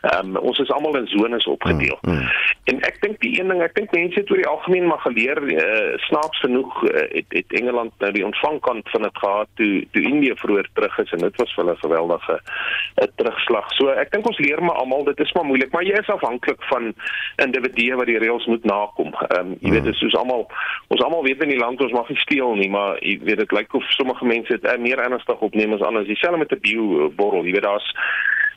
Ehm 0.00 0.36
um, 0.36 0.36
ons 0.36 0.58
is 0.58 0.70
almal 0.70 0.96
in 0.96 1.06
zones 1.06 1.46
opgedeel. 1.46 1.98
Mm, 2.02 2.12
mm. 2.12 2.28
En 2.64 2.80
ek 2.80 3.00
dink 3.00 3.20
die 3.20 3.40
een 3.40 3.48
ding, 3.48 3.62
ek 3.62 3.74
dink 3.74 3.90
mense 3.92 4.20
het 4.20 4.30
oor 4.30 4.36
die 4.36 4.46
algemeen 4.46 4.86
maar 4.86 5.02
geleer 5.02 5.42
uh, 5.42 5.98
snaaks 5.98 6.40
genoeg 6.40 6.82
uh, 6.82 7.00
het, 7.10 7.26
het 7.28 7.52
Engeland 7.52 7.92
nou 7.98 8.12
die 8.12 8.24
ontvangkant 8.24 8.90
van 8.90 9.02
dit 9.02 9.18
gehad 9.18 9.48
toe 9.54 9.86
toe 9.90 10.02
Indië 10.02 10.34
vroeër 10.36 10.68
terug 10.74 10.98
is 10.98 11.12
en 11.12 11.18
dit 11.18 11.36
was 11.36 11.54
vir 11.54 11.64
hulle 11.64 11.74
'n 11.74 11.84
geweldige 11.86 12.40
uh, 12.40 13.08
terugslag. 13.16 13.72
So 13.74 13.88
ek 13.88 14.12
dink 14.12 14.26
ons 14.26 14.38
leer 14.38 14.62
maar 14.62 14.78
almal 14.78 15.04
dit 15.04 15.20
is 15.20 15.32
maar 15.32 15.44
moeilik, 15.44 15.72
maar 15.72 15.82
jy 15.82 15.98
is 15.98 16.14
afhanklik 16.14 16.62
van 16.62 16.94
individue 17.36 17.96
wat 17.96 18.06
die 18.06 18.18
reëls 18.18 18.46
moet 18.46 18.64
nakom. 18.64 19.10
Ehm 19.28 19.40
um, 19.40 19.56
jy 19.60 19.68
mm. 19.68 19.74
weet 19.74 19.84
dit 19.84 19.94
is 19.94 20.00
soos 20.00 20.14
almal 20.14 20.46
ons 20.88 21.02
almal 21.02 21.22
weet 21.22 21.42
in 21.42 21.48
die 21.48 21.58
land 21.58 21.79
moet 21.80 21.88
ons 21.88 21.98
mag 22.00 22.08
nie 22.12 22.20
steel 22.20 22.54
nie, 22.54 22.68
maar 22.70 22.98
jy 23.00 23.16
weet 23.24 23.40
dit 23.40 23.52
lyk 23.56 23.74
of 23.74 23.86
sommige 23.96 24.26
mense 24.28 24.52
dit 24.52 24.82
meer 24.84 25.00
ernstig 25.00 25.40
opneem 25.40 25.72
as 25.72 25.84
ander. 25.86 26.04
Dieselfde 26.04 26.38
met 26.38 26.52
'n 26.52 26.60
bio 26.60 27.08
borrel. 27.16 27.44
Jy 27.44 27.52
weet 27.56 27.68
daar's 27.68 27.88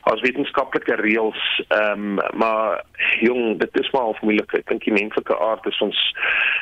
as 0.04 0.20
wetenskaplike 0.20 0.96
reëls 1.00 1.44
ehm 1.68 2.18
um, 2.18 2.36
maar 2.36 2.84
jong 3.20 3.58
dit 3.60 3.80
is 3.80 3.90
maar 3.92 4.10
almoeilik 4.10 4.52
ek 4.58 4.68
dink 4.68 4.84
die 4.84 4.92
menslike 4.92 5.38
aard 5.40 5.64
is 5.70 5.80
ons 5.80 6.00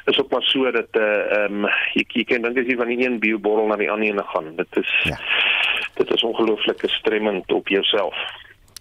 is 0.07 0.21
ook 0.21 0.31
maar 0.31 0.47
so 0.47 0.71
dat 0.71 0.95
eh 0.95 1.03
uh, 1.03 1.43
ehm 1.43 1.65
um, 1.65 1.69
jy, 1.99 2.07
jy 2.21 2.25
kan 2.25 2.47
dink 2.47 2.63
as 2.63 2.71
jy 2.71 2.79
van 2.79 2.93
die 2.95 3.03
een 3.03 3.19
bioborrel 3.19 3.67
na 3.67 3.77
die 3.77 3.91
ander 3.91 4.25
gaan 4.35 4.55
dit 4.57 4.77
is 4.77 4.95
ja. 5.11 5.19
dit 5.99 6.15
is 6.15 6.23
ongelooflik 6.23 6.87
stremmend 6.87 7.53
op 7.53 7.69
jouself 7.69 8.15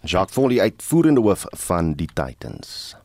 Jacques 0.04 0.38
Foley 0.38 0.62
uitvoerende 0.62 1.22
hoof 1.22 1.46
van 1.68 1.94
die 1.98 2.10
Titans 2.14 2.96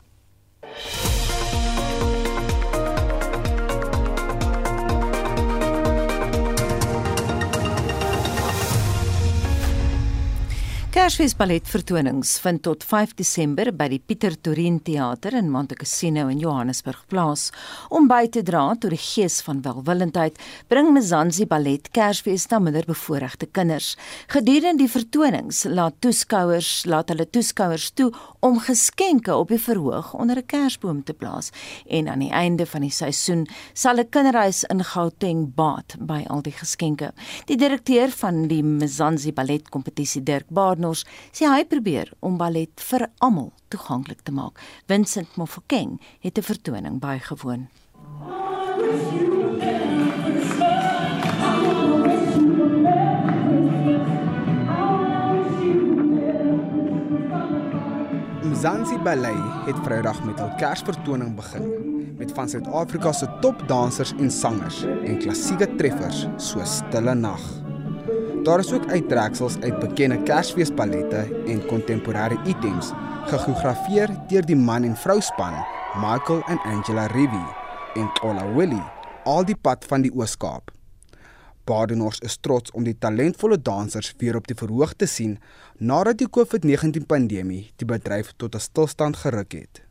Kersfees 10.97 11.35
balletvertonings 11.37 12.31
vind 12.41 12.63
tot 12.65 12.85
5 12.89 13.11
Desember 13.19 13.69
by 13.77 13.85
die 13.93 13.99
Pieter 14.01 14.33
Torin 14.41 14.79
Theater 14.81 15.35
in 15.37 15.51
Montecasino 15.53 16.23
in 16.33 16.39
Johannesburg 16.41 17.03
plaas. 17.13 17.51
Om 17.93 18.07
by 18.09 18.23
te 18.33 18.41
dra 18.41 18.63
tot 18.81 18.95
die 18.95 19.01
gees 19.03 19.43
van 19.45 19.61
welwillendheid, 19.61 20.41
bring 20.73 20.89
Mzansi 20.95 21.45
Ballet 21.51 21.91
Kersfees 21.93 22.47
na 22.49 22.63
minderbevoorregte 22.65 23.45
kinders. 23.53 23.91
Gedurende 24.33 24.87
die 24.87 24.89
vertonings 24.89 25.67
laat 25.69 25.99
toeskouers 26.01 26.87
laat 26.89 27.13
hulle 27.13 27.29
toeskouers 27.29 27.91
toe 27.93 28.09
om 28.41 28.57
geskenke 28.65 29.37
op 29.37 29.53
die 29.53 29.61
verhoog 29.61 30.15
onder 30.17 30.41
'n 30.41 30.47
kersboom 30.49 31.05
te 31.05 31.13
plaas. 31.13 31.53
En 31.87 32.09
aan 32.09 32.25
die 32.25 32.33
einde 32.33 32.65
van 32.65 32.81
die 32.81 32.91
seisoen 32.91 33.47
sal 33.75 33.99
'n 33.99 34.09
kinderhuis 34.09 34.65
in 34.65 34.83
Gauteng 34.83 35.55
baat 35.55 35.97
by 36.01 36.25
al 36.27 36.41
die 36.41 36.57
geskenke. 36.57 37.13
Die 37.45 37.57
direkteur 37.57 38.09
van 38.09 38.49
die 38.49 38.63
Mzansi 38.63 39.33
Ballet 39.33 39.69
kompetisie 39.69 40.23
Dirk 40.23 40.49
Baard 40.49 40.86
Kinders 40.87 41.05
sê 41.35 41.49
hy 41.51 41.65
probeer 41.67 42.13
om 42.23 42.39
ballet 42.39 42.71
vir 42.91 43.09
almal 43.19 43.51
toeganklik 43.71 44.23
te 44.23 44.33
maak. 44.33 44.61
Vincent 44.87 45.37
Mofokeng 45.37 45.99
het 46.21 46.39
'n 46.39 46.43
vertoning 46.43 47.01
bygewoon. 47.01 47.69
Mzansi 58.43 58.99
Ballet 58.99 59.67
het 59.67 59.77
Vrydag 59.85 60.25
met 60.25 60.39
hul 60.39 60.55
Kersvertoning 60.57 61.35
begin 61.37 61.67
met 62.19 62.33
van 62.33 62.49
Suid-Afrika 62.49 63.13
se 63.13 63.27
topdansers 63.41 64.13
en 64.19 64.31
sangers 64.31 64.85
en 65.05 65.19
klassieke 65.19 65.75
treffers 65.77 66.27
soos 66.37 66.77
Stille 66.77 67.15
Nag. 67.15 67.66
Daar 68.45 68.59
is 68.59 68.73
ook 68.73 68.91
uittreksels 68.91 69.57
uit 69.61 69.79
bekende 69.79 70.23
Kersfeesballette 70.23 71.23
en 71.47 71.67
kontemporêre 71.67 72.37
items 72.45 72.93
geografieer 73.27 74.13
deur 74.29 74.47
die 74.47 74.57
man 74.57 74.85
en 74.85 74.97
vrou 74.97 75.21
span 75.21 75.57
Michael 75.99 76.43
en 76.47 76.59
Angela 76.59 77.07
Rivi 77.07 77.45
en 77.95 78.11
Ola 78.23 78.47
Willie 78.55 78.85
al 79.25 79.45
die 79.45 79.57
pad 79.57 79.85
van 79.91 80.05
die 80.05 80.13
Oos-Kaap. 80.15 80.71
Badenors 81.67 82.21
is 82.23 82.37
trots 82.39 82.71
om 82.79 82.85
die 82.87 82.95
talentvolle 82.99 83.59
dansers 83.59 84.13
weer 84.21 84.37
op 84.39 84.47
die 84.47 84.59
verhoog 84.59 84.95
te 84.95 85.09
sien 85.11 85.39
nadat 85.79 86.21
die 86.23 86.31
COVID-19 86.31 87.09
pandemie 87.11 87.65
die 87.77 87.89
bedryf 87.91 88.33
tot 88.37 88.55
'n 88.55 88.63
stilstand 88.63 89.17
geruk 89.17 89.53
het. 89.53 89.83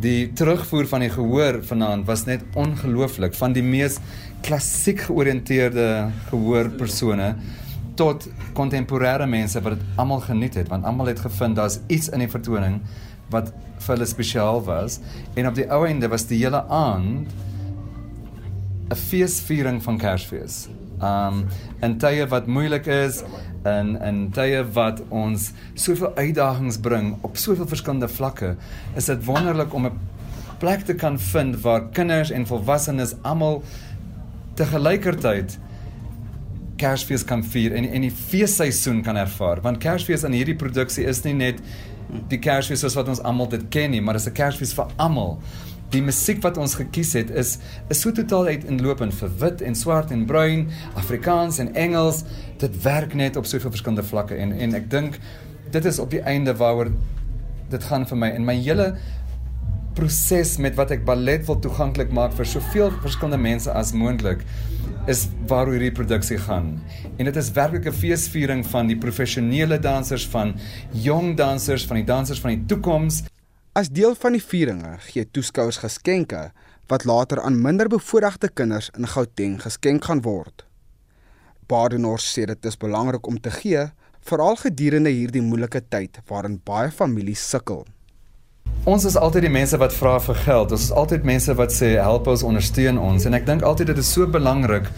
Die 0.00 0.32
terugvoer 0.32 0.86
van 0.88 1.00
die 1.00 1.10
gehoor 1.12 1.58
vanaand 1.68 2.06
was 2.06 2.24
net 2.24 2.44
ongelooflik 2.56 3.34
van 3.34 3.52
die 3.52 3.62
mees 3.62 3.98
klassiek 4.42 5.06
georiënteerde 5.08 6.10
gehoorpersone 6.30 7.34
tot 7.94 8.26
kontemporêre 8.56 9.26
mense 9.28 9.60
wat 9.60 9.78
dit 9.78 10.00
almal 10.00 10.20
geniet 10.24 10.58
het 10.60 10.68
want 10.72 10.84
almal 10.88 11.12
het 11.12 11.20
gevind 11.24 11.56
daar's 11.56 11.80
iets 11.86 12.08
in 12.08 12.24
die 12.24 12.30
vertoning 12.30 12.80
wat 13.32 13.52
vir 13.78 13.94
hulle 13.94 14.06
spesiaal 14.06 14.62
was 14.66 15.00
en 15.34 15.48
op 15.48 15.56
die 15.58 15.68
ou 15.70 15.84
einde 15.86 16.10
was 16.12 16.26
die 16.30 16.42
hele 16.42 16.62
aand 16.68 17.32
'n 18.92 18.96
feesviering 18.96 19.82
van 19.82 19.98
Kersfees. 19.98 20.68
Um 21.00 21.46
in 21.80 21.98
tye 21.98 22.26
wat 22.28 22.46
moeilik 22.46 22.86
is 22.86 23.22
en 23.64 23.96
en 24.00 24.30
tye 24.36 24.60
wat 24.74 25.02
ons 25.08 25.50
soveel 25.74 26.12
uitdagings 26.16 26.78
bring 26.78 27.16
op 27.20 27.36
soveel 27.36 27.68
verskillende 27.68 28.08
vlakke, 28.08 28.56
is 28.96 29.08
dit 29.08 29.24
wonderlik 29.24 29.74
om 29.74 29.86
'n 29.86 29.98
plek 30.58 30.84
te 30.84 30.94
kan 30.94 31.18
vind 31.18 31.60
waar 31.60 31.88
kinders 31.92 32.30
en 32.30 32.46
volwassenes 32.46 33.14
almal 33.22 33.62
te 34.56 34.66
gelykertyd 34.68 35.58
Kersfees 36.82 37.24
kan 37.24 37.44
vier 37.46 37.74
en 37.78 37.86
en 37.86 38.06
die 38.06 38.14
feesseisoen 38.14 39.02
kan 39.06 39.16
ervaar 39.20 39.62
want 39.64 39.80
Kersfees 39.82 40.24
aan 40.24 40.36
hierdie 40.36 40.58
produksie 40.58 41.06
is 41.08 41.22
nie 41.26 41.34
net 41.38 41.60
die 42.30 42.40
Kersfees 42.42 42.82
soos 42.84 42.96
wat 42.98 43.10
ons 43.12 43.22
almal 43.28 43.50
dit 43.52 43.64
ken 43.72 43.92
nie 43.94 44.00
maar 44.00 44.18
dit 44.18 44.24
is 44.24 44.28
'n 44.28 44.34
Kersfees 44.34 44.74
vir 44.74 44.88
almal. 44.96 45.38
Die 45.92 46.02
musiek 46.02 46.42
wat 46.42 46.56
ons 46.56 46.74
gekies 46.74 47.12
het 47.12 47.30
is 47.30 47.58
is 47.88 48.00
so 48.00 48.12
totaal 48.12 48.46
uit 48.46 48.64
inlopend 48.64 49.14
vir 49.14 49.30
wit 49.38 49.62
en 49.62 49.74
swart 49.74 50.10
en 50.10 50.26
bruin, 50.26 50.68
Afrikaans 50.94 51.58
en 51.58 51.74
Engels. 51.74 52.24
Dit 52.58 52.82
werk 52.82 53.14
net 53.14 53.36
op 53.36 53.46
soveel 53.46 53.70
verskillende 53.70 54.08
vlakke 54.08 54.34
en 54.34 54.52
en 54.52 54.74
ek 54.74 54.90
dink 54.90 55.18
dit 55.70 55.84
is 55.84 55.98
op 55.98 56.10
die 56.10 56.20
einde 56.20 56.54
waaroor 56.56 56.90
dit 57.70 57.84
gaan 57.84 58.06
vir 58.06 58.16
my 58.16 58.28
en 58.28 58.44
my 58.44 58.54
hele 58.54 58.96
proses 59.96 60.56
met 60.62 60.76
wat 60.78 60.92
ek 60.94 61.04
ballet 61.04 61.44
wil 61.48 61.58
toeganklik 61.60 62.12
maak 62.14 62.32
vir 62.36 62.48
soveel 62.48 62.92
verskillende 63.02 63.40
mense 63.42 63.72
as 63.72 63.92
moontlik 63.92 64.44
is 65.10 65.26
waaroor 65.50 65.76
hierdie 65.76 65.94
produksie 65.94 66.38
gaan. 66.38 66.74
En 67.18 67.26
dit 67.28 67.36
is 67.36 67.50
werklik 67.52 67.86
'n 67.86 67.92
feesviering 67.92 68.62
van 68.66 68.86
die 68.86 68.96
professionele 68.96 69.78
dansers 69.78 70.26
van 70.26 70.54
jong 70.92 71.36
dansers 71.36 71.86
van 71.86 71.96
die 71.96 72.06
dansers 72.06 72.40
van 72.40 72.50
die 72.50 72.66
toekoms. 72.66 73.22
As 73.72 73.88
deel 73.88 74.14
van 74.14 74.32
die 74.32 74.42
vieringe 74.42 74.96
gee 74.98 75.24
toeskouers 75.24 75.78
geskenke 75.78 76.52
wat 76.86 77.04
later 77.04 77.40
aan 77.40 77.62
minder 77.62 77.88
bevoorregte 77.88 78.48
kinders 78.48 78.90
in 78.98 79.06
Gauteng 79.06 79.62
geskenk 79.62 80.04
gaan 80.04 80.22
word. 80.22 80.66
Badenors 81.66 82.26
sê 82.34 82.44
dit 82.44 82.64
is 82.64 82.76
belangrik 82.76 83.26
om 83.26 83.40
te 83.40 83.50
gee, 83.50 83.90
veral 84.20 84.56
gedurende 84.56 85.10
hierdie 85.10 85.42
moeilike 85.42 85.80
tyd 85.88 86.18
waarin 86.28 86.60
baie 86.64 86.90
families 86.90 87.48
sukkel. 87.48 87.86
Ons 88.82 89.04
is 89.06 89.14
altyd 89.14 89.44
die 89.46 89.52
mense 89.54 89.78
wat 89.78 89.92
vra 89.94 90.16
vir 90.18 90.34
geld. 90.42 90.72
Ons 90.74 90.88
is 90.88 90.94
altyd 90.98 91.22
mense 91.22 91.54
wat 91.54 91.70
sê 91.70 91.92
help 92.02 92.26
ons, 92.26 92.42
ondersteun 92.42 92.96
ons 92.98 93.28
en 93.28 93.38
ek 93.38 93.44
dink 93.46 93.62
altyd 93.62 93.92
dit 93.92 94.00
is 94.02 94.08
so 94.10 94.26
belangrik 94.26 94.88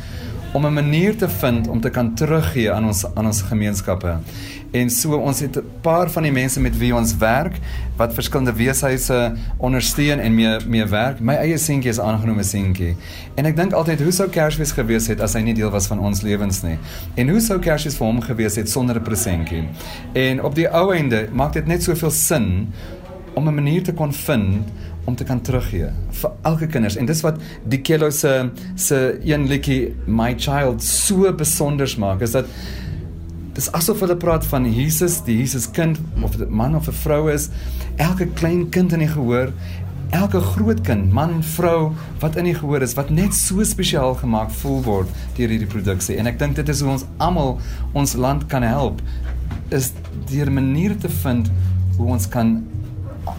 om 0.55 0.65
'n 0.67 0.73
manier 0.73 1.17
te 1.17 1.29
vind 1.29 1.69
om 1.69 1.81
te 1.81 1.91
kan 1.91 2.15
teruggee 2.15 2.73
aan 2.73 2.87
ons 2.87 3.05
aan 3.15 3.27
ons 3.27 3.43
gemeenskappe. 3.43 4.17
En 4.71 4.91
so 4.91 5.17
ons 5.17 5.41
het 5.41 5.57
'n 5.57 5.65
paar 5.81 6.11
van 6.11 6.23
die 6.23 6.33
mense 6.33 6.61
met 6.61 6.79
wie 6.79 6.95
ons 6.95 7.17
werk 7.17 7.59
wat 7.97 8.15
verskillende 8.15 8.53
weeshuise 8.53 9.35
ondersteun 9.57 10.21
en 10.21 10.35
mee 10.35 10.57
mee 10.67 10.87
werk. 10.87 11.21
My 11.21 11.35
eie 11.35 11.59
seentjie 11.59 11.91
is 11.91 12.01
aangenome 12.01 12.43
seentjie. 12.43 12.97
En 13.35 13.45
ek 13.45 13.57
dink 13.57 13.73
altyd 13.73 14.01
hoe 14.01 14.13
sou 14.13 14.29
Kersfees 14.29 14.73
gewees 14.73 15.07
het 15.07 15.21
as 15.21 15.33
hy 15.33 15.41
nie 15.41 15.55
deel 15.55 15.71
was 15.71 15.87
van 15.87 15.99
ons 15.99 16.23
lewens 16.23 16.63
nie. 16.63 16.79
En 17.15 17.29
hoe 17.29 17.41
sou 17.41 17.59
Kersfees 17.59 17.97
vir 17.97 18.07
hom 18.07 18.21
gewees 18.21 18.57
het 18.57 18.71
sonder 18.71 18.97
'n 18.97 19.03
presentjie. 19.03 19.65
En 20.13 20.43
op 20.43 20.55
die 20.55 20.69
ou 20.69 20.95
einde 20.95 21.29
maak 21.33 21.53
dit 21.53 21.67
net 21.67 21.83
soveel 21.83 22.11
sin 22.11 22.73
om 23.35 23.49
'n 23.49 23.55
manier 23.55 23.83
te 23.83 23.93
kon 23.93 24.13
vind 24.13 24.69
om 25.05 25.15
te 25.15 25.25
kan 25.25 25.41
teruggee 25.41 25.91
vir 26.11 26.31
elke 26.43 26.67
kinders. 26.67 26.97
En 26.97 27.07
dis 27.07 27.21
wat 27.21 27.39
die 27.69 27.81
Kelo 27.81 28.11
se 28.11 28.51
se 28.75 29.19
een 29.25 29.47
liedjie 29.47 29.95
my 30.07 30.35
child 30.37 30.83
so 30.83 31.33
besonders 31.33 31.97
maak 31.97 32.21
is 32.21 32.31
dat 32.31 32.47
dis 33.53 33.73
asof 33.73 34.01
hulle 34.01 34.17
praat 34.17 34.47
van 34.47 34.65
Jesus 34.75 35.23
die 35.25 35.39
Jesus 35.39 35.71
kind 35.71 35.99
of 36.23 36.37
dit 36.37 36.51
man 36.51 36.75
of 36.75 36.89
'n 36.89 36.93
vrou 36.93 37.33
is. 37.33 37.51
Elke 37.97 38.27
klein 38.27 38.69
kind 38.69 38.93
in 38.93 38.99
die 38.99 39.09
gehoor 39.09 39.53
elke 40.15 40.41
groot 40.41 40.81
kind 40.87 41.13
man 41.13 41.43
vrou 41.43 41.93
wat 42.23 42.37
in 42.37 42.45
die 42.45 42.55
gehoor 42.55 42.83
is 42.83 42.95
wat 42.95 43.11
net 43.11 43.35
so 43.35 43.65
spesiaal 43.65 44.15
gemaak 44.15 44.51
voel 44.61 44.83
word 44.87 45.09
deur 45.37 45.49
hierdie 45.49 45.71
produksie. 45.71 46.17
En 46.19 46.27
ek 46.31 46.39
dink 46.39 46.57
dit 46.57 46.69
is 46.69 46.83
hoe 46.85 46.93
ons 46.95 47.07
almal 47.19 47.59
ons 47.99 48.15
land 48.15 48.47
kan 48.47 48.63
help 48.63 49.03
is 49.75 49.93
deur 50.31 50.53
maniere 50.53 50.97
te 50.97 51.11
vind 51.23 51.51
hoe 51.97 52.09
ons 52.17 52.29
kan 52.31 52.57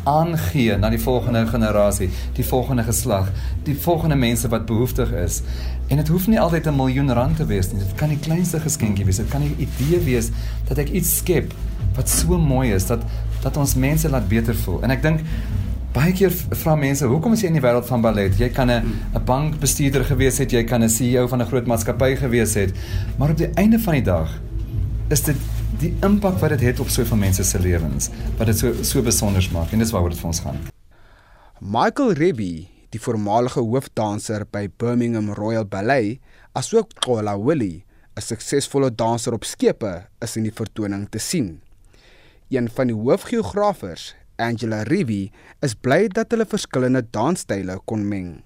aangee 0.03 0.77
na 0.77 0.89
die 0.89 0.99
volgende 0.99 1.45
generasie, 1.47 2.09
die 2.33 2.45
volgende 2.45 2.83
geslag, 2.83 3.31
die 3.63 3.75
volgende 3.75 4.15
mense 4.15 4.47
wat 4.47 4.65
behoeftig 4.65 5.11
is. 5.11 5.41
En 5.87 5.97
dit 5.97 6.07
hoef 6.07 6.27
nie 6.27 6.39
altyd 6.39 6.67
'n 6.67 6.75
miljoen 6.75 7.13
rand 7.13 7.37
te 7.37 7.45
wees 7.45 7.71
nie. 7.71 7.79
Dit 7.79 7.95
kan 7.95 8.09
die 8.09 8.19
kleinste 8.19 8.59
geskenkie 8.59 9.05
wees. 9.05 9.17
Dit 9.17 9.29
kan 9.29 9.41
'n 9.41 9.55
idee 9.57 9.99
wees 9.99 10.29
dat 10.67 10.77
ek 10.77 10.89
iets 10.89 11.17
skep 11.17 11.53
wat 11.95 12.09
so 12.09 12.37
mooi 12.37 12.73
is 12.73 12.85
dat 12.85 13.01
dat 13.41 13.57
ons 13.57 13.75
mense 13.75 14.09
laat 14.09 14.27
beter 14.27 14.55
voel. 14.55 14.81
En 14.81 14.89
ek 14.89 15.01
dink 15.01 15.19
baie 15.93 16.11
keer 16.11 16.31
vra 16.49 16.75
mense, 16.75 17.05
"Hoekom 17.05 17.33
is 17.33 17.41
jy 17.41 17.47
in 17.47 17.53
die 17.53 17.61
wêreld 17.61 17.85
van 17.85 18.01
ballet? 18.01 18.37
Jy 18.37 18.49
kan 18.49 18.69
'n 18.71 18.83
'n 19.15 19.23
bankbestuurder 19.25 20.05
gewees 20.05 20.37
het, 20.37 20.51
jy 20.51 20.63
kan 20.63 20.83
'n 20.83 20.89
CEO 20.89 21.27
van 21.27 21.41
'n 21.41 21.45
groot 21.45 21.65
maatskappy 21.65 22.15
gewees 22.15 22.53
het, 22.53 22.73
maar 23.17 23.29
op 23.29 23.37
die 23.37 23.49
einde 23.53 23.79
van 23.79 23.93
die 23.93 24.03
dag 24.03 24.29
is 25.09 25.21
dit 25.21 25.35
die 25.79 25.91
impak 26.05 26.37
wat 26.41 26.55
dit 26.55 26.61
het 26.69 26.79
op 26.79 26.89
soveel 26.89 27.19
mense 27.19 27.43
se 27.43 27.59
lewens 27.59 28.09
wat 28.37 28.47
dit 28.51 28.57
so 28.57 28.83
so 28.83 29.03
besonder 29.03 29.45
maak 29.53 29.73
en 29.73 29.83
dis 29.83 29.91
waaroor 29.91 30.13
dit 30.13 30.21
vir 30.21 30.31
ons 30.31 30.41
gaan. 30.45 30.59
Michael 31.59 32.13
Rebby, 32.19 32.67
die 32.91 33.01
voormalige 33.01 33.63
hoofdanser 33.63 34.45
by 34.51 34.67
Birmingham 34.77 35.31
Royal 35.33 35.65
Ballet, 35.65 36.19
asook 36.53 36.93
Qola 37.03 37.37
Willie, 37.37 37.83
'n 38.15 38.21
suksesvolle 38.21 38.91
danser 38.95 39.33
op 39.33 39.43
skepe, 39.43 40.07
is 40.21 40.35
in 40.37 40.43
die 40.43 40.55
vertoning 40.55 41.07
te 41.09 41.19
sien. 41.19 41.61
Een 42.49 42.69
van 42.69 42.87
die 42.87 42.95
hoofgeografers, 42.95 44.15
Angela 44.37 44.83
Rivi, 44.83 45.31
is 45.61 45.73
bly 45.73 46.07
dat 46.07 46.31
hulle 46.31 46.45
verskillende 46.45 47.03
dansstyle 47.11 47.79
kon 47.85 48.07
meng. 48.07 48.43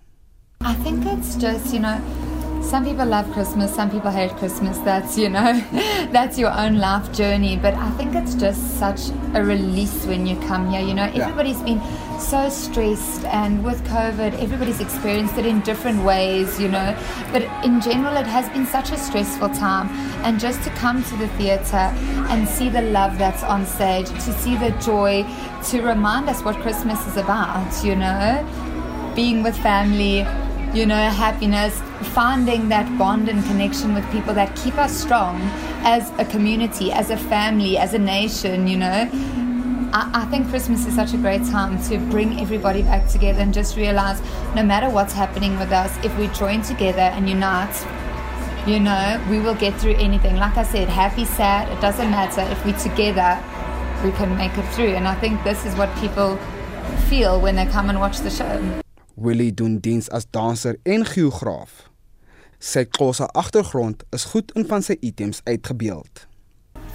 I 0.61 0.75
think 0.83 1.05
it's 1.05 1.35
just, 1.35 1.73
you 1.73 1.79
know, 1.79 2.28
some 2.61 2.85
people 2.85 3.05
love 3.05 3.31
Christmas, 3.31 3.73
some 3.73 3.89
people 3.89 4.11
hate 4.11 4.31
Christmas. 4.37 4.77
That's, 4.79 5.17
you 5.17 5.29
know, 5.29 5.59
that's 6.11 6.37
your 6.37 6.51
own 6.51 6.77
life 6.77 7.11
journey. 7.11 7.57
But 7.57 7.73
I 7.73 7.89
think 7.91 8.15
it's 8.15 8.35
just 8.35 8.77
such 8.77 9.09
a 9.33 9.43
release 9.43 10.05
when 10.05 10.27
you 10.27 10.39
come 10.41 10.69
here. 10.69 10.81
You 10.81 10.93
know, 10.93 11.03
everybody's 11.03 11.61
been 11.61 11.81
so 12.19 12.49
stressed, 12.49 13.25
and 13.25 13.63
with 13.63 13.83
COVID, 13.85 14.39
everybody's 14.41 14.81
experienced 14.81 15.37
it 15.37 15.45
in 15.45 15.61
different 15.61 16.03
ways, 16.03 16.59
you 16.59 16.67
know. 16.67 16.95
But 17.31 17.43
in 17.65 17.81
general, 17.81 18.15
it 18.17 18.27
has 18.27 18.47
been 18.49 18.65
such 18.65 18.91
a 18.91 18.97
stressful 18.97 19.49
time. 19.49 19.87
And 20.23 20.39
just 20.39 20.61
to 20.63 20.69
come 20.71 21.03
to 21.03 21.15
the 21.15 21.27
theatre 21.29 21.89
and 22.29 22.47
see 22.47 22.69
the 22.69 22.81
love 22.81 23.17
that's 23.17 23.41
on 23.43 23.65
stage, 23.65 24.09
to 24.09 24.33
see 24.33 24.55
the 24.57 24.71
joy, 24.81 25.25
to 25.69 25.81
remind 25.81 26.29
us 26.29 26.43
what 26.43 26.57
Christmas 26.57 27.05
is 27.07 27.17
about, 27.17 27.83
you 27.83 27.95
know, 27.95 28.45
being 29.15 29.43
with 29.43 29.57
family, 29.57 30.25
you 30.73 30.85
know, 30.85 31.09
happiness, 31.09 31.79
finding 32.13 32.69
that 32.69 32.97
bond 32.97 33.27
and 33.27 33.43
connection 33.45 33.93
with 33.93 34.09
people 34.11 34.33
that 34.35 34.55
keep 34.55 34.75
us 34.77 34.95
strong 34.95 35.41
as 35.83 36.11
a 36.19 36.25
community, 36.25 36.91
as 36.91 37.09
a 37.09 37.17
family, 37.17 37.77
as 37.77 37.93
a 37.93 37.99
nation, 37.99 38.67
you 38.67 38.77
know. 38.77 39.09
I, 39.91 40.11
I 40.13 40.25
think 40.25 40.47
Christmas 40.49 40.85
is 40.85 40.93
such 40.93 41.13
a 41.13 41.17
great 41.17 41.43
time 41.45 41.81
to 41.85 41.97
bring 41.97 42.39
everybody 42.39 42.83
back 42.83 43.07
together 43.07 43.39
and 43.39 43.51
just 43.53 43.75
realize 43.77 44.21
no 44.55 44.61
matter 44.61 44.89
what's 44.89 45.13
happening 45.13 45.57
with 45.57 45.71
us, 45.71 45.91
if 46.05 46.15
we 46.19 46.27
join 46.27 46.61
together 46.61 47.01
and 47.01 47.27
unite, 47.27 47.75
you 48.67 48.79
know, 48.79 49.25
we 49.29 49.39
will 49.39 49.55
get 49.55 49.73
through 49.79 49.95
anything. 49.95 50.35
Like 50.35 50.57
I 50.57 50.63
said, 50.63 50.87
happy, 50.87 51.25
sad, 51.25 51.67
it 51.75 51.81
doesn't 51.81 52.11
matter. 52.11 52.41
If 52.41 52.63
we're 52.63 52.77
together, 52.77 53.41
we 54.03 54.11
can 54.11 54.37
make 54.37 54.55
it 54.55 54.67
through. 54.73 54.93
And 54.93 55.07
I 55.07 55.15
think 55.15 55.43
this 55.43 55.65
is 55.65 55.73
what 55.75 55.93
people 55.97 56.37
feel 57.07 57.41
when 57.41 57.55
they 57.55 57.65
come 57.65 57.89
and 57.89 57.99
watch 57.99 58.19
the 58.19 58.29
show. 58.29 58.81
Willie 59.21 59.53
doen 59.53 59.77
diens 59.77 60.09
as 60.09 60.25
danser 60.29 60.77
en 60.83 61.05
geograaf. 61.05 61.89
Sy 62.59 62.85
Xhosa 62.87 63.25
agtergrond 63.35 64.03
is 64.15 64.23
goed 64.31 64.51
in 64.55 64.67
van 64.67 64.83
sy 64.83 64.95
items 64.99 65.41
uitgebeeld. 65.43 66.28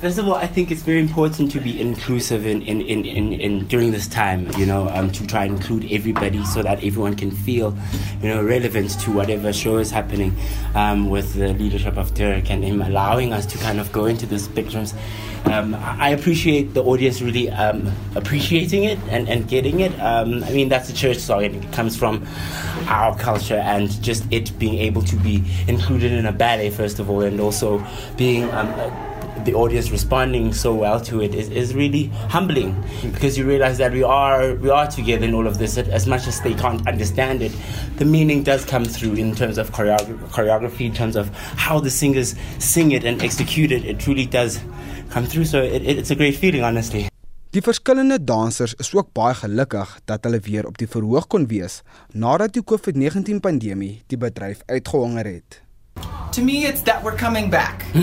First 0.05 0.18
of 0.18 0.28
all, 0.28 0.34
I 0.34 0.46
think 0.46 0.70
it's 0.70 0.82
very 0.82 1.00
important 1.00 1.50
to 1.52 1.61
be 1.61 1.80
inclusive 1.80 2.44
in, 2.44 2.61
in, 2.61 2.82
in, 2.82 3.07
in, 3.07 3.32
in 3.40 3.66
during 3.68 3.90
this 3.90 4.07
time, 4.07 4.50
you 4.59 4.66
know, 4.66 4.86
um, 4.90 5.11
to 5.12 5.26
try 5.26 5.46
and 5.46 5.57
include 5.57 5.90
everybody 5.90 6.44
so 6.44 6.62
that 6.62 6.84
everyone 6.84 7.16
can 7.16 7.30
feel, 7.30 7.74
you 8.20 8.28
know, 8.28 8.44
relevant 8.44 9.00
to 9.00 9.11
whatever 9.11 9.50
show 9.50 9.78
is 9.78 9.90
happening 9.90 10.36
um, 10.74 11.09
with 11.09 11.32
the 11.32 11.55
leadership 11.55 11.96
of 11.96 12.12
Derek 12.12 12.50
and 12.50 12.62
him 12.62 12.82
allowing 12.82 13.32
us 13.32 13.46
to 13.46 13.57
kind 13.57 13.80
of 13.80 13.90
go 13.92 14.05
into 14.05 14.26
the 14.26 14.36
spectrums. 14.36 14.94
Um, 15.46 15.74
I 15.74 16.11
appreciate 16.11 16.74
the 16.74 16.84
audience 16.84 17.22
really 17.22 17.48
um, 17.48 17.90
appreciating 18.14 18.84
it 18.84 18.98
and, 19.09 19.26
and 19.26 19.48
getting 19.48 19.80
it. 19.80 19.98
Um, 20.02 20.44
I 20.44 20.50
mean, 20.50 20.68
that's 20.68 20.90
a 20.90 20.94
church 20.94 21.16
song 21.16 21.44
and 21.44 21.64
it 21.64 21.72
comes 21.72 21.96
from 21.96 22.26
our 22.88 23.16
culture 23.16 23.57
and 23.57 23.90
just 24.02 24.30
it 24.30 24.59
being 24.59 24.74
able 24.74 25.00
to 25.00 25.16
be 25.16 25.42
included 25.66 26.12
in 26.12 26.26
a 26.26 26.32
ballet, 26.32 26.68
first 26.68 26.98
of 26.98 27.09
all, 27.09 27.22
and 27.22 27.40
also 27.40 27.82
being 28.18 28.44
um, 28.50 28.68
the 29.45 29.55
audience 29.55 29.90
responding 29.90 30.53
so 30.53 30.74
well 30.74 31.01
to 31.01 31.20
it 31.20 31.34
is, 31.34 31.49
is 31.51 31.74
really 31.74 32.07
humbling 32.28 32.74
because 33.12 33.38
you 33.38 33.45
realize 33.45 33.78
that 33.78 33.92
we 33.92 34.03
are 34.03 34.55
we 34.57 34.70
are 34.70 34.86
together 34.86 35.24
in 35.24 35.34
all 35.34 35.47
of 35.47 35.59
this 35.59 35.78
as 35.78 36.07
much 36.07 36.26
as 36.26 36.40
they 36.40 36.55
can't 36.55 36.86
understand 36.86 37.42
it 37.42 37.53
the 37.99 38.05
meaning 38.05 38.42
does 38.42 38.64
come 38.64 38.84
through 38.84 39.14
in 39.14 39.34
terms 39.34 39.59
of 39.59 39.70
choreog- 39.70 40.18
choreography 40.28 40.86
in 40.86 40.95
terms 40.95 41.16
of 41.16 41.28
how 41.57 41.80
the 41.80 41.90
singers 41.90 42.34
sing 42.59 42.92
it 42.92 43.05
and 43.05 43.22
execute 43.22 43.70
it. 43.70 43.84
It 43.84 44.07
really 44.07 44.26
does 44.26 44.61
come 45.11 45.26
through. 45.26 45.45
So 45.45 45.62
it, 45.62 45.82
it, 45.82 45.99
it's 45.99 46.11
a 46.11 46.14
great 46.14 46.36
feeling 46.36 46.62
honestly. 46.62 47.09
Die 47.55 47.62
verskillende 47.62 48.18
dansers 48.18 48.74
is 48.82 48.88
ook 48.95 49.12
baie 49.14 49.34
gelukkig 49.38 49.90
dat 50.11 50.24
hulle 50.26 50.40
weer 50.42 50.66
op 50.66 50.78
die 50.78 50.88
verhoog 50.90 51.28
kon 51.30 51.47
wees 51.47 51.82
nadat 52.11 52.57
die 52.57 52.64
COVID-19 52.66 53.38
pandemie 53.45 54.01
die 54.11 54.18
bedryf 54.18 54.64
uitgehonger 54.66 55.30
het. 55.36 55.63
To 56.35 56.43
me, 56.43 56.64
it's 56.66 56.80
that 56.82 57.03
we're 57.05 57.14
coming 57.16 57.49
back. 57.49 57.85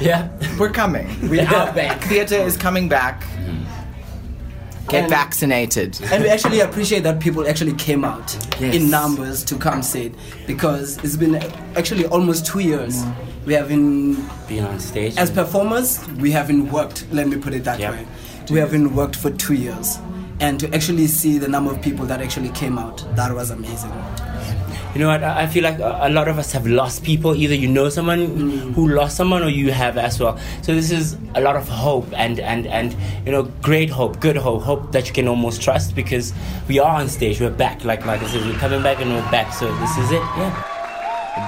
yeah. 0.00 0.28
We're 0.60 0.70
coming. 0.70 1.06
We 1.28 1.40
are 1.40 1.72
back. 1.72 2.00
Theatre 2.02 2.36
is 2.36 2.56
coming 2.56 2.88
back. 2.88 3.22
Mm-hmm. 3.22 4.88
Get 4.88 5.02
And- 5.04 5.10
vaccinated. 5.10 5.98
and 6.12 6.22
we 6.22 6.28
actually 6.28 6.60
appreciate 6.60 7.02
that 7.02 7.18
people 7.18 7.48
actually 7.48 7.72
came 7.74 8.04
out 8.04 8.36
Yes. 8.60 8.76
in 8.76 8.90
numbers 8.90 9.42
to 9.44 9.56
come 9.56 9.82
see 9.82 10.06
it 10.06 10.14
because 10.46 10.98
it's 11.02 11.16
been 11.16 11.34
actually 11.76 12.06
almost 12.06 12.46
two 12.46 12.60
years. 12.60 13.02
We 13.44 13.54
haven't, 13.54 14.22
being 14.46 14.64
on 14.64 14.78
stage 14.78 15.16
as 15.16 15.28
performers, 15.30 15.98
we 16.20 16.30
haven't 16.30 16.70
worked. 16.70 17.06
Let 17.10 17.26
me 17.26 17.38
put 17.38 17.54
it 17.54 17.64
that 17.64 17.80
way. 17.80 18.06
We 18.50 18.60
haven't 18.60 18.94
worked 18.94 19.16
for 19.16 19.30
two 19.30 19.54
years, 19.54 19.98
and 20.38 20.60
to 20.60 20.72
actually 20.72 21.08
see 21.08 21.38
the 21.38 21.48
number 21.48 21.72
of 21.72 21.82
people 21.82 22.06
that 22.06 22.20
actually 22.20 22.50
came 22.50 22.78
out, 22.78 23.04
that 23.16 23.32
was 23.34 23.50
amazing. 23.50 23.90
You 24.94 25.00
know 25.00 25.08
what? 25.08 25.24
I 25.24 25.42
I 25.42 25.46
feel 25.46 25.64
like 25.64 25.78
a 25.78 25.90
a 26.08 26.10
lot 26.10 26.28
of 26.28 26.38
us 26.38 26.52
have 26.52 26.66
lost 26.66 27.02
people. 27.02 27.34
Either 27.34 27.54
you 27.54 27.68
know 27.68 27.88
someone 27.88 28.26
who 28.76 28.88
lost 28.88 29.16
someone, 29.16 29.42
or 29.42 29.48
you 29.48 29.72
have 29.72 29.96
as 29.96 30.20
well. 30.20 30.38
So 30.60 30.74
this 30.74 30.90
is 30.90 31.16
a 31.34 31.40
lot 31.40 31.56
of 31.56 31.68
hope 31.68 32.12
and 32.12 32.38
and 32.40 32.66
and 32.66 32.94
you 33.24 33.32
know 33.32 33.44
great 33.62 33.88
hope, 33.88 34.20
good 34.20 34.36
hope, 34.36 34.62
hope 34.62 34.92
that 34.92 35.08
you 35.08 35.14
can 35.14 35.28
almost 35.28 35.62
trust 35.62 35.94
because 35.96 36.34
we 36.68 36.78
are 36.78 37.00
on 37.00 37.08
stage. 37.08 37.40
We're 37.40 37.56
back. 37.64 37.84
Like 37.84 38.04
like 38.04 38.20
I 38.22 38.28
said, 38.28 38.44
we're 38.44 38.60
coming 38.60 38.82
back 38.82 39.00
and 39.00 39.10
we're 39.16 39.30
back. 39.30 39.52
So 39.54 39.72
this 39.80 39.96
is 39.96 40.10
it. 40.12 40.24
Yeah. 40.36 40.52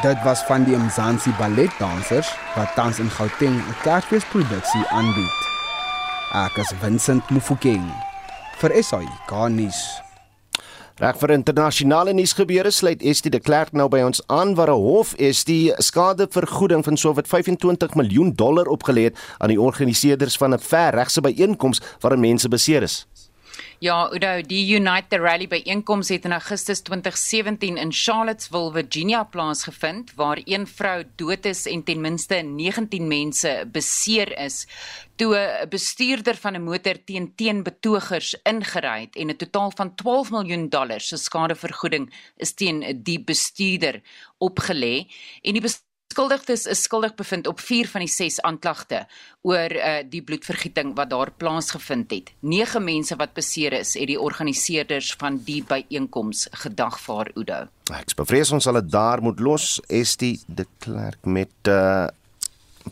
Dit 0.01 0.25
was 0.25 0.41
van 0.49 0.65
die 0.65 0.77
Mzansi 0.81 1.31
balletdansers 1.37 2.31
wat 2.57 2.73
tans 2.75 2.99
in 2.99 3.11
Gauteng 3.11 3.61
'n 3.61 3.77
Kersfeesproduksie 3.83 4.87
aanbied. 4.89 5.37
Ek 6.33 6.57
is 6.65 6.73
Vincent 6.81 7.29
Mufokeng 7.31 7.93
vir 8.59 8.83
SAI 8.83 9.07
Garnis. 9.29 10.04
Reg 11.03 11.17
vir 11.19 11.33
internasionale 11.35 12.13
nuusgebeure 12.15 12.71
sluit 12.71 13.01
Estie 13.03 13.31
de 13.35 13.41
Klerk 13.43 13.73
nou 13.75 13.89
by 13.91 14.05
ons 14.07 14.21
aan 14.31 14.53
waar 14.55 14.71
'n 14.71 14.79
hof 14.79 15.15
Estie 15.19 15.75
skadevergoeding 15.83 16.85
van 16.85 16.97
sowat 16.97 17.27
25 17.27 17.95
miljoen 17.95 18.31
dollar 18.35 18.67
opgelê 18.71 19.11
het 19.11 19.19
aan 19.39 19.49
die 19.49 19.61
organiseerders 19.61 20.37
van 20.37 20.55
'n 20.55 20.59
verregse 20.59 21.21
byeenkoms 21.21 21.81
waarin 22.01 22.21
mense 22.21 22.49
beseer 22.49 22.83
is. 22.83 23.07
Ja, 23.85 24.09
Udo, 24.09 24.41
die 24.41 24.63
Unite 24.73 25.11
the 25.13 25.19
Rally 25.21 25.45
byeenkoms 25.45 26.09
het 26.09 26.25
in 26.25 26.33
Augustus 26.33 26.81
2017 26.87 27.77
in 27.77 27.91
Charlottesville, 27.93 28.71
Virginia 28.73 29.25
plaasgevind 29.29 30.15
waar 30.17 30.41
een 30.45 30.65
vrou 30.67 31.03
dood 31.21 31.45
is 31.45 31.67
en 31.69 31.83
ten 31.85 32.01
minste 32.01 32.35
19 32.35 33.05
mense 33.09 33.53
beseer 33.73 34.33
is. 34.41 34.65
Toe 35.21 35.37
'n 35.37 35.69
bestuurder 35.69 36.37
van 36.37 36.57
'n 36.57 36.65
motor 36.65 36.97
teen 37.05 37.33
teen 37.37 37.63
betogers 37.63 38.33
ingery 38.43 39.01
het 39.01 39.17
en 39.17 39.29
'n 39.29 39.37
totaal 39.37 39.71
van 39.77 39.95
12 39.95 40.31
miljoen 40.31 40.69
dollar 40.69 41.01
se 41.01 41.17
skadevergoeding 41.17 42.13
is 42.37 42.55
teen 42.55 43.03
die 43.03 43.21
bestuurder 43.21 44.01
opgelê. 44.39 45.13
En 45.43 45.53
die 45.53 45.63
Skuldigdes 46.15 46.69
is 46.71 46.85
skuldig 46.87 47.17
bevind 47.19 47.49
op 47.51 47.59
4 47.59 47.89
van 47.91 48.05
die 48.05 48.11
6 48.13 48.37
aanklagte 48.47 49.01
oor 49.43 49.73
uh, 49.75 49.97
die 50.07 50.21
bloedvergieting 50.23 50.93
wat 50.95 51.11
daar 51.11 51.33
plaasgevind 51.35 52.13
het. 52.15 52.31
9 52.47 52.85
mense 52.87 53.17
wat 53.19 53.33
beseer 53.35 53.75
is, 53.81 53.97
het 53.99 54.07
die 54.13 54.21
organiseerders 54.21 55.11
van 55.19 55.41
die 55.43 55.65
byeenkoms 55.67 56.47
gedagvaar 56.63 57.33
Oudo. 57.35 57.65
Ek 57.91 58.15
bevrees 58.15 58.53
ons 58.55 58.63
sal 58.69 58.79
dit 58.79 58.93
daar 58.95 59.25
moet 59.27 59.43
los 59.43 59.81
Estie 59.91 60.37
de 60.47 60.69
Klerk 60.87 61.27
met 61.27 61.73
uh, 61.73 62.07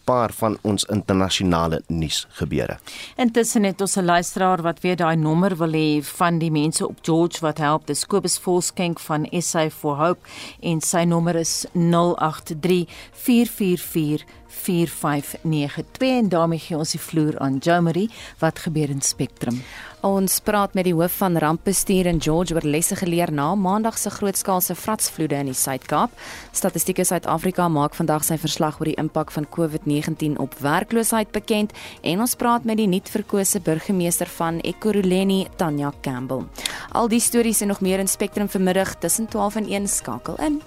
paar 0.04 0.32
van 0.32 0.58
ons 0.62 0.84
internasionale 0.84 1.82
nuusgebeure. 1.86 2.78
Intussen 3.16 3.64
het 3.64 3.80
ons 3.80 3.96
'n 3.96 4.04
luisteraar 4.04 4.62
wat 4.62 4.80
weer 4.80 4.96
daai 4.96 5.16
nommer 5.16 5.56
wil 5.56 5.72
hê 5.72 6.02
van 6.04 6.38
die 6.38 6.50
mense 6.50 6.88
op 6.88 6.98
George 7.02 7.40
wat 7.40 7.58
help. 7.58 7.86
Dis 7.86 8.06
Kobus 8.06 8.38
Volskenk 8.38 8.98
van 8.98 9.26
SA 9.40 9.70
for 9.70 9.96
Hope 9.96 10.28
en 10.60 10.80
sy 10.80 11.04
nommer 11.04 11.34
is 11.34 11.66
083 11.72 12.88
444 13.12 14.24
4592 14.52 16.08
en 16.08 16.28
daarmee 16.28 16.58
gee 16.58 16.76
ons 16.76 16.92
die 16.94 17.00
vloer 17.00 17.38
aan 17.38 17.58
Jomari 17.58 18.08
wat 18.38 18.58
gebeur 18.58 18.90
in 18.90 19.02
Spectrum. 19.02 19.62
Ons 20.02 20.40
praat 20.42 20.72
met 20.74 20.88
die 20.88 20.94
hoof 20.98 21.14
van 21.20 21.38
rampbestuur 21.38 22.08
in 22.10 22.18
George 22.18 22.54
oor 22.54 22.64
lesse 22.66 22.96
geleer 22.98 23.30
na 23.30 23.52
Maandag 23.54 23.98
se 23.98 24.10
grootskaalse 24.10 24.74
vratsvloede 24.74 25.38
in 25.38 25.52
die 25.52 25.54
Suid-Kaap. 25.54 26.10
Statistieke 26.50 27.04
Suid-Afrika 27.06 27.68
maak 27.70 27.94
vandag 27.94 28.26
sy 28.26 28.34
verslag 28.42 28.80
oor 28.80 28.90
die 28.90 28.98
impak 28.98 29.30
van 29.30 29.46
COVID-19 29.46 30.40
op 30.42 30.56
werkloosheid 30.58 31.30
bekend 31.30 31.70
en 32.02 32.24
ons 32.26 32.34
praat 32.34 32.66
met 32.66 32.80
die 32.82 32.88
nuutverkose 32.90 33.62
burgemeester 33.62 34.26
van 34.40 34.58
Ekurhuleni, 34.66 35.46
Tanya 35.56 35.92
Campbell. 36.02 36.48
Al 36.90 37.06
die 37.08 37.22
stories 37.22 37.62
en 37.62 37.70
nog 37.70 37.80
meer 37.80 38.02
in 38.02 38.10
Spectrum 38.10 38.50
vanmiddag 38.50 38.96
tussen 38.98 39.30
12 39.30 39.62
en 39.62 39.70
1 39.70 39.88
skakel 39.88 40.36
in. 40.42 40.58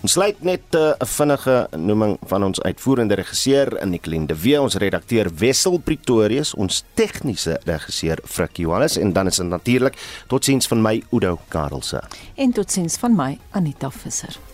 Ons 0.00 0.14
sluit 0.16 0.38
net 0.40 0.62
'n 0.72 0.76
uh, 0.76 0.92
vinnige 1.04 1.68
noeming 1.76 2.16
van 2.24 2.44
ons 2.44 2.60
uitvoerende 2.62 3.14
regisseur 3.14 3.86
Nicoline 3.86 4.26
de 4.26 4.36
Wee, 4.40 4.60
ons 4.60 4.74
redakteur 4.74 5.28
Wessel 5.34 5.78
Pretorius, 5.78 6.54
ons 6.54 6.84
tegniese 6.94 7.60
regisseur 7.64 8.18
Frik 8.24 8.56
Johannes 8.56 8.96
en 8.96 9.12
dan 9.12 9.26
is 9.26 9.36
dit 9.36 9.46
natuurlik 9.46 9.96
totsiens 10.26 10.66
van 10.66 10.82
my 10.82 11.02
Udo 11.12 11.38
Karelse. 11.48 12.00
En 12.34 12.52
totsiens 12.52 12.96
van 12.96 13.16
my 13.16 13.38
Anita 13.50 13.90
Visser. 13.90 14.49